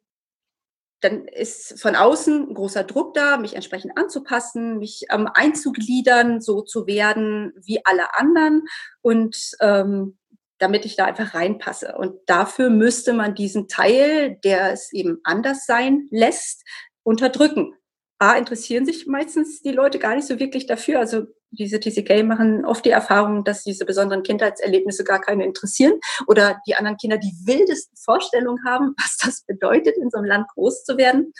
dann 1.01 1.26
ist 1.28 1.80
von 1.80 1.97
außen 1.97 2.51
ein 2.51 2.55
großer 2.55 2.84
Druck 2.84 3.14
da, 3.14 3.38
mich 3.38 3.55
entsprechend 3.55 3.97
anzupassen, 3.97 4.78
mich 4.78 5.07
ähm, 5.11 5.28
einzugliedern, 5.32 6.40
so 6.40 6.61
zu 6.61 6.86
werden 6.86 7.55
wie 7.57 7.84
alle 7.84 8.14
anderen 8.14 8.66
und 9.01 9.53
ähm, 9.61 10.18
damit 10.59 10.84
ich 10.84 10.96
da 10.96 11.04
einfach 11.04 11.34
reinpasse. 11.34 11.94
Und 11.96 12.18
dafür 12.26 12.70
müsste 12.70 13.12
man 13.12 13.34
diesen 13.34 13.68
Teil, 13.68 14.38
der 14.44 14.72
es 14.72 14.92
eben 14.92 15.20
anders 15.24 15.66
sein 15.66 16.09
lässt, 16.11 16.64
unterdrücken. 17.02 17.74
A, 18.18 18.34
interessieren 18.34 18.86
sich 18.86 19.07
meistens 19.07 19.61
die 19.61 19.72
Leute 19.72 19.98
gar 19.98 20.14
nicht 20.14 20.26
so 20.26 20.38
wirklich 20.38 20.66
dafür. 20.66 20.98
Also 21.00 21.26
diese 21.50 21.80
TCK 21.80 22.24
machen 22.24 22.64
oft 22.64 22.84
die 22.84 22.90
Erfahrung, 22.90 23.44
dass 23.44 23.62
diese 23.62 23.84
besonderen 23.84 24.22
Kindheitserlebnisse 24.22 25.04
gar 25.04 25.20
keine 25.20 25.44
interessieren 25.44 26.00
oder 26.26 26.61
die 26.66 26.74
anderen 26.74 26.96
Kinder 26.96 27.18
die 27.18 27.34
wildesten 27.44 27.96
Vorstellungen 27.96 28.64
haben, 28.64 28.94
was 28.98 29.18
das 29.18 29.42
bedeutet, 29.42 29.96
in 29.96 30.11
so 30.11 30.18
einem 30.18 30.26
Land 30.26 30.48
groß 30.54 30.84
zu 30.84 30.96
werden. 30.96 31.32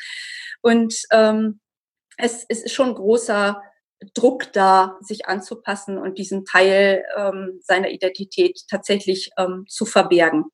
Und 0.61 0.95
ähm, 1.13 1.61
es, 2.19 2.45
es 2.49 2.63
ist 2.63 2.75
schon 2.75 2.95
großer 2.95 3.63
Druck 4.15 4.53
da, 4.53 4.99
sich 5.01 5.27
anzupassen 5.27 5.99
und 5.99 6.19
diesen 6.19 6.45
Teil 6.45 7.05
ähm, 7.17 7.61
seiner 7.63 7.91
Identität 7.91 8.61
tatsächlich 8.69 9.31
ähm, 9.39 9.65
zu 9.69 9.87
verbergen. 9.87 10.45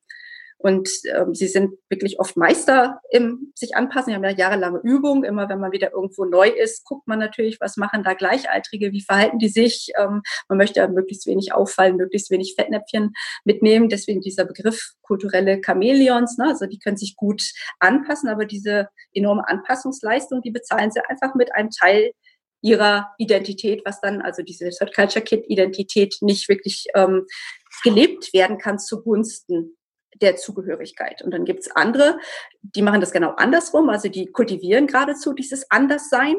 Und 0.63 0.89
ähm, 1.13 1.35
sie 1.35 1.49
sind 1.49 1.75
wirklich 1.89 2.21
oft 2.21 2.37
Meister 2.37 3.01
im 3.11 3.53
sich 3.55 3.75
anpassen. 3.75 4.11
Sie 4.11 4.15
haben 4.15 4.23
ja 4.23 4.31
jahrelange 4.31 4.81
Übung. 4.85 5.25
Immer 5.25 5.49
wenn 5.49 5.59
man 5.59 5.73
wieder 5.73 5.91
irgendwo 5.91 6.25
neu 6.25 6.49
ist, 6.49 6.85
guckt 6.85 7.09
man 7.09 7.19
natürlich, 7.19 7.59
was 7.61 7.77
machen 7.77 8.05
da 8.05 8.15
Gleichaltrige, 8.15 8.93
wie 8.93 9.03
verhalten 9.03 9.39
die 9.39 9.49
sich. 9.49 9.91
Ähm, 9.99 10.23
man 10.49 10.59
möchte 10.59 10.79
ja 10.79 10.87
möglichst 10.87 11.27
wenig 11.27 11.53
auffallen, 11.53 11.97
möglichst 11.97 12.31
wenig 12.31 12.55
Fettnäpfchen 12.57 13.13
mitnehmen. 13.45 13.89
Deswegen 13.89 14.21
dieser 14.21 14.45
Begriff 14.45 14.93
kulturelle 15.03 15.61
Chamäleons. 15.65 16.39
Ne? 16.39 16.47
Also 16.47 16.67
die 16.67 16.79
können 16.79 16.97
sich 16.97 17.17
gut 17.17 17.43
anpassen, 17.81 18.29
aber 18.29 18.45
diese 18.45 18.89
enorme 19.13 19.49
Anpassungsleistung, 19.49 20.43
die 20.43 20.53
bezahlen 20.53 20.93
sie 20.93 21.01
einfach 21.09 21.35
mit 21.35 21.53
einem 21.57 21.71
Teil 21.71 22.13
ihrer 22.63 23.13
Identität, 23.19 23.83
was 23.85 24.01
dann 24.01 24.23
also 24.23 24.43
diese 24.43 24.71
Third 24.71 24.95
Culture 24.95 25.25
Kit 25.25 25.45
Identität 25.49 26.17
nicht 26.21 26.49
wirklich 26.49 26.87
ähm, 26.95 27.27
gelebt 27.83 28.33
werden 28.33 28.59
kann 28.59 28.79
zugunsten 28.79 29.77
der 30.21 30.37
Zugehörigkeit. 30.37 31.23
Und 31.23 31.33
dann 31.33 31.45
gibt's 31.45 31.71
andere, 31.71 32.19
die 32.63 32.83
machen 32.83 33.01
das 33.01 33.13
genau 33.13 33.31
andersrum, 33.31 33.89
also 33.89 34.09
die 34.09 34.27
kultivieren 34.27 34.87
geradezu 34.87 35.33
dieses 35.33 35.71
Anderssein. 35.71 36.37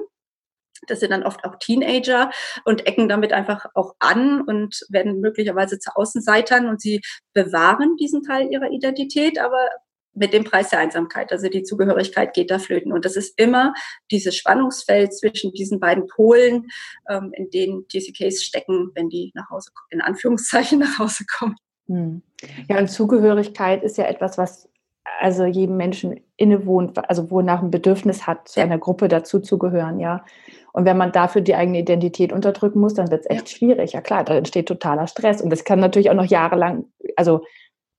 Das 0.87 0.99
sind 0.99 1.11
dann 1.11 1.23
oft 1.23 1.43
auch 1.45 1.55
Teenager 1.59 2.29
und 2.65 2.85
ecken 2.87 3.07
damit 3.07 3.31
einfach 3.31 3.65
auch 3.73 3.95
an 3.99 4.41
und 4.41 4.85
werden 4.89 5.21
möglicherweise 5.21 5.79
zu 5.79 5.95
Außenseitern 5.95 6.67
und 6.67 6.81
sie 6.81 7.01
bewahren 7.33 7.95
diesen 7.97 8.23
Teil 8.23 8.51
ihrer 8.51 8.69
Identität, 8.69 9.39
aber 9.39 9.69
mit 10.13 10.33
dem 10.33 10.43
Preis 10.43 10.69
der 10.69 10.79
Einsamkeit. 10.79 11.31
Also 11.31 11.49
die 11.49 11.63
Zugehörigkeit 11.63 12.33
geht 12.33 12.51
da 12.51 12.59
flöten. 12.59 12.91
Und 12.91 13.05
das 13.05 13.15
ist 13.15 13.39
immer 13.39 13.73
dieses 14.11 14.35
Spannungsfeld 14.35 15.13
zwischen 15.13 15.51
diesen 15.53 15.79
beiden 15.79 16.07
Polen, 16.07 16.67
ähm, 17.09 17.31
in 17.33 17.49
denen 17.49 17.87
TCKs 17.87 18.43
stecken, 18.43 18.91
wenn 18.95 19.09
die 19.09 19.31
nach 19.33 19.49
Hause, 19.49 19.71
in 19.89 20.01
Anführungszeichen 20.01 20.79
nach 20.79 20.99
Hause 20.99 21.25
kommen. 21.37 21.55
Hm. 21.87 22.21
Ja, 22.69 22.79
und 22.79 22.89
Zugehörigkeit 22.89 23.83
ist 23.83 23.97
ja 23.97 24.05
etwas, 24.05 24.37
was 24.37 24.69
also 25.19 25.45
jedem 25.45 25.77
Menschen 25.77 26.19
innewohnt, 26.37 26.97
also 27.09 27.29
wo 27.29 27.41
nach 27.41 27.61
ein 27.61 27.71
Bedürfnis 27.71 28.25
hat, 28.25 28.47
zu 28.47 28.59
ja. 28.59 28.65
einer 28.65 28.77
Gruppe 28.77 29.07
dazuzugehören, 29.07 29.99
ja. 29.99 30.23
Und 30.71 30.85
wenn 30.85 30.97
man 30.97 31.11
dafür 31.11 31.41
die 31.41 31.55
eigene 31.55 31.79
Identität 31.79 32.33
unterdrücken 32.33 32.79
muss, 32.79 32.95
dann 32.95 33.11
wird 33.11 33.21
es 33.21 33.29
echt 33.29 33.49
ja. 33.49 33.57
schwierig. 33.57 33.93
Ja 33.93 34.01
klar, 34.01 34.23
da 34.23 34.33
entsteht 34.35 34.67
totaler 34.67 35.07
Stress. 35.07 35.41
Und 35.41 35.49
das 35.49 35.65
kann 35.65 35.79
natürlich 35.79 36.09
auch 36.09 36.15
noch 36.15 36.25
jahrelang, 36.25 36.85
also 37.15 37.43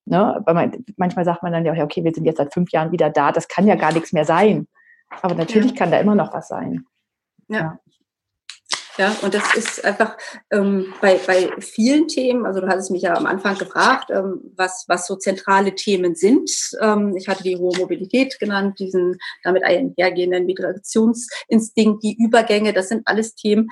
ne, 0.05 0.43
man, 0.47 0.85
manchmal 0.97 1.25
sagt 1.25 1.43
man 1.43 1.53
dann 1.53 1.65
ja, 1.65 1.73
okay, 1.83 2.05
wir 2.05 2.13
sind 2.13 2.25
jetzt 2.25 2.39
seit 2.39 2.53
fünf 2.53 2.71
Jahren 2.73 2.93
wieder 2.93 3.11
da, 3.11 3.33
das 3.33 3.49
kann 3.49 3.67
ja 3.67 3.75
gar 3.75 3.93
nichts 3.93 4.13
mehr 4.13 4.25
sein. 4.25 4.67
Aber 5.23 5.35
natürlich 5.35 5.73
ja. 5.73 5.77
kann 5.77 5.91
da 5.91 5.99
immer 5.99 6.15
noch 6.15 6.33
was 6.33 6.49
sein. 6.49 6.85
ja. 7.49 7.79
Ja, 8.97 9.13
und 9.23 9.35
das 9.35 9.57
ist 9.57 9.85
einfach 9.85 10.17
ähm, 10.53 10.95
bei, 11.01 11.19
bei 11.27 11.51
vielen 11.59 12.07
Themen, 12.07 12.47
also 12.47 12.61
du 12.61 12.69
hattest 12.69 12.93
mich 12.93 13.03
ja 13.03 13.15
am 13.17 13.27
Anfang 13.27 13.59
gefragt, 13.59 14.11
ähm, 14.11 14.41
was, 14.57 14.85
was 14.87 15.09
so 15.09 15.17
zentrale 15.17 15.75
Themen 15.75 16.15
sind. 16.15 16.49
Ähm, 16.81 17.17
ich 17.17 17.27
hatte 17.27 17.43
die 17.43 17.57
hohe 17.57 17.77
Mobilität 17.77 18.39
genannt, 18.39 18.79
diesen 18.79 19.19
damit 19.43 19.65
einhergehenden 19.65 20.47
Migrationsinstinkt, 20.47 22.05
die 22.05 22.17
Übergänge, 22.23 22.73
das 22.73 22.89
sind 22.89 23.03
alles 23.07 23.35
Themen. 23.35 23.69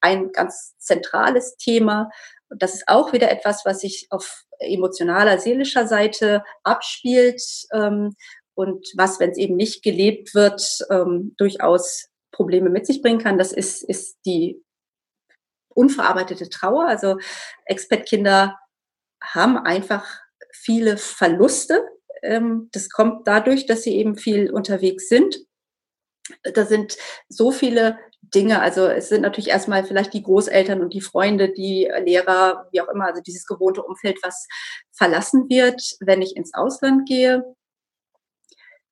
Ein 0.00 0.32
ganz 0.32 0.76
zentrales 0.78 1.56
Thema. 1.56 2.10
Und 2.48 2.60
das 2.60 2.74
ist 2.74 2.88
auch 2.88 3.12
wieder 3.12 3.30
etwas, 3.30 3.62
was 3.64 3.80
sich 3.80 4.08
auf 4.10 4.42
emotionaler, 4.66 5.38
seelischer 5.38 5.86
Seite 5.86 6.44
abspielt 6.62 7.42
ähm, 7.72 8.14
und 8.54 8.86
was, 8.96 9.20
wenn 9.20 9.30
es 9.30 9.38
eben 9.38 9.56
nicht 9.56 9.82
gelebt 9.82 10.34
wird, 10.34 10.78
ähm, 10.90 11.34
durchaus 11.38 12.08
Probleme 12.30 12.70
mit 12.70 12.86
sich 12.86 13.02
bringen 13.02 13.20
kann. 13.20 13.38
Das 13.38 13.52
ist, 13.52 13.82
ist 13.82 14.18
die 14.24 14.62
unverarbeitete 15.68 16.48
Trauer. 16.48 16.86
Also 16.86 17.18
Expat-Kinder 17.66 18.58
haben 19.22 19.58
einfach 19.58 20.06
viele 20.52 20.96
Verluste. 20.96 21.86
Ähm, 22.22 22.68
das 22.72 22.90
kommt 22.90 23.26
dadurch, 23.26 23.66
dass 23.66 23.82
sie 23.82 23.96
eben 23.96 24.16
viel 24.16 24.50
unterwegs 24.50 25.08
sind. 25.08 25.36
Da 26.42 26.64
sind 26.64 26.96
so 27.28 27.50
viele 27.50 27.98
Dinge. 28.32 28.60
Also 28.60 28.86
es 28.86 29.08
sind 29.08 29.22
natürlich 29.22 29.50
erstmal 29.50 29.84
vielleicht 29.84 30.14
die 30.14 30.22
Großeltern 30.22 30.80
und 30.80 30.94
die 30.94 31.00
Freunde, 31.00 31.52
die 31.52 31.90
Lehrer, 32.04 32.68
wie 32.72 32.80
auch 32.80 32.88
immer, 32.88 33.06
also 33.06 33.20
dieses 33.20 33.46
gewohnte 33.46 33.82
Umfeld, 33.82 34.18
was 34.22 34.46
verlassen 34.92 35.48
wird, 35.48 35.82
wenn 36.00 36.22
ich 36.22 36.36
ins 36.36 36.54
Ausland 36.54 37.08
gehe 37.08 37.44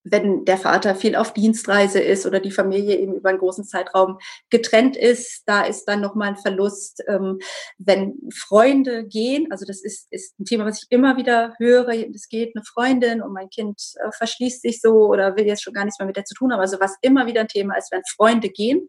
wenn 0.05 0.45
der 0.45 0.59
Vater 0.59 0.95
viel 0.95 1.15
auf 1.15 1.33
Dienstreise 1.33 2.01
ist 2.01 2.27
oder 2.27 2.41
die 2.41 2.51
Familie 2.51 2.99
eben 2.99 3.15
über 3.15 3.29
einen 3.29 3.39
großen 3.39 3.65
Zeitraum 3.65 4.19
getrennt 4.51 4.97
ist, 4.97 5.43
da 5.47 5.63
ist 5.63 5.85
dann 5.85 6.01
nochmal 6.01 6.29
ein 6.29 6.37
Verlust. 6.37 7.03
Ähm, 7.07 7.39
wenn 7.79 8.19
Freunde 8.35 9.07
gehen, 9.07 9.47
also 9.51 9.65
das 9.65 9.83
ist, 9.83 10.09
ist 10.11 10.39
ein 10.41 10.45
Thema, 10.45 10.65
was 10.65 10.83
ich 10.83 10.87
immer 10.91 11.17
wieder 11.17 11.55
höre, 11.59 11.91
es 11.91 12.29
geht 12.29 12.55
eine 12.57 12.65
Freundin 12.65 13.23
und 13.23 13.33
mein 13.33 13.49
Kind 13.49 13.81
äh, 13.97 14.11
verschließt 14.17 14.63
sich 14.63 14.81
so 14.81 15.07
oder 15.07 15.37
will 15.37 15.47
jetzt 15.47 15.63
schon 15.63 15.75
gar 15.75 15.85
nichts 15.85 15.99
mehr 15.99 16.07
mit 16.07 16.17
der 16.17 16.25
zu 16.25 16.35
tun 16.35 16.53
haben. 16.53 16.61
Also 16.61 16.81
was 16.81 16.97
immer 17.03 17.27
wieder 17.27 17.43
ein 17.43 17.49
Thema 17.49 17.77
ist, 17.77 17.93
wenn 17.93 18.03
Freunde 18.17 18.49
gehen, 18.49 18.89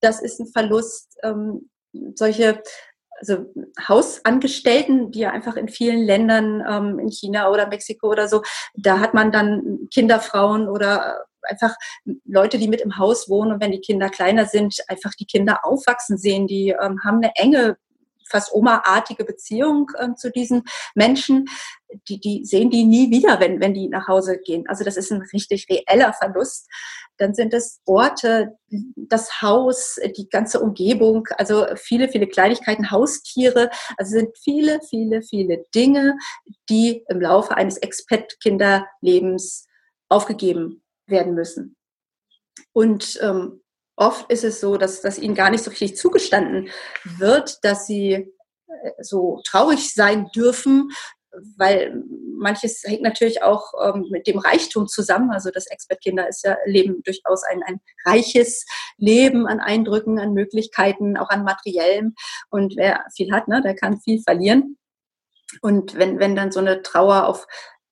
das 0.00 0.20
ist 0.20 0.40
ein 0.40 0.46
Verlust. 0.48 1.18
Ähm, 1.22 1.70
solche 2.14 2.62
also 3.20 3.52
Hausangestellten, 3.88 5.10
die 5.10 5.20
ja 5.20 5.30
einfach 5.30 5.56
in 5.56 5.68
vielen 5.68 6.02
Ländern, 6.02 6.62
ähm, 6.68 6.98
in 6.98 7.10
China 7.10 7.50
oder 7.50 7.66
Mexiko 7.66 8.08
oder 8.08 8.28
so, 8.28 8.42
da 8.74 9.00
hat 9.00 9.14
man 9.14 9.32
dann 9.32 9.88
Kinderfrauen 9.92 10.68
oder 10.68 11.24
einfach 11.42 11.74
Leute, 12.24 12.58
die 12.58 12.68
mit 12.68 12.80
im 12.80 12.98
Haus 12.98 13.28
wohnen 13.28 13.52
und 13.52 13.60
wenn 13.60 13.72
die 13.72 13.80
Kinder 13.80 14.08
kleiner 14.08 14.46
sind, 14.46 14.76
einfach 14.88 15.12
die 15.14 15.26
Kinder 15.26 15.60
aufwachsen 15.64 16.18
sehen, 16.18 16.46
die 16.46 16.70
ähm, 16.70 17.00
haben 17.04 17.18
eine 17.18 17.32
enge 17.36 17.76
fast 18.30 18.52
Oma-artige 18.52 19.24
Beziehung 19.24 19.90
äh, 19.98 20.14
zu 20.14 20.30
diesen 20.30 20.64
Menschen, 20.94 21.46
die, 22.08 22.20
die 22.20 22.44
sehen 22.44 22.70
die 22.70 22.84
nie 22.84 23.10
wieder, 23.10 23.40
wenn, 23.40 23.60
wenn 23.60 23.74
die 23.74 23.88
nach 23.88 24.08
Hause 24.08 24.38
gehen. 24.38 24.64
Also 24.68 24.84
das 24.84 24.96
ist 24.96 25.10
ein 25.10 25.22
richtig 25.32 25.66
reeller 25.70 26.12
Verlust. 26.12 26.68
Dann 27.16 27.34
sind 27.34 27.54
es 27.54 27.80
Orte, 27.86 28.58
das 28.96 29.42
Haus, 29.42 29.98
die 30.16 30.28
ganze 30.28 30.60
Umgebung, 30.60 31.26
also 31.36 31.66
viele, 31.76 32.08
viele 32.08 32.26
Kleinigkeiten, 32.26 32.90
Haustiere. 32.90 33.70
Also 33.96 34.12
sind 34.12 34.36
viele, 34.38 34.80
viele, 34.88 35.22
viele 35.22 35.64
Dinge, 35.74 36.16
die 36.68 37.04
im 37.08 37.20
Laufe 37.20 37.56
eines 37.56 37.78
Expat-Kinderlebens 37.78 39.66
aufgegeben 40.08 40.82
werden 41.06 41.34
müssen. 41.34 41.76
Und 42.72 43.18
ähm, 43.22 43.62
oft 43.98 44.30
ist 44.30 44.44
es 44.44 44.60
so, 44.60 44.76
dass, 44.76 45.00
dass 45.00 45.18
ihnen 45.18 45.34
gar 45.34 45.50
nicht 45.50 45.64
so 45.64 45.70
richtig 45.70 45.96
zugestanden 45.96 46.70
wird, 47.18 47.58
dass 47.62 47.86
sie 47.86 48.12
äh, 48.12 48.92
so 49.00 49.40
traurig 49.44 49.92
sein 49.92 50.28
dürfen, 50.34 50.90
weil 51.56 52.02
manches 52.36 52.82
hängt 52.84 53.02
natürlich 53.02 53.42
auch 53.42 53.72
ähm, 53.82 54.06
mit 54.10 54.26
dem 54.26 54.38
Reichtum 54.38 54.86
zusammen. 54.86 55.30
Also 55.30 55.50
das 55.50 55.66
Expertkinder 55.66 56.28
ist 56.28 56.44
ja 56.44 56.56
leben 56.64 57.02
durchaus 57.02 57.42
ein, 57.44 57.62
ein 57.64 57.80
reiches 58.04 58.64
Leben 58.96 59.46
an 59.46 59.60
Eindrücken, 59.60 60.18
an 60.18 60.32
Möglichkeiten, 60.32 61.16
auch 61.16 61.28
an 61.28 61.44
materiellem. 61.44 62.14
Und 62.50 62.76
wer 62.76 63.04
viel 63.14 63.32
hat, 63.32 63.48
ne, 63.48 63.60
der 63.62 63.74
kann 63.74 64.00
viel 64.00 64.22
verlieren. 64.22 64.78
Und 65.60 65.96
wenn, 65.96 66.18
wenn 66.18 66.36
dann 66.36 66.52
so 66.52 66.60
eine 66.60 66.82
Trauer 66.82 67.26
auf 67.26 67.46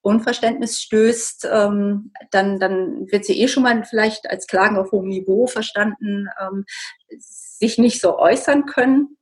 Unverständnis 0.06 0.80
stößt, 0.80 1.48
ähm, 1.50 2.12
dann, 2.30 2.60
dann 2.60 3.10
wird 3.10 3.24
sie 3.24 3.40
eh 3.40 3.48
schon 3.48 3.64
mal 3.64 3.84
vielleicht 3.84 4.30
als 4.30 4.46
Klagen 4.46 4.76
auf 4.76 4.92
hohem 4.92 5.08
Niveau 5.08 5.48
verstanden, 5.48 6.28
ähm, 6.40 6.64
sich 7.08 7.76
nicht 7.76 8.00
so 8.00 8.16
äußern 8.16 8.66
können. 8.66 9.16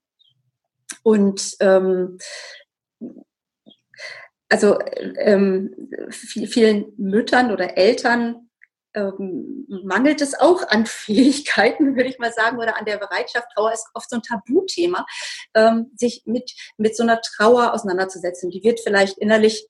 Und 1.02 1.56
ähm, 1.60 2.18
also 4.50 4.78
ähm, 5.18 5.74
vielen 6.10 6.92
Müttern 6.98 7.50
oder 7.50 7.78
Eltern 7.78 8.50
ähm, 8.92 9.66
mangelt 9.84 10.20
es 10.20 10.38
auch 10.38 10.68
an 10.68 10.84
Fähigkeiten, 10.86 11.96
würde 11.96 12.10
ich 12.10 12.18
mal 12.18 12.32
sagen, 12.32 12.58
oder 12.58 12.78
an 12.78 12.84
der 12.84 12.98
Bereitschaft. 12.98 13.48
Trauer 13.54 13.72
ist 13.72 13.86
oft 13.94 14.10
so 14.10 14.16
ein 14.16 14.22
Tabuthema, 14.22 15.06
ähm, 15.54 15.90
sich 15.96 16.24
mit, 16.26 16.52
mit 16.76 16.94
so 16.94 17.02
einer 17.04 17.22
Trauer 17.22 17.72
auseinanderzusetzen. 17.72 18.50
Die 18.50 18.62
wird 18.62 18.80
vielleicht 18.80 19.16
innerlich 19.16 19.66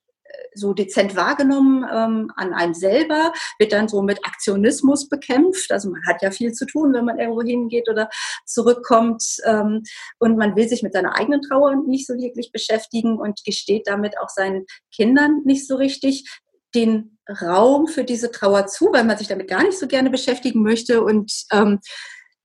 so 0.54 0.72
dezent 0.72 1.16
wahrgenommen 1.16 1.84
ähm, 1.90 2.32
an 2.36 2.52
einem 2.52 2.74
selber, 2.74 3.32
wird 3.58 3.72
dann 3.72 3.88
so 3.88 4.02
mit 4.02 4.24
Aktionismus 4.24 5.08
bekämpft. 5.08 5.72
Also 5.72 5.90
man 5.90 6.00
hat 6.06 6.22
ja 6.22 6.30
viel 6.30 6.52
zu 6.52 6.66
tun, 6.66 6.92
wenn 6.92 7.04
man 7.04 7.18
irgendwo 7.18 7.42
hingeht 7.42 7.88
oder 7.88 8.08
zurückkommt. 8.46 9.22
Ähm, 9.44 9.82
und 10.18 10.36
man 10.36 10.56
will 10.56 10.68
sich 10.68 10.82
mit 10.82 10.92
seiner 10.92 11.16
eigenen 11.16 11.42
Trauer 11.42 11.76
nicht 11.86 12.06
so 12.06 12.14
wirklich 12.14 12.52
beschäftigen 12.52 13.18
und 13.18 13.44
gesteht 13.44 13.86
damit 13.86 14.18
auch 14.18 14.28
seinen 14.28 14.66
Kindern 14.94 15.42
nicht 15.44 15.66
so 15.66 15.76
richtig 15.76 16.28
den 16.74 17.18
Raum 17.42 17.86
für 17.86 18.04
diese 18.04 18.30
Trauer 18.30 18.66
zu, 18.66 18.86
weil 18.92 19.04
man 19.04 19.16
sich 19.16 19.28
damit 19.28 19.48
gar 19.48 19.62
nicht 19.62 19.78
so 19.78 19.86
gerne 19.86 20.10
beschäftigen 20.10 20.62
möchte 20.62 21.02
und 21.02 21.32
ähm, 21.52 21.80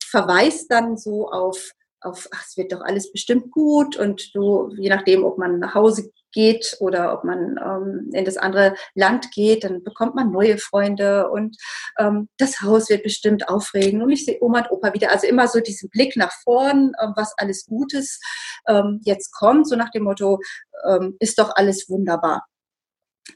verweist 0.04 0.72
dann 0.72 0.98
so 0.98 1.30
auf 1.30 1.72
auf, 2.02 2.28
ach, 2.34 2.46
es 2.48 2.58
wird 2.58 2.72
doch 2.72 2.82
alles 2.82 3.12
bestimmt 3.12 3.52
gut 3.52 3.98
und 3.98 4.34
du, 4.34 4.74
je 4.78 4.90
nachdem, 4.90 5.24
ob 5.24 5.38
man 5.38 5.60
nach 5.60 5.76
Hause 5.76 6.12
geht 6.32 6.78
oder 6.80 7.14
ob 7.14 7.24
man 7.24 7.58
ähm, 7.64 8.10
in 8.14 8.26
das 8.26 8.38
andere 8.38 8.76
Land 8.96 9.32
geht, 9.32 9.64
dann 9.64 9.84
bekommt 9.84 10.16
man 10.16 10.32
neue 10.32 10.58
Freunde 10.58 11.30
und 11.30 11.58
ähm, 11.98 12.30
das 12.38 12.62
Haus 12.62 12.90
wird 12.90 13.04
bestimmt 13.04 13.50
aufregen 13.50 14.02
und 14.02 14.10
ich 14.10 14.26
sehe 14.26 14.38
Oma 14.42 14.60
und 14.60 14.72
Opa 14.72 14.94
wieder. 14.94 15.12
Also 15.12 15.28
immer 15.28 15.48
so 15.48 15.60
diesen 15.60 15.90
Blick 15.90 16.16
nach 16.16 16.32
vorn, 16.44 16.92
ähm, 17.02 17.14
was 17.16 17.34
alles 17.38 17.66
Gutes 17.66 18.20
ähm, 18.68 19.02
jetzt 19.04 19.32
kommt, 19.32 19.68
so 19.68 19.76
nach 19.76 19.92
dem 19.92 20.04
Motto, 20.04 20.40
ähm, 20.88 21.16
ist 21.20 21.40
doch 21.40 21.56
alles 21.56 21.90
wunderbar. 21.90 22.46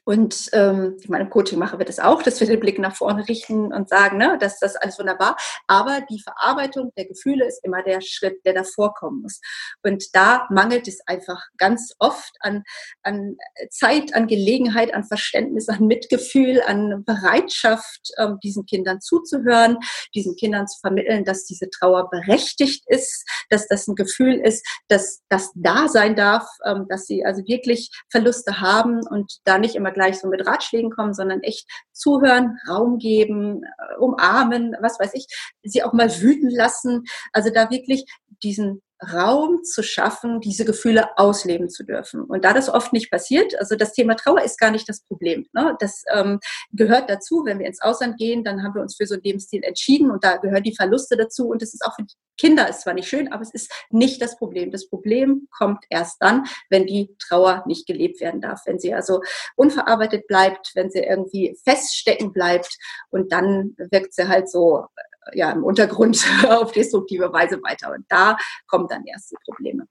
Und 0.06 0.50
ähm, 0.54 0.98
ich 1.00 1.10
meine, 1.10 1.26
im 1.26 1.30
Coaching 1.30 1.60
machen 1.60 1.80
wir 1.80 1.86
das 1.86 2.00
auch, 2.00 2.22
dass 2.24 2.40
wir 2.40 2.48
den 2.48 2.60
Blick 2.60 2.80
nach 2.80 2.96
vorne 2.96 3.28
richten 3.28 3.74
und 3.74 3.90
sagen, 3.90 4.18
ne, 4.18 4.38
dass 4.40 4.60
das 4.60 4.76
alles 4.76 5.00
wunderbar. 5.00 5.38
Aber 5.68 6.02
die 6.10 6.22
Verarbeitung 6.22 6.92
der 6.98 7.06
Gefühle 7.06 7.46
ist 7.46 7.64
immer 7.64 7.84
der 7.84 8.02
Schritt, 8.02 8.46
der 8.46 8.54
davor 8.54 8.94
kommen 8.94 9.22
muss. 9.22 9.40
Und 9.84 10.16
da 10.16 10.48
mangelt 10.50 10.88
es 10.88 11.02
einfach 11.08 11.42
ganz 11.58 11.94
oft 12.00 12.34
an, 12.42 12.64
an 13.04 13.38
Zeit, 13.70 14.14
an 14.14 14.28
Gelegenheit, 14.28 14.94
an 14.94 15.04
Verständnis, 15.04 15.70
an 15.70 15.88
Mitgefühl, 15.88 16.62
an 16.66 17.04
Bereitschaft, 17.06 18.12
ähm, 18.18 18.40
diesen 18.44 18.66
Kindern 18.66 19.02
zuzuhören, 19.02 19.78
diesen 20.16 20.36
Kindern 20.36 20.68
zu 20.68 20.80
vermitteln, 20.80 21.26
dass 21.26 21.46
diese 21.46 21.70
Trauer 21.70 22.10
berechtigt 22.10 22.84
ist, 22.88 23.26
dass 23.50 23.68
das 23.68 23.88
ein 23.88 23.96
Gefühl 23.96 24.36
ist, 24.36 24.66
dass 24.88 25.22
das 25.30 25.52
da 25.56 25.88
sein 25.88 26.16
darf, 26.16 26.48
ähm, 26.66 26.86
dass 26.90 27.06
sie 27.06 27.26
also 27.26 27.42
wirklich 27.48 27.90
Verluste 28.10 28.60
haben 28.60 29.02
und 29.08 29.40
da 29.44 29.58
nicht 29.58 29.76
immer 29.84 29.92
gleich 29.92 30.20
so 30.20 30.28
mit 30.28 30.48
Ratschlägen 30.48 30.92
kommen, 30.92 31.14
sondern 31.14 31.42
echt 31.42 31.70
zuhören, 31.92 32.58
Raum 32.70 32.98
geben, 32.98 33.64
äh, 33.64 33.98
umarmen, 34.00 34.76
was 34.82 35.00
weiß 35.00 35.14
ich, 35.14 35.28
sie 35.62 35.84
auch 35.84 35.94
mal 35.94 36.10
wüten 36.22 36.50
lassen. 36.50 37.04
Also 37.34 37.50
da 37.54 37.70
wirklich 37.70 38.06
diesen 38.42 38.82
Raum 39.12 39.64
zu 39.64 39.84
schaffen, 39.84 40.40
diese 40.42 40.66
Gefühle 40.66 41.18
ausleben 41.18 41.70
zu 41.70 41.84
dürfen. 41.84 42.24
Und 42.24 42.46
da 42.46 42.54
das 42.54 42.70
oft 42.70 42.94
nicht 42.94 43.12
passiert, 43.12 43.58
also 43.60 43.76
das 43.76 43.94
Thema 43.94 44.16
Trauer 44.16 44.42
ist 44.42 44.60
gar 44.60 44.72
nicht 44.72 44.88
das 44.88 45.02
Problem. 45.02 45.48
Ne? 45.54 45.76
Das 45.80 46.04
ähm, 46.14 46.40
gehört 46.72 47.10
dazu, 47.10 47.44
wenn 47.46 47.60
wir 47.60 47.68
ins 47.68 47.82
Ausland 47.82 48.18
gehen, 48.18 48.44
dann 48.44 48.64
haben 48.64 48.76
wir 48.76 48.82
uns 48.82 48.96
für 48.96 49.06
so 49.06 49.16
einen 49.16 49.24
Lebensstil 49.24 49.64
entschieden 49.64 50.12
und 50.12 50.24
da 50.24 50.38
gehören 50.38 50.64
die 50.64 50.76
Verluste 50.76 51.18
dazu 51.18 51.48
und 51.48 51.62
das 51.62 51.74
ist 51.74 51.86
auch 51.86 51.96
für 51.96 52.04
die 52.04 52.14
Kinder 52.38 52.68
ist 52.68 52.82
zwar 52.82 52.94
nicht 52.94 53.08
schön, 53.08 53.32
aber 53.32 53.44
es 53.44 53.54
ist 53.54 53.72
nicht 53.90 54.22
das 54.22 54.38
Problem. 54.38 54.72
Das 54.72 54.90
Problem 54.90 55.48
kommt 55.56 55.86
erst 55.90 56.18
dann, 56.20 56.46
wenn 56.70 56.88
die 56.88 57.16
Trauer 57.20 57.64
nicht 57.68 57.86
gelebt 57.86 58.22
werden 58.22 58.42
darf, 58.42 58.62
wenn 58.66 58.80
sie 58.80 58.94
also 58.94 59.22
unverarbeitet 59.56 60.28
bleibt, 60.28 60.72
wenn 60.74 60.90
sie 60.90 61.00
irgendwie 61.00 61.56
feststecken 61.64 62.34
bleibt 62.34 62.78
und 63.12 63.32
dann 63.32 63.76
wirkt 63.78 64.14
sie 64.14 64.28
halt 64.28 64.50
so 64.50 64.88
ja, 65.34 65.52
im 65.52 65.64
Untergrund 65.64 66.26
auf 66.50 66.72
destruktive 66.72 67.32
Weise 67.32 67.62
weiter. 67.64 67.92
Und 67.94 68.06
da 68.10 68.38
kommen 68.68 68.88
dann 68.88 69.06
erst 69.06 69.32
die 69.32 69.38
Probleme. 69.46 69.88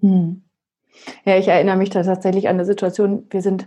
Hm. 0.00 0.42
Ja, 1.24 1.36
ich 1.38 1.48
erinnere 1.48 1.76
mich 1.76 1.90
da 1.90 2.02
tatsächlich 2.02 2.48
an 2.48 2.56
eine 2.56 2.64
Situation, 2.64 3.26
wir 3.30 3.42
sind 3.42 3.66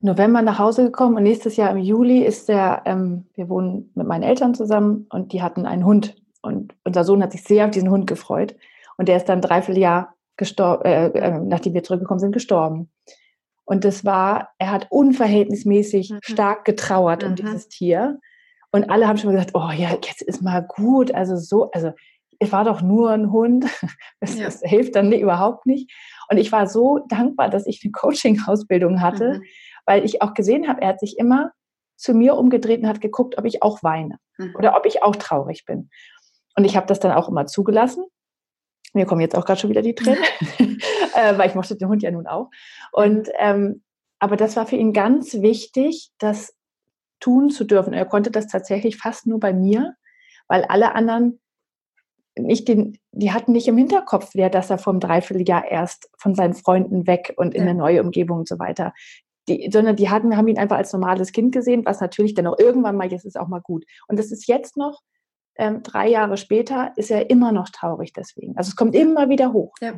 November 0.00 0.42
nach 0.42 0.58
Hause 0.58 0.84
gekommen 0.84 1.16
und 1.16 1.22
nächstes 1.22 1.56
Jahr 1.56 1.70
im 1.70 1.78
Juli 1.78 2.22
ist 2.22 2.48
der, 2.48 2.82
ähm, 2.84 3.26
wir 3.34 3.48
wohnen 3.48 3.90
mit 3.94 4.06
meinen 4.06 4.22
Eltern 4.22 4.54
zusammen 4.54 5.06
und 5.10 5.32
die 5.32 5.42
hatten 5.42 5.66
einen 5.66 5.84
Hund. 5.84 6.16
Und 6.42 6.74
unser 6.84 7.04
Sohn 7.04 7.22
hat 7.22 7.32
sich 7.32 7.42
sehr 7.42 7.64
auf 7.64 7.70
diesen 7.70 7.90
Hund 7.90 8.06
gefreut. 8.06 8.54
Und 8.98 9.08
der 9.08 9.16
ist 9.16 9.28
dann 9.30 9.40
dreiviertel 9.40 9.80
Jahr 9.80 10.14
gestorben, 10.36 10.84
äh, 10.84 11.06
äh, 11.06 11.38
nachdem 11.40 11.72
wir 11.72 11.82
zurückgekommen 11.82 12.20
sind, 12.20 12.32
gestorben. 12.32 12.90
Und 13.64 13.84
das 13.84 14.04
war, 14.04 14.50
er 14.58 14.72
hat 14.72 14.88
unverhältnismäßig 14.90 16.10
mhm. 16.10 16.18
stark 16.22 16.64
getrauert 16.64 17.22
mhm. 17.22 17.30
um 17.30 17.34
dieses 17.36 17.68
Tier. 17.68 18.20
Und 18.74 18.90
alle 18.90 19.06
haben 19.06 19.18
schon 19.18 19.30
gesagt, 19.30 19.52
oh 19.54 19.70
ja, 19.70 19.90
jetzt 19.90 20.20
ist 20.20 20.42
mal 20.42 20.60
gut. 20.60 21.14
Also 21.14 21.36
so, 21.36 21.70
also 21.70 21.92
es 22.40 22.50
war 22.50 22.64
doch 22.64 22.82
nur 22.82 23.12
ein 23.12 23.30
Hund. 23.30 23.66
Das, 24.20 24.36
ja. 24.36 24.46
das 24.46 24.62
hilft 24.62 24.96
dann 24.96 25.12
überhaupt 25.12 25.64
nicht. 25.66 25.92
Und 26.28 26.38
ich 26.38 26.50
war 26.50 26.66
so 26.66 26.98
dankbar, 27.08 27.50
dass 27.50 27.66
ich 27.66 27.82
eine 27.84 27.92
Coaching-Ausbildung 27.92 29.00
hatte, 29.00 29.34
mhm. 29.34 29.42
weil 29.86 30.04
ich 30.04 30.22
auch 30.22 30.34
gesehen 30.34 30.66
habe, 30.66 30.80
er 30.80 30.88
hat 30.88 31.00
sich 31.00 31.18
immer 31.18 31.52
zu 31.96 32.14
mir 32.14 32.34
umgedreht 32.34 32.82
und 32.82 32.88
hat 32.88 33.00
geguckt, 33.00 33.38
ob 33.38 33.44
ich 33.44 33.62
auch 33.62 33.82
weine 33.84 34.18
mhm. 34.38 34.56
oder 34.58 34.76
ob 34.76 34.86
ich 34.86 35.04
auch 35.04 35.14
traurig 35.14 35.66
bin. 35.66 35.90
Und 36.56 36.64
ich 36.64 36.74
habe 36.74 36.86
das 36.86 36.98
dann 36.98 37.12
auch 37.12 37.28
immer 37.28 37.46
zugelassen. 37.46 38.04
Mir 38.92 39.06
kommen 39.06 39.20
jetzt 39.20 39.36
auch 39.36 39.44
gerade 39.44 39.60
schon 39.60 39.70
wieder 39.70 39.82
die 39.82 39.94
Tränen, 39.94 40.24
äh, 40.58 41.38
weil 41.38 41.48
ich 41.48 41.54
mochte 41.54 41.76
den 41.76 41.88
Hund 41.88 42.02
ja 42.02 42.10
nun 42.10 42.26
auch. 42.26 42.50
Und 42.90 43.28
ähm, 43.38 43.84
aber 44.18 44.36
das 44.36 44.56
war 44.56 44.66
für 44.66 44.76
ihn 44.76 44.92
ganz 44.92 45.34
wichtig, 45.34 46.10
dass 46.18 46.53
tun 47.24 47.48
zu 47.48 47.64
dürfen. 47.64 47.94
Er 47.94 48.04
konnte 48.04 48.30
das 48.30 48.48
tatsächlich 48.48 48.98
fast 48.98 49.26
nur 49.26 49.40
bei 49.40 49.54
mir, 49.54 49.94
weil 50.46 50.64
alle 50.64 50.94
anderen 50.94 51.40
nicht 52.36 52.68
den, 52.68 52.98
die 53.12 53.32
hatten 53.32 53.52
nicht 53.52 53.66
im 53.66 53.78
Hinterkopf, 53.78 54.30
wer 54.34 54.50
dass 54.50 54.68
er 54.68 54.76
vom 54.76 55.00
Dreivierteljahr 55.00 55.64
erst 55.70 56.10
von 56.18 56.34
seinen 56.34 56.52
Freunden 56.52 57.06
weg 57.06 57.32
und 57.36 57.54
in 57.54 57.62
ja. 57.62 57.70
eine 57.70 57.78
neue 57.78 58.02
Umgebung 58.02 58.40
und 58.40 58.48
so 58.48 58.58
weiter. 58.58 58.92
Die, 59.48 59.70
sondern 59.72 59.96
die 59.96 60.10
hatten, 60.10 60.36
haben 60.36 60.48
ihn 60.48 60.58
einfach 60.58 60.76
als 60.76 60.92
normales 60.92 61.32
Kind 61.32 61.52
gesehen, 61.52 61.86
was 61.86 62.00
natürlich 62.00 62.34
dann 62.34 62.46
auch 62.46 62.58
irgendwann 62.58 62.96
mal, 62.96 63.10
jetzt 63.10 63.24
ist 63.24 63.38
auch 63.38 63.48
mal 63.48 63.60
gut. 63.60 63.84
Und 64.08 64.18
das 64.18 64.30
ist 64.30 64.46
jetzt 64.46 64.76
noch, 64.76 65.00
ähm, 65.56 65.82
drei 65.82 66.08
Jahre 66.08 66.36
später, 66.36 66.92
ist 66.96 67.10
er 67.10 67.30
immer 67.30 67.52
noch 67.52 67.68
traurig 67.70 68.12
deswegen. 68.12 68.56
Also 68.56 68.70
es 68.70 68.76
kommt 68.76 68.94
immer 68.94 69.28
wieder 69.28 69.52
hoch. 69.52 69.72
Ja 69.80 69.94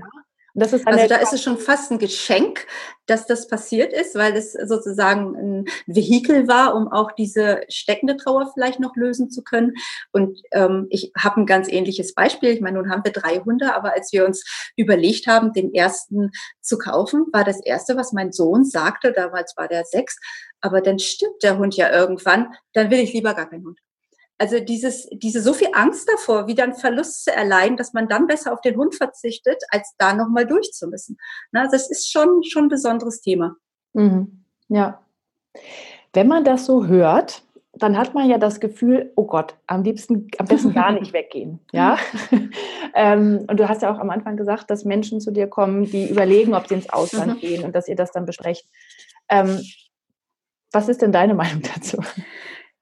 also 0.87 1.07
da 1.07 1.17
ist 1.17 1.33
es 1.33 1.43
schon 1.43 1.59
fast 1.59 1.91
ein 1.91 1.99
Geschenk, 1.99 2.67
dass 3.07 3.27
das 3.27 3.47
passiert 3.47 3.93
ist, 3.93 4.15
weil 4.15 4.35
es 4.35 4.53
sozusagen 4.53 5.37
ein 5.37 5.65
Vehikel 5.87 6.49
war, 6.49 6.75
um 6.75 6.89
auch 6.89 7.13
diese 7.13 7.61
steckende 7.69 8.17
Trauer 8.17 8.51
vielleicht 8.53 8.81
noch 8.81 8.97
lösen 8.97 9.31
zu 9.31 9.43
können. 9.43 9.75
Und 10.13 10.41
ähm, 10.53 10.87
ich 10.91 11.13
habe 11.17 11.41
ein 11.43 11.47
ganz 11.47 11.69
ähnliches 11.69 12.15
Beispiel. 12.15 12.51
Ich 12.51 12.61
meine, 12.61 12.79
nun 12.79 12.91
haben 12.91 13.05
wir 13.05 13.13
drei 13.13 13.39
Hunde, 13.39 13.75
aber 13.75 13.93
als 13.93 14.13
wir 14.13 14.25
uns 14.25 14.45
überlegt 14.77 15.27
haben, 15.27 15.53
den 15.53 15.75
ersten 15.75 16.31
zu 16.61 16.79
kaufen, 16.79 17.27
war 17.33 17.45
das 17.45 17.61
erste, 17.61 17.97
was 17.97 18.13
mein 18.13 18.33
Sohn 18.33 18.65
sagte, 18.65 19.13
damals 19.13 19.57
war 19.57 19.69
der 19.69 19.85
sechs, 19.85 20.19
aber 20.61 20.81
dann 20.81 20.99
stirbt 20.99 21.43
der 21.43 21.59
Hund 21.59 21.77
ja 21.77 21.93
irgendwann, 21.93 22.55
dann 22.73 22.91
will 22.91 22.99
ich 22.99 23.13
lieber 23.13 23.35
gar 23.35 23.49
keinen 23.49 23.65
Hund. 23.65 23.79
Also 24.39 24.61
dieses, 24.61 25.09
diese 25.13 25.41
so 25.41 25.55
viel 25.55 25.69
Angst 25.73 26.09
davor, 26.11 26.47
wieder 26.47 26.65
einen 26.65 26.75
Verlust 26.75 27.25
zu 27.25 27.33
erleiden, 27.33 27.77
dass 27.77 27.95
man 27.95 28.09
dann 28.09 28.27
besser 28.27 28.53
auf 28.53 28.61
den 28.61 28.77
Hund 28.77 28.95
verzichtet, 28.95 29.63
als 29.71 29.95
da 29.97 30.13
nochmal 30.13 30.47
durchzumüssen. 30.47 31.17
Na, 31.53 31.69
das 31.71 31.91
ist 31.91 32.11
schon, 32.11 32.43
schon 32.45 32.65
ein 32.65 32.69
besonderes 32.69 33.23
Thema. 33.23 33.57
Mhm. 33.95 34.45
Ja. 34.69 35.01
Wenn 36.13 36.29
man 36.29 36.45
das 36.45 36.67
so 36.67 36.87
hört, 36.87 37.43
dann 37.73 37.97
hat 37.97 38.15
man 38.15 38.29
ja 38.29 38.39
das 38.39 38.61
Gefühl, 38.61 39.13
oh 39.17 39.27
Gott, 39.27 39.55
am 39.67 39.83
liebsten, 39.83 40.29
am 40.39 40.47
besten 40.47 40.73
gar 40.73 40.93
nicht 40.93 41.13
weggehen. 41.15 41.61
Ja? 41.73 41.99
ähm, 42.95 43.45
und 43.49 43.61
du 43.61 43.69
hast 43.69 43.83
ja 43.83 43.95
auch 43.95 43.99
am 43.99 44.11
Anfang 44.11 44.37
gesagt, 44.37 44.71
dass 44.71 44.85
Menschen 44.85 45.21
zu 45.21 45.31
dir 45.31 45.47
kommen, 45.47 45.85
die 45.85 46.09
überlegen, 46.09 46.55
ob 46.55 46.67
sie 46.67 46.75
ins 46.75 46.91
Ausland 46.91 47.37
mhm. 47.37 47.41
gehen 47.41 47.65
und 47.65 47.75
dass 47.75 47.89
ihr 47.89 47.97
das 47.97 48.13
dann 48.13 48.27
besprecht. 48.27 48.67
Ähm, 49.29 49.61
was 50.73 50.89
ist 50.89 51.03
denn 51.03 51.13
deine 51.13 51.35
Meinung 51.35 51.63
dazu? 51.75 51.99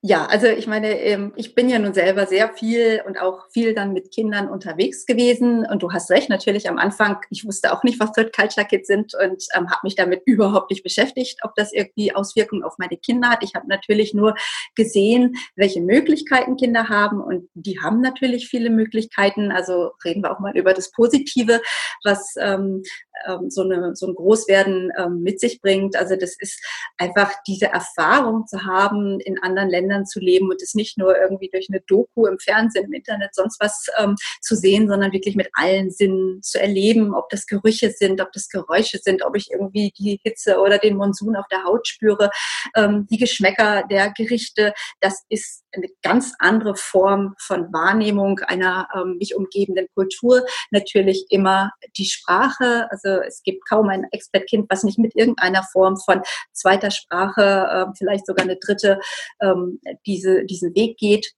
Ja, 0.07 0.27
also 0.27 0.45
ich 0.45 0.67
meine, 0.67 0.99
ähm, 0.99 1.33
ich 1.35 1.55
bin 1.55 1.67
ja 1.67 1.79
nun 1.79 1.95
selber 1.95 2.27
sehr 2.27 2.53
viel 2.53 3.01
und 3.07 3.19
auch 3.19 3.49
viel 3.49 3.73
dann 3.73 3.91
mit 3.91 4.11
Kindern 4.11 4.47
unterwegs 4.47 5.07
gewesen. 5.07 5.65
Und 5.65 5.81
du 5.81 5.93
hast 5.93 6.11
recht, 6.11 6.29
natürlich 6.29 6.69
am 6.69 6.77
Anfang, 6.77 7.17
ich 7.31 7.43
wusste 7.43 7.73
auch 7.73 7.81
nicht, 7.81 7.99
was 7.99 8.11
Third 8.11 8.31
Culture 8.31 8.67
Kids 8.67 8.85
sind 8.85 9.15
und 9.15 9.43
ähm, 9.57 9.67
habe 9.71 9.79
mich 9.81 9.95
damit 9.95 10.21
überhaupt 10.27 10.69
nicht 10.69 10.83
beschäftigt, 10.83 11.39
ob 11.41 11.55
das 11.55 11.73
irgendwie 11.73 12.13
Auswirkungen 12.13 12.61
auf 12.61 12.77
meine 12.77 12.97
Kinder 12.97 13.31
hat. 13.31 13.39
Ich 13.41 13.55
habe 13.55 13.67
natürlich 13.67 14.13
nur 14.13 14.35
gesehen, 14.75 15.37
welche 15.55 15.81
Möglichkeiten 15.81 16.55
Kinder 16.55 16.87
haben 16.87 17.19
und 17.19 17.49
die 17.55 17.81
haben 17.81 17.99
natürlich 18.01 18.47
viele 18.47 18.69
Möglichkeiten. 18.69 19.51
Also 19.51 19.93
reden 20.03 20.21
wir 20.21 20.31
auch 20.31 20.39
mal 20.39 20.55
über 20.55 20.75
das 20.75 20.91
Positive, 20.91 21.61
was 22.03 22.35
ähm, 22.39 22.83
ähm, 23.27 23.49
so, 23.49 23.63
eine, 23.63 23.95
so 23.95 24.07
ein 24.07 24.15
Großwerden 24.15 24.91
ähm, 24.97 25.21
mit 25.21 25.39
sich 25.39 25.61
bringt. 25.61 25.95
Also 25.95 26.15
das 26.15 26.35
ist 26.37 26.63
einfach 26.97 27.31
diese 27.47 27.67
Erfahrung 27.67 28.45
zu 28.45 28.65
haben, 28.65 29.19
in 29.19 29.41
anderen 29.41 29.69
Ländern 29.69 29.94
zu 30.03 30.19
leben 30.19 30.49
und 30.49 30.61
es 30.61 30.73
nicht 30.73 30.97
nur 30.97 31.15
irgendwie 31.17 31.49
durch 31.49 31.67
eine 31.69 31.79
Doku 31.87 32.25
im 32.25 32.39
Fernsehen, 32.39 32.85
im 32.85 32.93
Internet, 32.93 33.33
sonst 33.33 33.59
was 33.61 33.85
ähm, 33.97 34.15
zu 34.41 34.55
sehen, 34.55 34.89
sondern 34.89 35.13
wirklich 35.13 35.35
mit 35.35 35.47
allen 35.53 35.91
Sinnen 35.91 36.41
zu 36.41 36.59
erleben, 36.59 37.13
ob 37.13 37.29
das 37.29 37.45
Gerüche 37.45 37.91
sind, 37.91 38.19
ob 38.19 38.31
das 38.33 38.49
Geräusche 38.49 38.97
sind, 38.97 39.23
ob 39.23 39.37
ich 39.37 39.51
irgendwie 39.51 39.93
die 39.97 40.19
Hitze 40.23 40.59
oder 40.59 40.79
den 40.79 40.97
Monsun 40.97 41.35
auf 41.35 41.45
der 41.51 41.63
Haut 41.63 41.87
spüre, 41.87 42.31
ähm, 42.75 43.05
die 43.09 43.17
Geschmäcker 43.17 43.83
der 43.89 44.11
Gerichte. 44.11 44.73
Das 44.99 45.23
ist 45.29 45.63
eine 45.75 45.87
ganz 46.01 46.33
andere 46.39 46.75
Form 46.75 47.35
von 47.39 47.71
Wahrnehmung 47.73 48.39
einer 48.39 48.87
ähm, 48.95 49.17
mich 49.17 49.35
umgebenden 49.35 49.87
Kultur. 49.93 50.45
Natürlich 50.71 51.25
immer 51.29 51.71
die 51.97 52.05
Sprache. 52.05 52.87
Also 52.91 53.09
es 53.21 53.43
gibt 53.43 53.67
kaum 53.67 53.89
ein 53.89 54.05
Expertkind, 54.11 54.67
was 54.69 54.83
nicht 54.83 54.99
mit 54.99 55.15
irgendeiner 55.15 55.63
Form 55.71 55.97
von 55.97 56.21
zweiter 56.53 56.91
Sprache, 56.91 57.67
äh, 57.91 57.95
vielleicht 57.97 58.25
sogar 58.25 58.45
eine 58.45 58.57
dritte, 58.57 58.99
ähm, 59.41 59.79
diese, 60.05 60.45
diesen 60.45 60.75
Weg 60.75 60.97
geht. 60.97 61.33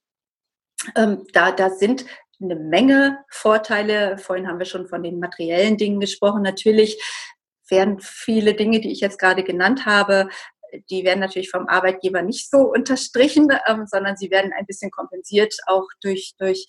Ähm, 0.96 1.24
da, 1.32 1.52
da 1.52 1.70
sind 1.70 2.04
eine 2.40 2.56
Menge 2.56 3.18
Vorteile. 3.30 4.18
Vorhin 4.18 4.46
haben 4.46 4.58
wir 4.58 4.66
schon 4.66 4.86
von 4.86 5.02
den 5.02 5.18
materiellen 5.18 5.76
Dingen 5.76 6.00
gesprochen. 6.00 6.42
Natürlich 6.42 7.02
werden 7.68 7.98
viele 8.00 8.54
Dinge, 8.54 8.80
die 8.80 8.92
ich 8.92 9.00
jetzt 9.00 9.18
gerade 9.18 9.42
genannt 9.42 9.86
habe, 9.86 10.28
die 10.90 11.04
werden 11.04 11.20
natürlich 11.20 11.50
vom 11.50 11.68
Arbeitgeber 11.68 12.22
nicht 12.22 12.50
so 12.50 12.58
unterstrichen, 12.72 13.48
ähm, 13.66 13.86
sondern 13.86 14.16
sie 14.16 14.30
werden 14.30 14.52
ein 14.52 14.66
bisschen 14.66 14.90
kompensiert, 14.90 15.54
auch 15.66 15.86
durch, 16.00 16.34
durch 16.38 16.66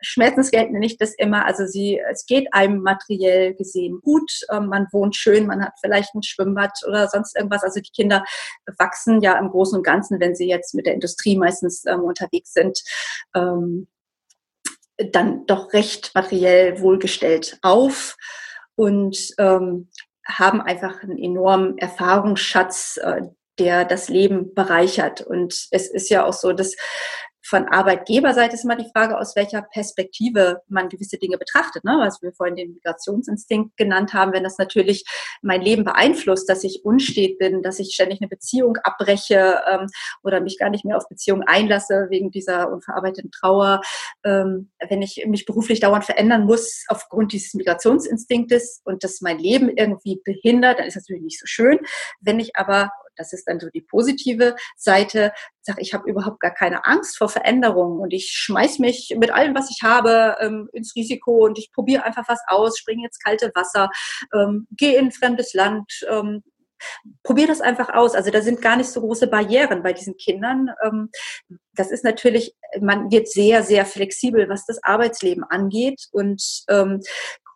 Schmerzensgeld 0.00 0.70
nenne 0.70 0.86
ich 0.86 0.98
das 0.98 1.14
immer. 1.14 1.44
Also 1.46 1.66
sie, 1.66 2.00
es 2.10 2.26
geht 2.26 2.52
einem 2.52 2.82
materiell 2.82 3.54
gesehen 3.54 4.00
gut, 4.02 4.30
ähm, 4.50 4.66
man 4.66 4.86
wohnt 4.92 5.16
schön, 5.16 5.46
man 5.46 5.64
hat 5.64 5.74
vielleicht 5.80 6.14
ein 6.14 6.22
Schwimmbad 6.22 6.72
oder 6.86 7.08
sonst 7.08 7.36
irgendwas. 7.36 7.62
Also 7.62 7.80
die 7.80 7.90
Kinder 7.90 8.24
wachsen 8.78 9.20
ja 9.20 9.38
im 9.38 9.48
Großen 9.48 9.76
und 9.76 9.84
Ganzen, 9.84 10.20
wenn 10.20 10.34
sie 10.34 10.48
jetzt 10.48 10.74
mit 10.74 10.86
der 10.86 10.94
Industrie 10.94 11.36
meistens 11.36 11.84
ähm, 11.86 12.00
unterwegs 12.00 12.52
sind, 12.52 12.80
ähm, 13.34 13.88
dann 14.96 15.46
doch 15.46 15.72
recht 15.72 16.12
materiell 16.14 16.80
wohlgestellt 16.80 17.58
auf. 17.62 18.16
Und 18.74 19.34
ähm, 19.38 19.88
haben 20.28 20.60
einfach 20.60 21.02
einen 21.02 21.18
enormen 21.18 21.78
Erfahrungsschatz, 21.78 22.98
äh, 23.02 23.22
der 23.58 23.84
das 23.84 24.08
Leben 24.08 24.54
bereichert. 24.54 25.20
Und 25.20 25.68
es 25.70 25.90
ist 25.90 26.10
ja 26.10 26.24
auch 26.24 26.32
so, 26.32 26.52
dass 26.52 26.74
von 27.48 27.66
Arbeitgeberseite 27.66 28.54
ist 28.54 28.64
immer 28.64 28.76
die 28.76 28.90
Frage, 28.94 29.18
aus 29.18 29.34
welcher 29.34 29.62
Perspektive 29.62 30.60
man 30.68 30.90
gewisse 30.90 31.16
Dinge 31.16 31.38
betrachtet. 31.38 31.82
Ne? 31.82 31.96
Was 31.98 32.20
wir 32.20 32.32
vorhin 32.32 32.56
den 32.56 32.74
Migrationsinstinkt 32.74 33.76
genannt 33.78 34.12
haben, 34.12 34.34
wenn 34.34 34.44
das 34.44 34.58
natürlich 34.58 35.04
mein 35.40 35.62
Leben 35.62 35.82
beeinflusst, 35.82 36.48
dass 36.50 36.62
ich 36.62 36.84
unstet 36.84 37.38
bin, 37.38 37.62
dass 37.62 37.78
ich 37.78 37.94
ständig 37.94 38.20
eine 38.20 38.28
Beziehung 38.28 38.76
abbreche 38.82 39.62
ähm, 39.66 39.86
oder 40.22 40.40
mich 40.40 40.58
gar 40.58 40.68
nicht 40.68 40.84
mehr 40.84 40.98
auf 40.98 41.08
Beziehungen 41.08 41.44
einlasse 41.46 42.08
wegen 42.10 42.30
dieser 42.30 42.70
unverarbeiteten 42.70 43.30
Trauer, 43.30 43.80
ähm, 44.24 44.70
wenn 44.86 45.00
ich 45.00 45.24
mich 45.26 45.46
beruflich 45.46 45.80
dauernd 45.80 46.04
verändern 46.04 46.44
muss 46.44 46.84
aufgrund 46.88 47.32
dieses 47.32 47.54
Migrationsinstinktes 47.54 48.82
und 48.84 49.04
das 49.04 49.22
mein 49.22 49.38
Leben 49.38 49.70
irgendwie 49.70 50.20
behindert, 50.22 50.80
dann 50.80 50.86
ist 50.86 50.96
das 50.96 51.04
natürlich 51.04 51.24
nicht 51.24 51.40
so 51.40 51.46
schön. 51.46 51.78
Wenn 52.20 52.40
ich 52.40 52.56
aber 52.56 52.90
das 53.18 53.32
ist 53.32 53.44
dann 53.46 53.60
so 53.60 53.68
die 53.68 53.82
positive 53.82 54.56
Seite. 54.76 55.32
Sag, 55.62 55.80
ich 55.80 55.92
habe 55.92 56.08
überhaupt 56.08 56.40
gar 56.40 56.54
keine 56.54 56.86
Angst 56.86 57.18
vor 57.18 57.28
Veränderungen 57.28 58.00
und 58.00 58.12
ich 58.12 58.30
schmeiß 58.30 58.78
mich 58.78 59.14
mit 59.18 59.32
allem, 59.32 59.54
was 59.54 59.70
ich 59.70 59.82
habe, 59.82 60.36
ähm, 60.40 60.68
ins 60.72 60.94
Risiko 60.96 61.44
und 61.44 61.58
ich 61.58 61.72
probiere 61.72 62.04
einfach 62.04 62.28
was 62.28 62.40
aus, 62.46 62.78
springe 62.78 63.06
ins 63.06 63.18
kalte 63.18 63.50
Wasser, 63.54 63.90
ähm, 64.34 64.66
gehe 64.70 64.98
in 64.98 65.06
ein 65.06 65.12
fremdes 65.12 65.52
Land, 65.52 66.06
ähm, 66.08 66.42
probier 67.22 67.46
das 67.46 67.60
einfach 67.60 67.90
aus. 67.90 68.14
Also 68.14 68.30
da 68.30 68.40
sind 68.40 68.62
gar 68.62 68.76
nicht 68.76 68.90
so 68.90 69.00
große 69.00 69.26
Barrieren 69.26 69.82
bei 69.82 69.92
diesen 69.92 70.16
Kindern. 70.16 70.70
Das 71.74 71.90
ist 71.90 72.04
natürlich, 72.04 72.54
man 72.80 73.10
wird 73.10 73.28
sehr, 73.28 73.64
sehr 73.64 73.84
flexibel, 73.84 74.48
was 74.48 74.64
das 74.64 74.82
Arbeitsleben 74.84 75.42
angeht. 75.42 76.06
Und 76.12 76.64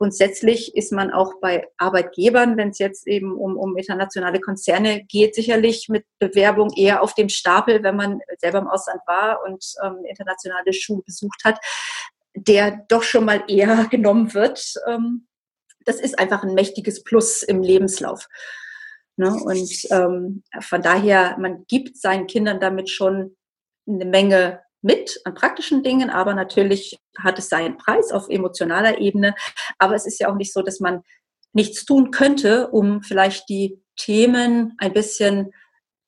grundsätzlich 0.03 0.75
ist 0.75 0.91
man 0.91 1.13
auch 1.13 1.35
bei 1.41 1.69
Arbeitgebern, 1.77 2.57
wenn 2.57 2.71
es 2.71 2.81
jetzt 2.81 3.07
eben 3.07 3.37
um, 3.39 3.57
um 3.57 3.77
internationale 3.77 4.41
Konzerne 4.41 5.05
geht, 5.05 5.37
sicherlich 5.37 5.89
mit 5.89 6.05
Bewerbung 6.19 6.71
eher 6.77 7.05
auf 7.05 7.15
dem 7.15 7.29
Stapel, 7.29 7.85
wenn 7.85 7.95
man 7.95 8.19
selber 8.39 8.59
im 8.59 8.67
Ausland 8.67 9.01
war 9.07 9.45
und 9.47 9.65
ähm, 9.85 10.05
internationale 10.05 10.73
Schulen 10.73 11.05
besucht 11.07 11.45
hat, 11.45 11.61
der 12.35 12.85
doch 12.89 13.05
schon 13.05 13.25
mal 13.25 13.45
eher 13.47 13.85
genommen 13.93 14.35
wird. 14.35 14.75
Ähm, 14.89 15.29
das 15.85 16.01
ist 16.01 16.19
einfach 16.19 16.43
ein 16.43 16.55
mächtiges 16.55 17.05
Plus 17.05 17.45
im 17.45 17.63
Lebenslauf. 17.63 18.27
Ne? 19.15 19.33
Und 19.33 19.87
ähm, 19.93 20.43
von 20.63 20.83
daher, 20.83 21.37
man 21.39 21.65
gibt 21.69 21.97
seinen 21.97 22.27
Kindern 22.27 22.59
damit 22.59 22.91
schon 22.91 23.37
eine 23.87 24.05
Menge 24.05 24.63
mit 24.83 25.20
an 25.24 25.35
praktischen 25.35 25.83
Dingen, 25.83 26.11
aber 26.11 26.35
natürlich 26.35 26.99
hat 27.18 27.39
es 27.39 27.49
seinen 27.49 27.76
Preis 27.76 28.12
auf 28.12 28.28
emotionaler 28.28 28.99
Ebene. 28.99 29.35
Aber 29.78 29.95
es 29.95 30.07
ist 30.07 30.20
ja 30.20 30.30
auch 30.30 30.35
nicht 30.35 30.53
so, 30.53 30.62
dass 30.62 30.80
man 30.80 31.03
nichts 31.53 31.85
tun 31.85 32.11
könnte, 32.11 32.68
um 32.68 33.03
vielleicht 33.03 33.49
die 33.49 33.80
Themen 33.97 34.74
ein 34.78 34.93
bisschen 34.93 35.53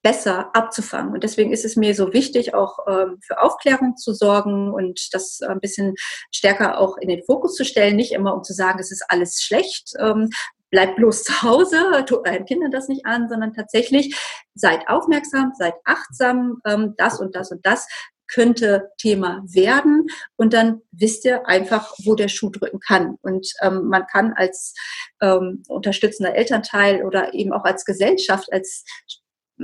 besser 0.03 0.55
abzufangen. 0.55 1.15
Und 1.15 1.25
deswegen 1.25 1.51
ist 1.51 1.65
es 1.65 1.77
mir 1.77 1.95
so 1.95 2.13
wichtig, 2.13 2.55
auch 2.55 2.79
ähm, 2.87 3.19
für 3.27 3.41
Aufklärung 3.41 3.97
zu 3.97 4.13
sorgen 4.13 4.73
und 4.73 5.15
das 5.15 5.41
ein 5.41 5.61
bisschen 5.61 5.95
stärker 6.31 6.79
auch 6.79 6.99
in 6.99 7.09
den 7.09 7.25
Fokus 7.25 7.55
zu 7.55 7.65
stellen. 7.65 7.97
Nicht 7.97 8.13
immer, 8.13 8.35
um 8.35 8.45
zu 8.45 8.53
sagen, 8.53 8.79
es 8.79 8.93
ist 8.93 9.05
alles 9.09 9.43
schlecht, 9.43 9.95
ähm, 9.99 10.29
bleibt 10.71 10.97
bloß 10.97 11.23
zu 11.23 11.43
Hause, 11.43 12.05
tut 12.07 12.29
euren 12.29 12.45
Kindern 12.45 12.71
das 12.71 12.89
nicht 12.89 13.07
an, 13.07 13.31
sondern 13.31 13.55
tatsächlich 13.55 14.15
seid 14.55 14.89
aufmerksam, 14.89 15.53
seid 15.59 15.75
achtsam, 15.85 16.61
ähm, 16.67 16.95
das 16.99 17.19
und 17.19 17.35
das 17.35 17.51
und 17.51 17.65
das 17.65 17.87
könnte 18.29 18.91
Thema 18.99 19.43
werden 19.47 20.07
und 20.37 20.53
dann 20.53 20.81
wisst 20.93 21.25
ihr 21.25 21.47
einfach, 21.47 21.95
wo 22.05 22.15
der 22.15 22.29
Schuh 22.29 22.51
drücken 22.51 22.81
kann. 22.81 23.17
Und 23.23 23.49
ähm, 23.61 23.89
man 23.89 24.07
kann 24.07 24.33
als 24.35 24.75
ähm, 25.21 25.63
unterstützender 25.69 26.35
Elternteil 26.35 27.05
oder 27.05 27.35
eben 27.35 27.53
auch 27.53 27.65
als 27.65 27.85
Gesellschaft, 27.85 28.53
als 28.53 28.85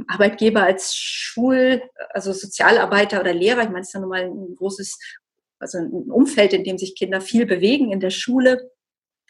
Arbeitgeber, 0.06 0.62
als 0.62 0.94
Schul-, 0.94 1.82
also 2.10 2.32
Sozialarbeiter 2.32 3.20
oder 3.20 3.34
Lehrer, 3.34 3.62
ich 3.62 3.68
meine, 3.68 3.80
es 3.80 3.88
ist 3.88 3.94
ja 3.94 4.00
nun 4.00 4.10
mal 4.10 4.22
ein 4.22 4.54
großes, 4.56 4.98
also 5.58 5.78
ein 5.78 6.10
Umfeld, 6.10 6.52
in 6.52 6.64
dem 6.64 6.78
sich 6.78 6.94
Kinder 6.94 7.20
viel 7.20 7.46
bewegen 7.46 7.92
in 7.92 8.00
der 8.00 8.10
Schule, 8.10 8.70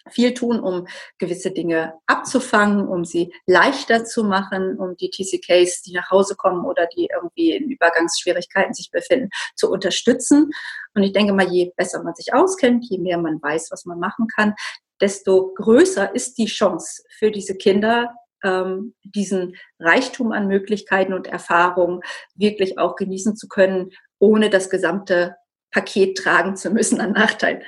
viel 0.09 0.35
tun, 0.35 0.61
um 0.61 0.87
gewisse 1.19 1.51
Dinge 1.51 1.95
abzufangen, 2.07 2.89
um 2.89 3.05
sie 3.05 3.33
leichter 3.47 4.05
zu 4.05 4.25
machen, 4.25 4.79
um 4.79 4.97
die 4.97 5.11
TCKs, 5.11 5.83
die 5.83 5.93
nach 5.93 6.11
Hause 6.11 6.37
kommen 6.37 6.65
oder 6.65 6.87
die 6.87 7.09
irgendwie 7.13 7.53
in 7.53 7.71
Übergangsschwierigkeiten 7.71 8.75
sich 8.75 8.91
befinden, 8.91 9.31
zu 9.57 9.71
unterstützen. 9.71 10.51
Und 10.95 11.03
ich 11.03 11.13
denke 11.13 11.33
mal, 11.33 11.49
je 11.49 11.73
besser 11.77 12.03
man 12.03 12.15
sich 12.15 12.33
auskennt, 12.33 12.87
je 12.89 12.99
mehr 12.99 13.19
man 13.19 13.41
weiß, 13.43 13.69
was 13.71 13.85
man 13.85 13.99
machen 13.99 14.27
kann, 14.35 14.55
desto 15.01 15.53
größer 15.55 16.15
ist 16.15 16.39
die 16.39 16.47
Chance 16.47 17.03
für 17.19 17.31
diese 17.31 17.57
Kinder, 17.57 18.15
ähm, 18.43 18.95
diesen 19.03 19.57
Reichtum 19.79 20.33
an 20.33 20.47
Möglichkeiten 20.47 21.13
und 21.13 21.27
Erfahrungen 21.27 22.01
wirklich 22.35 22.79
auch 22.79 22.97
genießen 22.97 23.37
zu 23.37 23.49
können, 23.49 23.91
ohne 24.19 24.51
das 24.51 24.71
gesamte 24.71 25.37
Paket 25.71 26.19
tragen 26.19 26.57
zu 26.57 26.71
müssen 26.71 27.01
an 27.01 27.13
Nachteilen. 27.13 27.63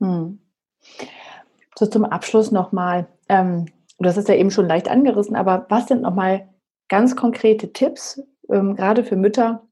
Hm. 0.00 0.40
So 1.78 1.86
zum 1.86 2.04
Abschluss 2.04 2.50
nochmal, 2.50 3.06
ähm, 3.28 3.66
du 4.00 4.08
hast 4.08 4.28
ja 4.28 4.34
eben 4.34 4.50
schon 4.50 4.66
leicht 4.66 4.88
angerissen, 4.88 5.36
aber 5.36 5.66
was 5.68 5.86
sind 5.86 6.02
nochmal 6.02 6.48
ganz 6.88 7.14
konkrete 7.14 7.72
Tipps, 7.72 8.20
ähm, 8.50 8.74
gerade 8.74 9.04
für 9.04 9.14
Mütter, 9.14 9.62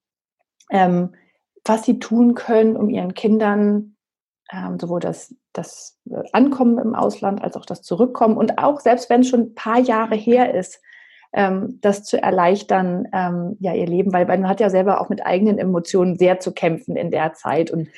ähm, 0.71 1.17
was 1.65 1.85
sie 1.85 1.99
tun 1.99 2.37
können, 2.37 2.77
um 2.77 2.91
ihren 2.91 3.15
Kindern 3.15 3.97
ähm, 4.53 4.79
sowohl 4.79 5.01
das, 5.01 5.35
das 5.53 5.99
Ankommen 6.33 6.79
im 6.79 6.95
Ausland 6.95 7.43
als 7.43 7.57
auch 7.57 7.67
das 7.67 7.83
Zurückkommen 7.83 8.37
und 8.37 8.59
auch 8.59 8.79
selbst 8.79 9.11
wenn 9.11 9.23
es 9.23 9.29
schon 9.29 9.41
ein 9.41 9.55
paar 9.57 9.81
Jahre 9.81 10.15
her 10.15 10.55
ist, 10.55 10.81
ähm, 11.33 11.81
das 11.81 12.05
zu 12.05 12.23
erleichtern, 12.23 13.09
ähm, 13.13 13.57
ja, 13.59 13.75
ihr 13.75 13.87
Leben, 13.87 14.13
weil 14.13 14.27
man 14.27 14.49
hat 14.49 14.61
ja 14.61 14.71
selber 14.71 15.01
auch 15.01 15.09
mit 15.09 15.27
eigenen 15.27 15.59
Emotionen 15.59 16.17
sehr 16.17 16.39
zu 16.39 16.53
kämpfen 16.53 16.95
in 16.95 17.11
der 17.11 17.33
Zeit 17.33 17.73
und 17.73 17.89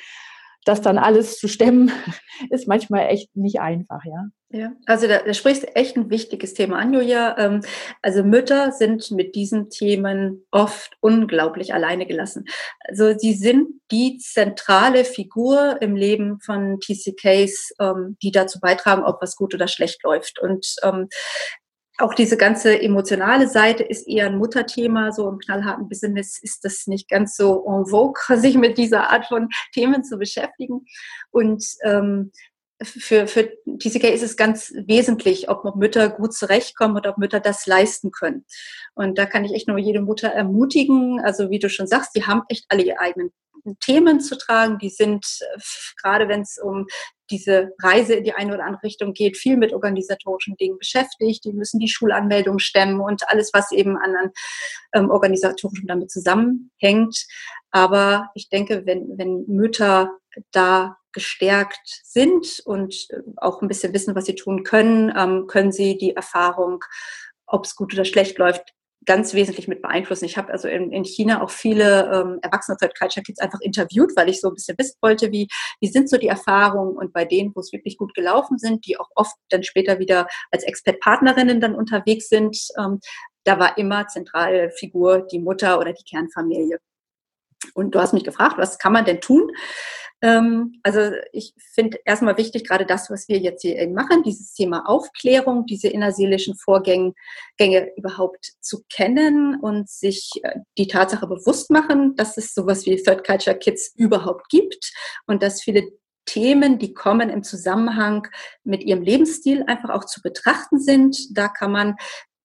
das 0.69 0.81
dann 0.81 0.97
alles 0.97 1.37
zu 1.37 1.47
stemmen, 1.47 1.91
ist 2.49 2.67
manchmal 2.67 3.07
echt 3.07 3.35
nicht 3.35 3.59
einfach, 3.59 4.05
ja. 4.05 4.29
Ja, 4.51 4.71
also 4.87 5.07
da, 5.07 5.19
da 5.19 5.31
sprichst 5.35 5.75
echt 5.75 5.95
ein 5.95 6.09
wichtiges 6.09 6.55
Thema 6.55 6.79
an, 6.79 6.91
Julia. 6.91 7.37
Ähm, 7.37 7.61
also 8.01 8.23
Mütter 8.23 8.71
sind 8.71 9.11
mit 9.11 9.35
diesen 9.35 9.69
Themen 9.69 10.43
oft 10.49 10.97
unglaublich 11.01 11.75
alleine 11.75 12.07
gelassen. 12.07 12.45
Also 12.79 13.15
sie 13.15 13.33
sind 13.35 13.67
die 13.91 14.17
zentrale 14.17 15.05
Figur 15.05 15.79
im 15.81 15.95
Leben 15.95 16.39
von 16.39 16.79
TCKs, 16.79 17.73
ähm, 17.79 18.17
die 18.23 18.31
dazu 18.31 18.59
beitragen, 18.59 19.03
ob 19.03 19.21
was 19.21 19.35
gut 19.35 19.53
oder 19.53 19.67
schlecht 19.67 20.03
läuft. 20.03 20.39
Und 20.39 20.65
ähm, 20.81 21.09
auch 21.99 22.13
diese 22.13 22.37
ganze 22.37 22.81
emotionale 22.81 23.47
Seite 23.47 23.83
ist 23.83 24.07
eher 24.07 24.27
ein 24.27 24.37
Mutterthema. 24.37 25.11
So 25.11 25.29
im 25.29 25.39
knallharten 25.39 25.89
Business 25.89 26.39
ist 26.41 26.63
das 26.63 26.87
nicht 26.87 27.09
ganz 27.09 27.35
so 27.35 27.65
en 27.67 27.85
vogue, 27.85 28.21
sich 28.39 28.55
mit 28.57 28.77
dieser 28.77 29.11
Art 29.11 29.25
von 29.27 29.49
Themen 29.73 30.03
zu 30.03 30.17
beschäftigen. 30.17 30.85
Und 31.31 31.65
ähm, 31.83 32.31
für, 32.81 33.27
für 33.27 33.49
TCK 33.65 34.05
ist 34.05 34.23
es 34.23 34.37
ganz 34.37 34.73
wesentlich, 34.73 35.49
ob 35.49 35.75
Mütter 35.75 36.09
gut 36.09 36.33
zurechtkommen 36.33 36.95
und 36.95 37.07
ob 37.07 37.17
Mütter 37.17 37.41
das 37.41 37.65
leisten 37.67 38.11
können. 38.11 38.45
Und 38.95 39.17
da 39.17 39.25
kann 39.25 39.43
ich 39.43 39.53
echt 39.53 39.67
nur 39.67 39.77
jede 39.77 40.01
Mutter 40.01 40.29
ermutigen. 40.29 41.19
Also 41.19 41.49
wie 41.49 41.59
du 41.59 41.69
schon 41.69 41.87
sagst, 41.87 42.15
die 42.15 42.23
haben 42.23 42.43
echt 42.47 42.65
alle 42.69 42.83
ihre 42.83 42.99
eigenen 42.99 43.31
Themen 43.79 44.19
zu 44.19 44.37
tragen. 44.37 44.77
Die 44.79 44.89
sind, 44.89 45.25
gerade 46.01 46.27
wenn 46.27 46.41
es 46.41 46.57
um 46.61 46.87
diese 47.29 47.73
Reise 47.81 48.15
in 48.15 48.23
die 48.23 48.33
eine 48.33 48.53
oder 48.53 48.65
andere 48.65 48.83
Richtung 48.83 49.13
geht, 49.13 49.37
viel 49.37 49.57
mit 49.57 49.73
organisatorischen 49.73 50.55
Dingen 50.57 50.77
beschäftigt. 50.77 51.45
Die 51.45 51.53
müssen 51.53 51.79
die 51.79 51.87
Schulanmeldung 51.87 52.59
stemmen 52.59 52.99
und 52.99 53.27
alles, 53.29 53.51
was 53.53 53.71
eben 53.71 53.97
an 53.97 54.31
ähm, 54.93 55.09
organisatorischem 55.09 55.87
damit 55.87 56.11
zusammenhängt. 56.11 57.25
Aber 57.71 58.29
ich 58.33 58.49
denke, 58.49 58.85
wenn, 58.85 59.17
wenn 59.17 59.45
Mütter 59.47 60.11
da 60.51 60.97
gestärkt 61.11 62.01
sind 62.03 62.61
und 62.65 63.07
äh, 63.09 63.21
auch 63.37 63.61
ein 63.61 63.67
bisschen 63.67 63.93
wissen, 63.93 64.15
was 64.15 64.25
sie 64.25 64.35
tun 64.35 64.63
können, 64.63 65.13
ähm, 65.15 65.47
können 65.47 65.71
sie 65.71 65.97
die 65.97 66.15
Erfahrung, 66.15 66.83
ob 67.45 67.65
es 67.65 67.75
gut 67.75 67.93
oder 67.93 68.05
schlecht 68.05 68.37
läuft, 68.37 68.73
ganz 69.05 69.33
wesentlich 69.33 69.67
mit 69.67 69.81
beeinflussen. 69.81 70.25
Ich 70.25 70.37
habe 70.37 70.51
also 70.51 70.67
in, 70.67 70.91
in 70.91 71.03
China 71.03 71.41
auch 71.41 71.49
viele 71.49 72.11
ähm, 72.11 72.39
erwachsene 72.41 72.77
Third 72.77 72.97
Culture 72.97 73.23
Kids 73.23 73.39
einfach 73.39 73.59
interviewt, 73.61 74.11
weil 74.15 74.29
ich 74.29 74.41
so 74.41 74.49
ein 74.49 74.53
bisschen 74.53 74.77
wissen 74.77 74.97
wollte, 75.01 75.31
wie, 75.31 75.47
wie 75.79 75.87
sind 75.87 76.09
so 76.09 76.17
die 76.17 76.27
Erfahrungen 76.27 76.97
und 76.97 77.13
bei 77.13 77.25
denen, 77.25 77.51
wo 77.55 77.61
es 77.61 77.71
wirklich 77.71 77.97
gut 77.97 78.13
gelaufen 78.13 78.57
sind, 78.57 78.85
die 78.85 78.99
auch 78.99 79.09
oft 79.15 79.35
dann 79.49 79.63
später 79.63 79.99
wieder 79.99 80.27
als 80.51 80.63
Expert-Partnerinnen 80.63 81.61
dann 81.61 81.75
unterwegs 81.75 82.29
sind, 82.29 82.57
ähm, 82.77 82.99
da 83.45 83.57
war 83.57 83.77
immer 83.77 84.07
zentrale 84.07 84.69
Figur 84.71 85.25
die 85.31 85.39
Mutter 85.39 85.79
oder 85.79 85.93
die 85.93 86.03
Kernfamilie. 86.03 86.79
Und 87.73 87.95
du 87.95 87.99
hast 87.99 88.13
mich 88.13 88.23
gefragt, 88.23 88.57
was 88.57 88.79
kann 88.79 88.93
man 88.93 89.05
denn 89.05 89.21
tun? 89.21 89.51
Ähm, 90.21 90.79
also 90.83 91.15
ich 91.31 91.53
finde 91.73 91.99
erstmal 92.03 92.37
wichtig, 92.37 92.67
gerade 92.67 92.85
das, 92.85 93.09
was 93.09 93.27
wir 93.29 93.37
jetzt 93.37 93.61
hier 93.61 93.87
machen, 93.89 94.23
dieses 94.23 94.53
Thema 94.53 94.87
Aufklärung, 94.87 95.65
diese 95.65 95.87
innerseelischen 95.87 96.55
Vorgänge 96.55 97.13
Gänge 97.57 97.91
überhaupt 97.95 98.53
zu 98.59 98.83
kennen 98.89 99.59
und 99.61 99.89
sich 99.89 100.31
äh, 100.43 100.59
die 100.77 100.87
Tatsache 100.87 101.27
bewusst 101.27 101.71
machen, 101.71 102.15
dass 102.15 102.37
es 102.37 102.53
sowas 102.53 102.85
wie 102.85 103.01
Third 103.01 103.25
Culture 103.25 103.57
Kids 103.57 103.93
überhaupt 103.95 104.49
gibt 104.49 104.91
und 105.25 105.41
dass 105.41 105.61
viele 105.61 105.89
Themen, 106.25 106.77
die 106.77 106.93
kommen 106.93 107.29
im 107.29 107.41
Zusammenhang 107.41 108.27
mit 108.63 108.83
ihrem 108.83 109.01
Lebensstil 109.01 109.63
einfach 109.65 109.89
auch 109.89 110.05
zu 110.05 110.21
betrachten 110.21 110.79
sind. 110.79 111.35
Da 111.35 111.47
kann 111.47 111.71
man 111.71 111.95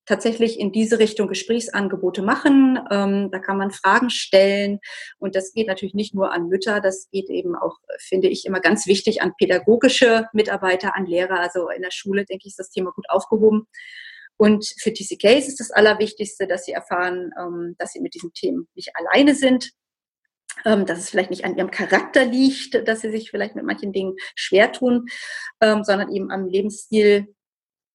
tatsächlich 0.07 0.59
in 0.59 0.72
diese 0.72 0.98
Richtung 0.98 1.28
Gesprächsangebote 1.28 2.22
machen. 2.22 2.78
Ähm, 2.90 3.30
da 3.30 3.38
kann 3.38 3.57
man 3.57 3.70
Fragen 3.70 4.11
stellen. 4.11 4.80
Und 5.18 5.34
das 5.34 5.52
geht 5.52 5.66
natürlich 5.66 5.94
nicht 5.94 6.14
nur 6.14 6.32
an 6.32 6.48
Mütter, 6.48 6.80
das 6.80 7.09
geht 7.11 7.30
eben 7.30 7.57
auch, 7.57 7.78
finde 7.98 8.28
ich, 8.28 8.44
immer 8.46 8.61
ganz 8.61 8.86
wichtig 8.86 9.22
an 9.22 9.32
pädagogische 9.38 10.26
Mitarbeiter, 10.32 10.96
an 10.96 11.07
Lehrer. 11.07 11.40
Also 11.40 11.68
in 11.68 11.82
der 11.82 11.90
Schule, 11.90 12.24
denke 12.24 12.42
ich, 12.44 12.52
ist 12.52 12.59
das 12.59 12.70
Thema 12.70 12.92
gut 12.92 13.09
aufgehoben. 13.09 13.66
Und 14.36 14.66
für 14.80 14.92
TCKs 14.92 15.48
ist 15.48 15.61
das 15.61 15.70
Allerwichtigste, 15.70 16.46
dass 16.46 16.64
sie 16.64 16.72
erfahren, 16.72 17.30
ähm, 17.38 17.76
dass 17.78 17.92
sie 17.92 18.00
mit 18.00 18.14
diesen 18.14 18.32
Themen 18.32 18.68
nicht 18.74 18.90
alleine 18.94 19.34
sind, 19.34 19.70
ähm, 20.64 20.86
dass 20.86 20.98
es 20.98 21.11
vielleicht 21.11 21.30
nicht 21.30 21.44
an 21.44 21.57
ihrem 21.57 21.70
Charakter 21.70 22.24
liegt, 22.24 22.86
dass 22.88 23.00
sie 23.00 23.11
sich 23.11 23.30
vielleicht 23.30 23.55
mit 23.55 23.64
manchen 23.64 23.92
Dingen 23.92 24.16
schwer 24.34 24.72
tun, 24.72 25.07
ähm, 25.61 25.84
sondern 25.84 26.12
eben 26.12 26.30
am 26.30 26.46
Lebensstil 26.46 27.34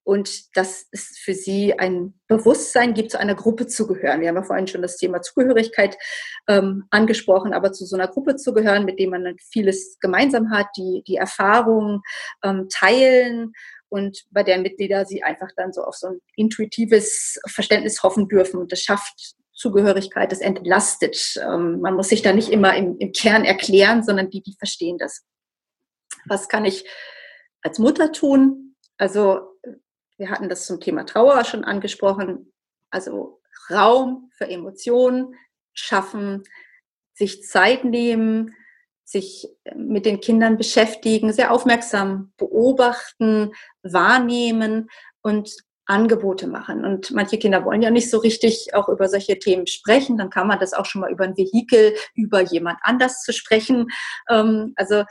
und 0.10 0.57
dass 0.57 0.88
es 0.91 1.20
für 1.24 1.36
sie 1.36 1.78
ein 1.78 2.16
Bewusstsein 2.28 2.95
gibt, 2.95 3.12
zu 3.12 3.20
einer 3.20 3.36
Gruppe 3.36 3.68
zu 3.68 3.86
gehören. 3.86 4.22
Wir 4.22 4.30
haben 4.30 4.38
ja 4.38 4.43
vorhin 4.43 4.66
schon 4.66 4.82
das 4.82 4.97
Thema 4.97 5.22
Zugehörigkeit 5.22 5.99
ähm, 6.47 6.86
angesprochen, 6.89 7.53
aber 7.53 7.74
zu 7.74 7.86
so 7.86 7.95
einer 7.95 8.07
Gruppe 8.07 8.36
zu 8.36 8.51
gehören, 8.55 8.86
mit 8.86 8.97
dem 8.97 9.12
man 9.12 9.24
dann 9.24 9.36
vieles 9.38 9.99
gemeinsam 9.99 10.49
hat, 10.49 10.66
die, 10.76 11.03
die 11.05 11.18
Erfahrungen 11.18 12.01
ähm, 12.43 12.68
teilen 12.74 13.53
und 13.88 14.24
bei 14.32 14.41
deren 14.41 14.64
Mitglieder 14.64 15.05
sie 15.05 15.22
einfach 15.22 15.49
dann 15.55 15.74
so 15.74 15.84
auf 15.84 15.93
so 15.93 16.07
ein 16.07 16.20
intuitives 16.36 17.39
Verständnis 17.45 18.01
hoffen 18.01 18.28
dürfen. 18.28 18.60
Und 18.60 18.72
das 18.72 18.82
schafft 18.82 19.36
Zugehörigkeit, 19.53 20.32
das 20.32 20.41
entlastet. 20.41 21.36
Ähm, 21.39 21.82
man 21.82 21.93
muss 21.93 22.10
sich 22.10 22.24
da 22.24 22.34
nicht 22.34 22.49
immer 22.49 22.76
im, 22.76 22.97
im 22.97 23.12
Kern 23.12 23.45
erklären, 23.45 24.01
sondern 24.01 24.32
die, 24.32 24.41
die 24.41 24.55
verstehen 24.57 24.97
das. 24.97 25.24
Was 26.26 26.49
kann 26.49 26.66
ich 26.66 26.89
als 27.62 27.78
Mutter 27.78 28.12
tun? 28.12 28.76
Also 28.97 29.49
wir 30.20 30.30
hatten 30.30 30.50
das 30.50 30.66
zum 30.66 30.80
Thema 30.80 31.06
Trauer 31.06 31.44
schon 31.46 31.64
angesprochen. 31.64 32.52
Also 32.92 33.40
Raum 33.72 34.30
für 34.38 34.48
Emotionen 34.48 35.34
schaffen, 35.74 36.44
sich 37.14 37.44
Zeit 37.44 37.86
nehmen, 37.86 38.54
sich 39.06 39.48
mit 39.76 40.06
den 40.06 40.20
Kindern 40.20 40.58
beschäftigen, 40.58 41.34
sehr 41.34 41.52
aufmerksam 41.52 42.34
beobachten, 42.38 43.54
wahrnehmen 43.82 44.90
und 45.22 45.52
Angebote 45.86 46.48
machen. 46.48 46.86
Und 46.86 47.12
manche 47.12 47.40
Kinder 47.40 47.66
wollen 47.66 47.82
ja 47.82 47.90
nicht 47.90 48.12
so 48.12 48.20
richtig 48.20 48.76
auch 48.76 48.90
über 48.90 49.08
solche 49.08 49.40
Themen 49.40 49.66
sprechen. 49.66 50.18
Dann 50.18 50.30
kann 50.30 50.48
man 50.48 50.60
das 50.60 50.74
auch 50.74 50.86
schon 50.86 51.02
mal 51.02 51.12
über 51.12 51.24
ein 51.24 51.38
Vehikel, 51.38 51.96
über 52.14 52.42
jemand 52.42 52.78
anders 52.84 53.24
zu 53.24 53.34
sprechen. 53.34 53.88
Ähm, 54.30 54.74
also 54.76 55.06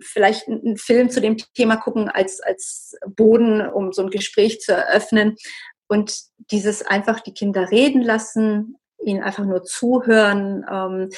vielleicht 0.00 0.48
einen 0.48 0.76
Film 0.76 1.10
zu 1.10 1.20
dem 1.20 1.36
Thema 1.54 1.76
gucken 1.76 2.08
als, 2.08 2.40
als 2.40 2.96
Boden, 3.06 3.66
um 3.68 3.92
so 3.92 4.02
ein 4.02 4.10
Gespräch 4.10 4.60
zu 4.60 4.72
eröffnen. 4.72 5.36
Und 5.88 6.20
dieses 6.50 6.86
einfach 6.86 7.20
die 7.20 7.34
Kinder 7.34 7.70
reden 7.70 8.02
lassen, 8.02 8.76
ihnen 9.02 9.22
einfach 9.22 9.44
nur 9.44 9.64
zuhören 9.64 10.64
ähm, 10.70 11.08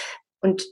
und 0.40 0.64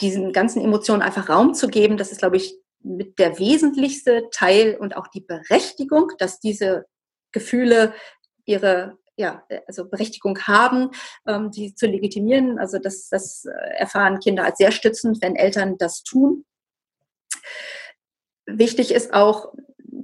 diesen 0.00 0.32
ganzen 0.32 0.62
Emotionen 0.62 1.02
einfach 1.02 1.28
Raum 1.28 1.54
zu 1.54 1.68
geben, 1.68 1.96
das 1.96 2.12
ist, 2.12 2.18
glaube 2.18 2.36
ich, 2.36 2.58
mit 2.80 3.18
der 3.18 3.38
wesentlichste 3.38 4.28
Teil 4.30 4.76
und 4.76 4.96
auch 4.96 5.08
die 5.08 5.20
Berechtigung, 5.20 6.12
dass 6.18 6.40
diese 6.40 6.86
Gefühle 7.32 7.94
ihre 8.44 8.98
ja, 9.16 9.44
also 9.66 9.88
Berechtigung 9.88 10.38
haben, 10.40 10.90
ähm, 11.26 11.50
die 11.50 11.74
zu 11.74 11.86
legitimieren. 11.86 12.58
Also 12.58 12.78
das, 12.78 13.08
das 13.08 13.46
erfahren 13.76 14.20
Kinder 14.20 14.44
als 14.44 14.58
sehr 14.58 14.72
stützend, 14.72 15.22
wenn 15.22 15.36
Eltern 15.36 15.78
das 15.78 16.02
tun. 16.02 16.44
Wichtig 18.46 18.92
ist 18.92 19.12
auch 19.12 19.52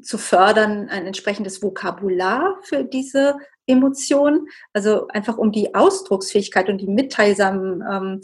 zu 0.02 0.18
fördern 0.18 0.88
ein 0.88 1.06
entsprechendes 1.06 1.62
Vokabular 1.62 2.58
für 2.62 2.84
diese 2.84 3.36
Emotionen, 3.66 4.48
also 4.72 5.06
einfach 5.08 5.38
um 5.38 5.52
die 5.52 5.74
Ausdrucksfähigkeit 5.74 6.68
und 6.68 6.78
die 6.78 6.88
mitteilsamen 6.88 7.82
ähm, 7.88 8.20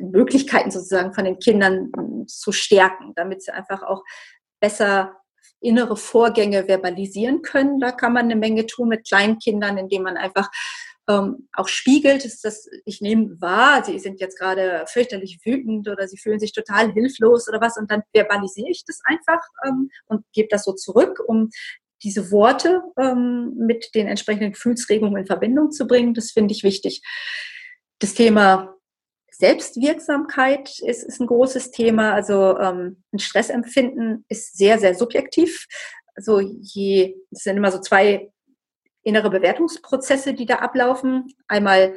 Möglichkeiten 0.00 0.70
sozusagen 0.70 1.12
von 1.12 1.24
den 1.24 1.38
Kindern 1.38 1.92
ähm, 1.98 2.26
zu 2.26 2.52
stärken, 2.52 3.12
damit 3.14 3.42
sie 3.42 3.52
einfach 3.52 3.82
auch 3.82 4.02
besser 4.60 5.16
innere 5.60 5.96
Vorgänge 5.96 6.66
verbalisieren 6.66 7.42
können. 7.42 7.80
Da 7.80 7.92
kann 7.92 8.12
man 8.12 8.24
eine 8.24 8.36
Menge 8.36 8.66
tun 8.66 8.88
mit 8.88 9.06
kleinen 9.06 9.38
Kindern, 9.38 9.76
indem 9.76 10.04
man 10.04 10.16
einfach 10.16 10.48
ähm, 11.08 11.48
auch 11.52 11.68
spiegelt, 11.68 12.24
ist 12.24 12.44
das, 12.44 12.68
ich 12.84 13.00
nehme 13.00 13.40
wahr, 13.40 13.82
sie 13.84 13.98
sind 13.98 14.20
jetzt 14.20 14.38
gerade 14.38 14.84
fürchterlich 14.86 15.40
wütend 15.44 15.88
oder 15.88 16.06
sie 16.06 16.18
fühlen 16.18 16.38
sich 16.38 16.52
total 16.52 16.92
hilflos 16.92 17.48
oder 17.48 17.60
was 17.60 17.76
und 17.76 17.90
dann 17.90 18.02
verbalisiere 18.12 18.68
ich 18.70 18.84
das 18.84 19.00
einfach 19.04 19.40
ähm, 19.66 19.90
und 20.06 20.24
gebe 20.32 20.48
das 20.50 20.64
so 20.64 20.72
zurück, 20.72 21.20
um 21.26 21.50
diese 22.02 22.30
Worte 22.30 22.82
ähm, 22.98 23.54
mit 23.56 23.94
den 23.94 24.06
entsprechenden 24.06 24.52
Gefühlsregungen 24.52 25.16
in 25.16 25.26
Verbindung 25.26 25.72
zu 25.72 25.86
bringen. 25.86 26.14
Das 26.14 26.30
finde 26.30 26.52
ich 26.52 26.62
wichtig. 26.62 27.02
Das 27.98 28.14
Thema 28.14 28.74
Selbstwirksamkeit 29.32 30.80
ist, 30.80 31.02
ist 31.04 31.20
ein 31.20 31.26
großes 31.26 31.70
Thema. 31.70 32.12
Also 32.12 32.58
ähm, 32.58 33.02
ein 33.12 33.18
Stressempfinden 33.18 34.24
ist 34.28 34.56
sehr, 34.56 34.78
sehr 34.78 34.94
subjektiv. 34.94 35.66
Also 36.14 36.40
je, 36.40 37.16
es 37.30 37.44
sind 37.44 37.56
immer 37.56 37.72
so 37.72 37.80
zwei 37.80 38.30
innere 39.02 39.30
Bewertungsprozesse, 39.30 40.34
die 40.34 40.46
da 40.46 40.56
ablaufen. 40.56 41.32
Einmal 41.46 41.94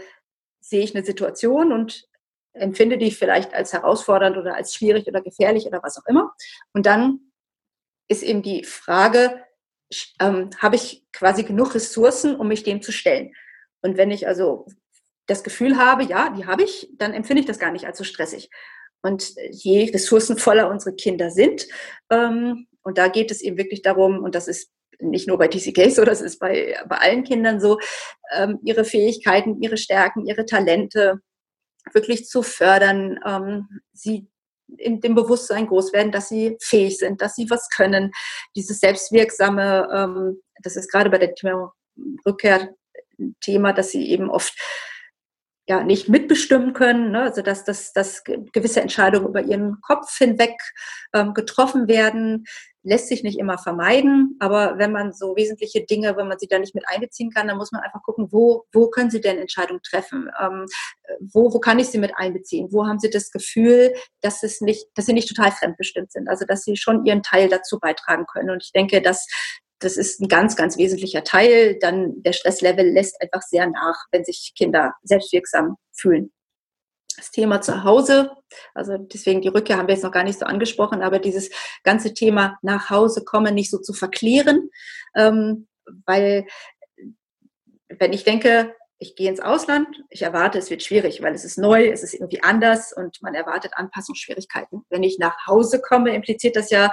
sehe 0.59 0.83
ich 0.83 0.95
eine 0.95 1.05
Situation 1.05 1.71
und 1.71 2.07
empfinde 2.53 2.97
die 2.97 3.11
vielleicht 3.11 3.53
als 3.53 3.73
herausfordernd 3.73 4.37
oder 4.37 4.55
als 4.55 4.73
schwierig 4.73 5.07
oder 5.07 5.21
gefährlich 5.21 5.65
oder 5.65 5.81
was 5.83 5.97
auch 5.97 6.05
immer. 6.07 6.33
Und 6.73 6.85
dann 6.85 7.31
ist 8.07 8.23
eben 8.23 8.41
die 8.41 8.63
Frage, 8.63 9.43
ähm, 10.19 10.49
habe 10.57 10.75
ich 10.75 11.05
quasi 11.11 11.43
genug 11.43 11.75
Ressourcen, 11.75 12.35
um 12.35 12.47
mich 12.47 12.63
dem 12.63 12.81
zu 12.81 12.91
stellen? 12.91 13.33
Und 13.81 13.97
wenn 13.97 14.11
ich 14.11 14.27
also 14.27 14.65
das 15.27 15.43
Gefühl 15.43 15.77
habe, 15.77 16.03
ja, 16.03 16.29
die 16.29 16.45
habe 16.45 16.63
ich, 16.63 16.89
dann 16.93 17.13
empfinde 17.13 17.41
ich 17.41 17.47
das 17.47 17.59
gar 17.59 17.71
nicht 17.71 17.85
als 17.85 17.97
so 17.97 18.03
stressig. 18.03 18.49
Und 19.01 19.33
je 19.49 19.89
ressourcenvoller 19.91 20.69
unsere 20.69 20.95
Kinder 20.95 21.31
sind, 21.31 21.67
ähm, 22.09 22.67
und 22.83 22.97
da 22.97 23.07
geht 23.07 23.31
es 23.31 23.41
eben 23.41 23.57
wirklich 23.57 23.81
darum, 23.81 24.23
und 24.23 24.35
das 24.35 24.47
ist 24.47 24.71
nicht 25.01 25.27
nur 25.27 25.37
bei 25.37 25.47
TCK 25.47 25.91
so, 25.91 26.03
das 26.05 26.21
ist 26.21 26.39
bei, 26.39 26.77
bei 26.87 26.97
allen 26.97 27.23
Kindern 27.23 27.59
so, 27.59 27.79
ähm, 28.33 28.59
ihre 28.63 28.85
Fähigkeiten, 28.85 29.61
ihre 29.61 29.77
Stärken, 29.77 30.25
ihre 30.25 30.45
Talente 30.45 31.19
wirklich 31.93 32.25
zu 32.25 32.43
fördern, 32.43 33.19
ähm, 33.25 33.67
sie 33.93 34.27
in 34.77 35.01
dem 35.01 35.15
Bewusstsein 35.15 35.67
groß 35.67 35.93
werden, 35.93 36.11
dass 36.11 36.29
sie 36.29 36.57
fähig 36.61 36.97
sind, 36.97 37.21
dass 37.21 37.35
sie 37.35 37.49
was 37.49 37.69
können. 37.69 38.11
Dieses 38.55 38.79
selbstwirksame, 38.79 39.89
ähm, 39.93 40.41
das 40.61 40.75
ist 40.75 40.89
gerade 40.91 41.09
bei 41.09 41.17
der 41.17 41.33
Rückkehr 42.25 42.69
Thema, 43.41 43.73
dass 43.73 43.91
sie 43.91 44.09
eben 44.09 44.29
oft 44.29 44.53
ja 45.67 45.83
nicht 45.83 46.09
mitbestimmen 46.09 46.73
können, 46.73 47.11
ne? 47.11 47.23
also 47.23 47.41
dass, 47.41 47.63
dass, 47.63 47.93
dass 47.93 48.23
gewisse 48.23 48.81
Entscheidungen 48.81 49.27
über 49.27 49.41
ihren 49.41 49.79
Kopf 49.81 50.17
hinweg 50.17 50.55
ähm, 51.13 51.33
getroffen 51.33 51.87
werden, 51.87 52.45
lässt 52.83 53.07
sich 53.07 53.23
nicht 53.23 53.37
immer 53.37 53.57
vermeiden, 53.57 54.37
aber 54.39 54.77
wenn 54.77 54.91
man 54.91 55.13
so 55.13 55.35
wesentliche 55.35 55.85
Dinge, 55.85 56.17
wenn 56.17 56.27
man 56.27 56.39
sie 56.39 56.47
da 56.47 56.57
nicht 56.57 56.75
mit 56.75 56.85
einbeziehen 56.87 57.31
kann, 57.31 57.47
dann 57.47 57.57
muss 57.57 57.71
man 57.71 57.81
einfach 57.81 58.01
gucken, 58.01 58.27
wo, 58.31 58.65
wo 58.73 58.89
können 58.89 59.11
sie 59.11 59.21
denn 59.21 59.37
Entscheidungen 59.37 59.81
treffen, 59.83 60.29
ähm, 60.41 60.65
wo, 61.19 61.53
wo 61.53 61.59
kann 61.59 61.79
ich 61.79 61.87
sie 61.87 61.99
mit 61.99 62.13
einbeziehen, 62.15 62.69
wo 62.71 62.87
haben 62.87 62.99
sie 62.99 63.09
das 63.09 63.31
Gefühl, 63.31 63.93
dass 64.21 64.43
es 64.43 64.61
nicht, 64.61 64.87
dass 64.95 65.05
sie 65.05 65.13
nicht 65.13 65.29
total 65.29 65.51
fremdbestimmt 65.51 66.11
sind, 66.11 66.27
also 66.27 66.45
dass 66.45 66.63
sie 66.63 66.75
schon 66.75 67.05
ihren 67.05 67.23
Teil 67.23 67.49
dazu 67.49 67.79
beitragen 67.79 68.25
können 68.25 68.49
und 68.49 68.63
ich 68.63 68.71
denke, 68.71 69.01
dass 69.01 69.27
das 69.81 69.97
ist 69.97 70.21
ein 70.21 70.27
ganz, 70.27 70.55
ganz 70.55 70.77
wesentlicher 70.77 71.23
Teil. 71.23 71.77
Dann 71.79 72.21
der 72.21 72.33
Stresslevel 72.33 72.87
lässt 72.87 73.19
einfach 73.19 73.41
sehr 73.41 73.67
nach, 73.67 74.05
wenn 74.11 74.23
sich 74.23 74.53
Kinder 74.55 74.93
selbstwirksam 75.01 75.75
fühlen. 75.91 76.31
Das 77.17 77.31
Thema 77.31 77.61
zu 77.61 77.83
Hause, 77.83 78.31
also 78.73 78.97
deswegen 78.97 79.41
die 79.41 79.49
Rückkehr 79.49 79.77
haben 79.77 79.87
wir 79.87 79.95
jetzt 79.95 80.03
noch 80.03 80.11
gar 80.11 80.23
nicht 80.23 80.39
so 80.39 80.45
angesprochen, 80.45 81.01
aber 81.01 81.19
dieses 81.19 81.49
ganze 81.83 82.13
Thema 82.13 82.57
nach 82.61 82.89
Hause 82.89 83.23
kommen 83.23 83.55
nicht 83.55 83.69
so 83.69 83.77
zu 83.79 83.93
verklären, 83.93 84.69
ähm, 85.15 85.67
weil 86.05 86.45
wenn 87.89 88.13
ich 88.13 88.23
denke, 88.23 88.75
ich 89.01 89.15
gehe 89.15 89.29
ins 89.29 89.39
Ausland, 89.39 89.87
ich 90.09 90.21
erwarte, 90.21 90.59
es 90.59 90.69
wird 90.69 90.83
schwierig, 90.83 91.23
weil 91.23 91.33
es 91.33 91.43
ist 91.43 91.57
neu, 91.57 91.89
es 91.89 92.03
ist 92.03 92.13
irgendwie 92.13 92.43
anders 92.43 92.93
und 92.93 93.21
man 93.23 93.33
erwartet 93.33 93.73
Anpassungsschwierigkeiten. 93.75 94.85
Wenn 94.89 95.01
ich 95.01 95.17
nach 95.17 95.47
Hause 95.47 95.81
komme, 95.81 96.13
impliziert 96.13 96.55
das 96.55 96.69
ja, 96.69 96.91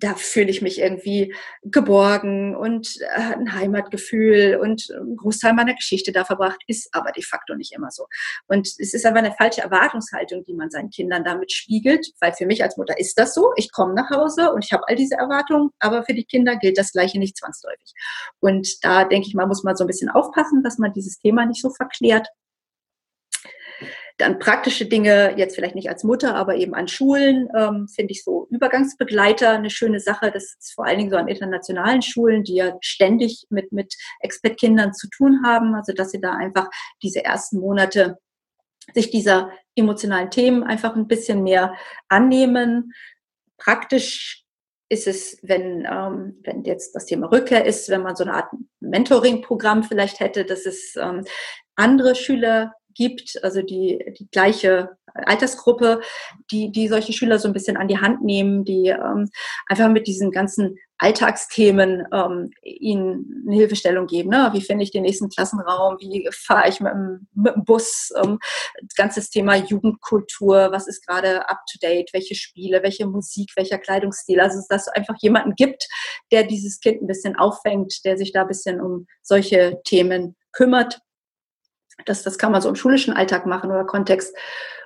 da 0.00 0.14
fühle 0.14 0.50
ich 0.50 0.62
mich 0.62 0.78
irgendwie 0.78 1.34
geborgen 1.62 2.54
und 2.54 3.00
äh, 3.00 3.34
ein 3.34 3.52
Heimatgefühl 3.52 4.58
und 4.60 4.88
ein 4.90 5.16
Großteil 5.16 5.52
meiner 5.54 5.74
Geschichte 5.74 6.12
da 6.12 6.24
verbracht, 6.24 6.60
ist 6.66 6.88
aber 6.92 7.10
de 7.12 7.24
facto 7.24 7.54
nicht 7.54 7.72
immer 7.72 7.90
so. 7.90 8.06
Und 8.46 8.66
es 8.66 8.94
ist 8.94 9.04
aber 9.04 9.18
eine 9.18 9.32
falsche 9.32 9.60
Erwartungshaltung, 9.60 10.44
die 10.44 10.54
man 10.54 10.70
seinen 10.70 10.90
Kindern 10.90 11.24
damit 11.24 11.52
spiegelt, 11.52 12.06
weil 12.20 12.32
für 12.32 12.46
mich 12.46 12.62
als 12.62 12.76
Mutter 12.76 12.98
ist 12.98 13.18
das 13.18 13.34
so. 13.34 13.52
Ich 13.56 13.72
komme 13.72 13.94
nach 13.94 14.10
Hause 14.10 14.52
und 14.52 14.64
ich 14.64 14.72
habe 14.72 14.84
all 14.86 14.96
diese 14.96 15.16
Erwartungen, 15.16 15.70
aber 15.80 16.04
für 16.04 16.14
die 16.14 16.24
Kinder 16.24 16.56
gilt 16.56 16.78
das 16.78 16.92
Gleiche 16.92 17.18
nicht 17.18 17.36
zwangsläufig. 17.36 17.92
Und 18.40 18.84
da 18.84 19.04
denke 19.04 19.26
ich 19.26 19.34
mal, 19.34 19.46
muss 19.46 19.64
man 19.64 19.76
so 19.76 19.84
ein 19.84 19.88
bisschen 19.88 20.10
aufpassen, 20.10 20.62
dass 20.62 20.78
man 20.78 20.92
dieses 20.92 21.18
Thema 21.18 21.44
nicht 21.44 21.60
so 21.60 21.70
verklärt 21.70 22.28
dann 24.18 24.40
praktische 24.40 24.86
Dinge, 24.86 25.34
jetzt 25.36 25.54
vielleicht 25.54 25.76
nicht 25.76 25.88
als 25.88 26.02
Mutter, 26.02 26.34
aber 26.34 26.56
eben 26.56 26.74
an 26.74 26.88
Schulen, 26.88 27.48
ähm, 27.56 27.86
finde 27.88 28.12
ich 28.12 28.24
so 28.24 28.48
Übergangsbegleiter 28.50 29.50
eine 29.50 29.70
schöne 29.70 30.00
Sache. 30.00 30.32
Das 30.32 30.56
ist 30.58 30.74
vor 30.74 30.86
allen 30.86 30.98
Dingen 30.98 31.10
so 31.10 31.16
an 31.16 31.28
internationalen 31.28 32.02
Schulen, 32.02 32.42
die 32.42 32.56
ja 32.56 32.76
ständig 32.80 33.46
mit, 33.48 33.70
mit 33.72 33.94
Expert-Kindern 34.20 34.92
zu 34.92 35.08
tun 35.08 35.42
haben. 35.44 35.74
Also, 35.76 35.92
dass 35.92 36.10
sie 36.10 36.20
da 36.20 36.34
einfach 36.34 36.68
diese 37.00 37.24
ersten 37.24 37.60
Monate 37.60 38.18
sich 38.92 39.10
dieser 39.10 39.52
emotionalen 39.76 40.30
Themen 40.30 40.64
einfach 40.64 40.96
ein 40.96 41.06
bisschen 41.06 41.44
mehr 41.44 41.74
annehmen. 42.08 42.92
Praktisch 43.56 44.44
ist 44.88 45.06
es, 45.06 45.38
wenn, 45.42 45.86
ähm, 45.88 46.40
wenn 46.42 46.64
jetzt 46.64 46.94
das 46.96 47.06
Thema 47.06 47.30
Rückkehr 47.30 47.64
ist, 47.66 47.88
wenn 47.88 48.02
man 48.02 48.16
so 48.16 48.24
eine 48.24 48.34
Art 48.34 48.50
Mentoring-Programm 48.80 49.84
vielleicht 49.84 50.18
hätte, 50.18 50.44
dass 50.44 50.66
es 50.66 50.96
ähm, 50.96 51.24
andere 51.76 52.14
Schüler 52.14 52.72
gibt, 52.98 53.42
also 53.42 53.62
die, 53.62 54.04
die 54.18 54.28
gleiche 54.30 54.98
Altersgruppe, 55.14 56.00
die, 56.50 56.70
die 56.70 56.88
solche 56.88 57.12
Schüler 57.12 57.38
so 57.38 57.48
ein 57.48 57.54
bisschen 57.54 57.76
an 57.76 57.88
die 57.88 57.98
Hand 57.98 58.22
nehmen, 58.22 58.64
die 58.64 58.88
ähm, 58.88 59.30
einfach 59.68 59.88
mit 59.88 60.06
diesen 60.06 60.30
ganzen 60.30 60.76
Alltagsthemen 60.98 62.06
ähm, 62.12 62.50
ihnen 62.62 63.44
eine 63.46 63.56
Hilfestellung 63.56 64.08
geben. 64.08 64.30
Ne? 64.30 64.50
Wie 64.52 64.60
finde 64.60 64.82
ich 64.82 64.90
den 64.90 65.02
nächsten 65.02 65.28
Klassenraum? 65.28 65.96
Wie 66.00 66.28
fahre 66.32 66.68
ich 66.68 66.80
mit 66.80 66.92
dem, 66.92 67.28
mit 67.34 67.54
dem 67.54 67.64
Bus? 67.64 68.10
Ähm, 68.16 68.40
das 68.82 68.96
ganze 68.96 69.20
Thema 69.30 69.54
Jugendkultur, 69.54 70.72
was 70.72 70.88
ist 70.88 71.06
gerade 71.06 71.48
up 71.48 71.60
to 71.70 71.78
date? 71.80 72.10
Welche 72.12 72.34
Spiele, 72.34 72.82
welche 72.82 73.06
Musik, 73.06 73.52
welcher 73.54 73.78
Kleidungsstil? 73.78 74.40
Also, 74.40 74.58
dass 74.68 74.88
es 74.88 74.92
einfach 74.92 75.14
jemanden 75.20 75.54
gibt, 75.54 75.86
der 76.32 76.42
dieses 76.42 76.80
Kind 76.80 77.00
ein 77.00 77.06
bisschen 77.06 77.36
auffängt, 77.36 78.04
der 78.04 78.18
sich 78.18 78.32
da 78.32 78.42
ein 78.42 78.48
bisschen 78.48 78.80
um 78.80 79.06
solche 79.22 79.80
Themen 79.84 80.34
kümmert 80.52 80.98
das, 82.06 82.22
das 82.22 82.38
kann 82.38 82.52
man 82.52 82.62
so 82.62 82.68
im 82.68 82.76
schulischen 82.76 83.14
Alltag 83.14 83.46
machen 83.46 83.70
oder 83.70 83.84
Kontext. 83.84 84.34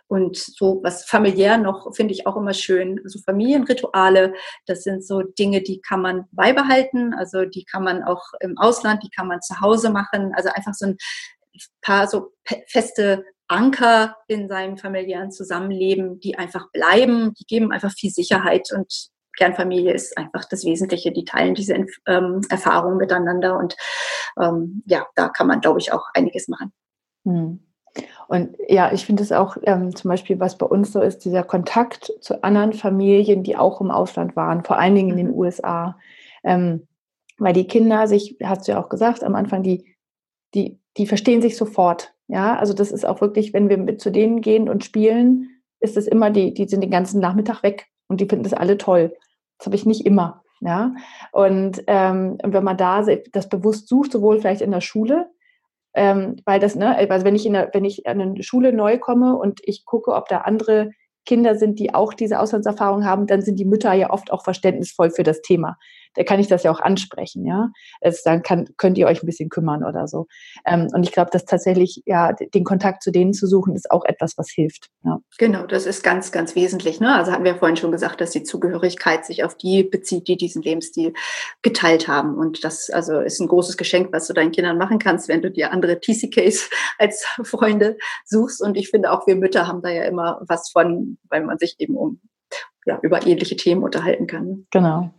Und 0.09 0.37
so 0.37 0.81
was 0.83 1.05
familiär 1.05 1.57
noch 1.57 1.95
finde 1.95 2.13
ich 2.13 2.27
auch 2.27 2.37
immer 2.37 2.53
schön. 2.53 3.01
Also 3.03 3.19
Familienrituale, 3.25 4.35
das 4.67 4.83
sind 4.83 5.05
so 5.05 5.23
Dinge, 5.23 5.63
die 5.63 5.81
kann 5.81 6.03
man 6.03 6.25
beibehalten. 6.33 7.15
Also 7.15 7.47
die 7.47 7.65
kann 7.65 7.83
man 7.83 8.03
auch 8.03 8.23
im 8.41 8.59
Ausland, 8.59 9.03
die 9.03 9.09
kann 9.09 9.27
man 9.27 9.41
zu 9.41 9.61
Hause 9.61 9.89
machen. 9.89 10.33
Also 10.35 10.51
einfach 10.51 10.75
so 10.75 10.87
ein 10.87 10.97
paar 11.81 12.09
so 12.09 12.33
feste 12.67 13.25
Anker 13.49 14.17
in 14.29 14.49
seinem 14.49 14.77
familiären 14.77 15.31
Zusammenleben, 15.31 16.21
die 16.21 16.37
einfach 16.37 16.71
bleiben, 16.73 17.35
die 17.35 17.45
geben 17.47 17.73
einfach 17.73 17.93
viel 17.93 18.11
Sicherheit 18.11 18.71
und 18.73 19.11
Kernfamilie 19.37 19.93
ist 19.95 20.17
einfach 20.19 20.45
das 20.45 20.65
Wesentliche. 20.65 21.11
Die 21.11 21.25
teilen 21.25 21.55
diese 21.55 21.75
ähm, 22.07 22.43
Erfahrungen 22.51 22.99
miteinander 22.99 23.59
und 23.59 23.77
ähm, 24.41 24.83
ja, 24.87 25.07
da 25.15 25.29
kann 25.29 25.47
man, 25.47 25.61
glaube 25.61 25.81
ich, 25.81 25.93
auch 25.93 26.05
einiges 26.15 26.49
machen. 26.49 26.73
Hm. 27.25 27.61
Und 28.29 28.57
ja, 28.68 28.93
ich 28.93 29.05
finde 29.05 29.23
es 29.23 29.33
auch 29.33 29.57
ähm, 29.64 29.95
zum 29.95 30.09
Beispiel, 30.09 30.41
was 30.41 30.57
bei 30.57 30.66
uns 30.66 30.93
so 30.93 31.01
ist, 31.01 31.25
dieser 31.25 31.43
Kontakt 31.43 32.12
zu 32.20 32.43
anderen 32.43 32.73
Familien, 32.73 33.43
die 33.43 33.57
auch 33.57 33.81
im 33.81 33.91
Ausland 33.91 34.35
waren, 34.37 34.64
vor 34.64 34.79
allen 34.79 34.95
Dingen 34.95 35.11
in 35.11 35.16
den 35.18 35.27
mhm. 35.29 35.39
USA. 35.39 35.99
Ähm, 36.43 36.87
weil 37.39 37.53
die 37.53 37.66
Kinder 37.66 38.07
sich, 38.07 38.37
hast 38.43 38.66
du 38.66 38.73
ja 38.73 38.83
auch 38.83 38.89
gesagt 38.89 39.25
am 39.25 39.35
Anfang, 39.35 39.62
die, 39.62 39.85
die, 40.55 40.79
die 40.97 41.07
verstehen 41.07 41.43
sich 41.43 41.57
sofort. 41.57 42.14
Ja, 42.29 42.57
also 42.57 42.73
das 42.73 42.93
ist 42.93 43.05
auch 43.05 43.20
wirklich, 43.20 43.53
wenn 43.53 43.68
wir 43.68 43.77
mit 43.77 44.01
zu 44.01 44.11
denen 44.11 44.41
gehen 44.41 44.68
und 44.68 44.85
spielen, 44.85 45.51
ist 45.81 45.97
es 45.97 46.07
immer, 46.07 46.31
die, 46.31 46.55
die 46.55 46.66
sind 46.66 46.81
den 46.81 46.91
ganzen 46.91 47.20
Nachmittag 47.20 47.62
weg 47.62 47.89
und 48.09 48.20
die 48.20 48.27
finden 48.27 48.45
das 48.45 48.55
alle 48.55 48.79
toll. 48.79 49.14
Das 49.59 49.66
habe 49.66 49.77
ich 49.77 49.85
nicht 49.85 50.07
immer. 50.07 50.43
Ja, 50.61 50.95
und 51.33 51.83
ähm, 51.89 52.39
wenn 52.45 52.62
man 52.62 52.77
da 52.77 53.05
das 53.33 53.49
bewusst 53.49 53.89
sucht, 53.89 54.12
sowohl 54.12 54.39
vielleicht 54.39 54.61
in 54.61 54.70
der 54.70 54.81
Schule, 54.81 55.29
ähm, 55.95 56.36
weil 56.45 56.61
das, 56.61 56.74
ne, 56.74 56.97
also 56.97 57.24
wenn 57.24 57.34
ich 57.34 57.47
in 57.47 57.53
der, 57.53 57.70
wenn 57.72 57.84
ich 57.84 58.07
an 58.07 58.20
eine 58.20 58.43
Schule 58.43 58.72
neu 58.72 58.99
komme 58.99 59.36
und 59.36 59.61
ich 59.64 59.84
gucke, 59.84 60.12
ob 60.12 60.28
da 60.28 60.38
andere 60.38 60.90
Kinder 61.24 61.55
sind, 61.55 61.78
die 61.78 61.95
auch 61.95 62.14
diese 62.14 62.40
Auslandserfahrung 62.40 63.05
haben, 63.05 63.26
dann 63.26 63.43
sind 63.43 63.59
die 63.59 63.64
Mütter 63.64 63.93
ja 63.93 64.11
oft 64.11 64.32
auch 64.32 64.43
verständnisvoll 64.43 65.11
für 65.11 65.22
das 65.22 65.40
Thema 65.43 65.76
da 66.15 66.25
kann 66.25 66.41
ich 66.41 66.49
das 66.49 66.63
ja 66.63 66.71
auch 66.71 66.81
ansprechen, 66.81 67.47
ja. 67.47 67.71
Es, 68.01 68.23
dann 68.23 68.43
kann, 68.43 68.69
könnt 68.77 68.99
ihr 68.99 69.07
euch 69.07 69.23
ein 69.23 69.27
bisschen 69.27 69.49
kümmern 69.49 69.85
oder 69.85 70.09
so. 70.09 70.27
Ähm, 70.67 70.89
und 70.93 71.05
ich 71.05 71.13
glaube, 71.13 71.31
dass 71.31 71.45
tatsächlich, 71.45 72.03
ja, 72.07 72.33
den 72.33 72.65
Kontakt 72.65 73.03
zu 73.03 73.11
denen 73.11 73.33
zu 73.33 73.47
suchen, 73.47 73.75
ist 73.75 73.91
auch 73.91 74.05
etwas, 74.05 74.37
was 74.37 74.51
hilft. 74.51 74.89
Ja. 75.05 75.21
Genau, 75.39 75.67
das 75.67 75.87
ist 75.87 76.03
ganz, 76.03 76.33
ganz 76.33 76.55
wesentlich. 76.55 77.01
Ne? 77.01 77.15
Also 77.15 77.33
hatten 77.33 77.45
wir 77.45 77.57
vorhin 77.57 77.77
schon 77.77 77.93
gesagt, 77.93 78.21
dass 78.21 78.31
die 78.31 78.43
Zugehörigkeit 78.43 79.25
sich 79.25 79.45
auf 79.45 79.57
die 79.57 79.83
bezieht, 79.85 80.29
die 80.29 80.37
diesen 80.37 80.63
Lebensstil 80.63 81.13
geteilt 81.63 82.09
haben. 82.09 82.37
Und 82.37 82.65
das 82.65 82.91
also 82.91 83.21
ist 83.21 83.41
ein 83.41 83.49
großes 83.49 83.77
Geschenk, 83.77 84.13
was 84.13 84.27
du 84.27 84.35
deinen 84.35 84.53
Kindern 84.53 84.79
machen 84.79 84.99
kannst, 84.99 85.29
wenn 85.29 85.43
du 85.43 85.51
dir 85.51 85.73
andere 85.73 86.01
TCKs 86.01 86.71
als 86.99 87.25
Freunde 87.43 87.97
suchst. 88.25 88.63
Und 88.63 88.77
ich 88.77 88.91
finde 88.91 89.11
auch 89.13 89.27
wir 89.27 89.37
Mütter 89.37 89.67
haben 89.67 89.83
da 89.83 89.89
ja 89.89 90.05
immer 90.05 90.41
was 90.47 90.71
von, 90.71 91.19
weil 91.29 91.45
man 91.45 91.59
sich 91.59 91.77
eben 91.79 91.97
um 91.97 92.21
ja, 92.87 92.99
über 93.03 93.27
ähnliche 93.27 93.57
Themen 93.57 93.83
unterhalten 93.83 94.27
kann. 94.27 94.67
Genau. 94.71 95.13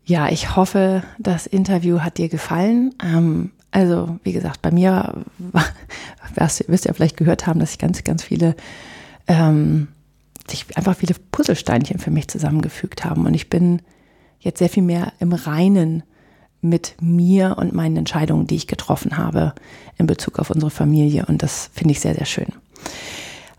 Ja, 0.04 0.28
ich 0.28 0.54
hoffe, 0.54 1.02
das 1.18 1.48
Interview 1.48 2.00
hat 2.00 2.18
dir 2.18 2.28
gefallen. 2.28 2.94
Ähm, 3.02 3.50
also, 3.74 4.20
wie 4.22 4.32
gesagt, 4.32 4.62
bei 4.62 4.70
mir, 4.70 5.24
wirst, 6.36 6.68
wirst 6.68 6.84
du 6.84 6.88
ja 6.88 6.94
vielleicht 6.94 7.16
gehört 7.16 7.48
haben, 7.48 7.58
dass 7.58 7.72
ich 7.72 7.78
ganz, 7.78 8.04
ganz 8.04 8.22
viele, 8.22 8.54
ähm, 9.26 9.88
sich 10.46 10.76
einfach 10.76 10.96
viele 10.96 11.16
Puzzlesteinchen 11.32 11.98
für 11.98 12.12
mich 12.12 12.28
zusammengefügt 12.28 13.04
haben. 13.04 13.26
Und 13.26 13.34
ich 13.34 13.50
bin 13.50 13.82
jetzt 14.38 14.60
sehr 14.60 14.68
viel 14.68 14.84
mehr 14.84 15.12
im 15.18 15.32
Reinen 15.32 16.04
mit 16.60 16.94
mir 17.00 17.56
und 17.58 17.74
meinen 17.74 17.96
Entscheidungen, 17.96 18.46
die 18.46 18.54
ich 18.54 18.68
getroffen 18.68 19.18
habe 19.18 19.54
in 19.98 20.06
Bezug 20.06 20.38
auf 20.38 20.50
unsere 20.50 20.70
Familie. 20.70 21.26
Und 21.26 21.42
das 21.42 21.68
finde 21.74 21.92
ich 21.92 22.00
sehr, 22.00 22.14
sehr 22.14 22.26
schön. 22.26 22.52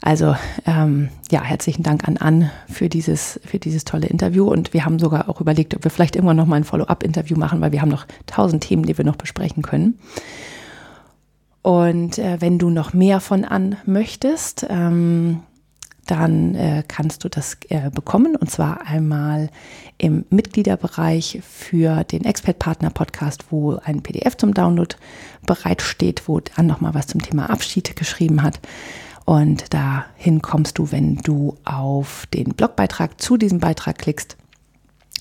Also 0.05 0.35
ähm, 0.67 1.09
ja, 1.31 1.41
herzlichen 1.41 1.81
Dank 1.81 2.07
an 2.07 2.17
Ann 2.17 2.51
für 2.71 2.89
dieses, 2.89 3.39
für 3.43 3.57
dieses 3.57 3.85
tolle 3.85 4.05
Interview. 4.05 4.47
Und 4.47 4.71
wir 4.71 4.85
haben 4.85 4.99
sogar 4.99 5.27
auch 5.29 5.41
überlegt, 5.41 5.73
ob 5.75 5.83
wir 5.83 5.89
vielleicht 5.89 6.15
irgendwann 6.15 6.37
noch 6.37 6.45
mal 6.45 6.57
ein 6.57 6.63
Follow-up-Interview 6.63 7.35
machen, 7.35 7.59
weil 7.59 7.71
wir 7.71 7.81
haben 7.81 7.89
noch 7.89 8.05
tausend 8.27 8.63
Themen, 8.63 8.83
die 8.83 8.95
wir 8.99 9.03
noch 9.03 9.15
besprechen 9.15 9.63
können. 9.63 9.97
Und 11.63 12.19
äh, 12.19 12.39
wenn 12.39 12.59
du 12.59 12.69
noch 12.69 12.93
mehr 12.93 13.19
von 13.19 13.45
Ann 13.45 13.77
möchtest, 13.87 14.67
ähm, 14.69 15.39
dann 16.05 16.53
äh, 16.53 16.83
kannst 16.87 17.23
du 17.23 17.29
das 17.29 17.57
äh, 17.69 17.89
bekommen 17.89 18.35
und 18.35 18.51
zwar 18.51 18.85
einmal 18.85 19.49
im 19.97 20.23
Mitgliederbereich 20.29 21.39
für 21.41 22.03
den 22.03 22.25
Expert 22.25 22.59
Partner 22.59 22.91
Podcast, 22.91 23.45
wo 23.49 23.79
ein 23.83 24.03
PDF 24.03 24.37
zum 24.37 24.53
Download 24.53 24.95
bereitsteht, 25.47 26.27
wo 26.27 26.39
Ann 26.57 26.67
nochmal 26.67 26.93
was 26.93 27.07
zum 27.07 27.23
Thema 27.23 27.49
Abschied 27.49 27.95
geschrieben 27.95 28.43
hat. 28.43 28.59
Und 29.25 29.73
dahin 29.73 30.41
kommst 30.41 30.77
du, 30.77 30.91
wenn 30.91 31.17
du 31.17 31.57
auf 31.65 32.27
den 32.33 32.49
Blogbeitrag 32.49 33.19
zu 33.19 33.35
diesem 33.37 33.59
Beitrag 33.59 33.97
klickst. 33.97 34.37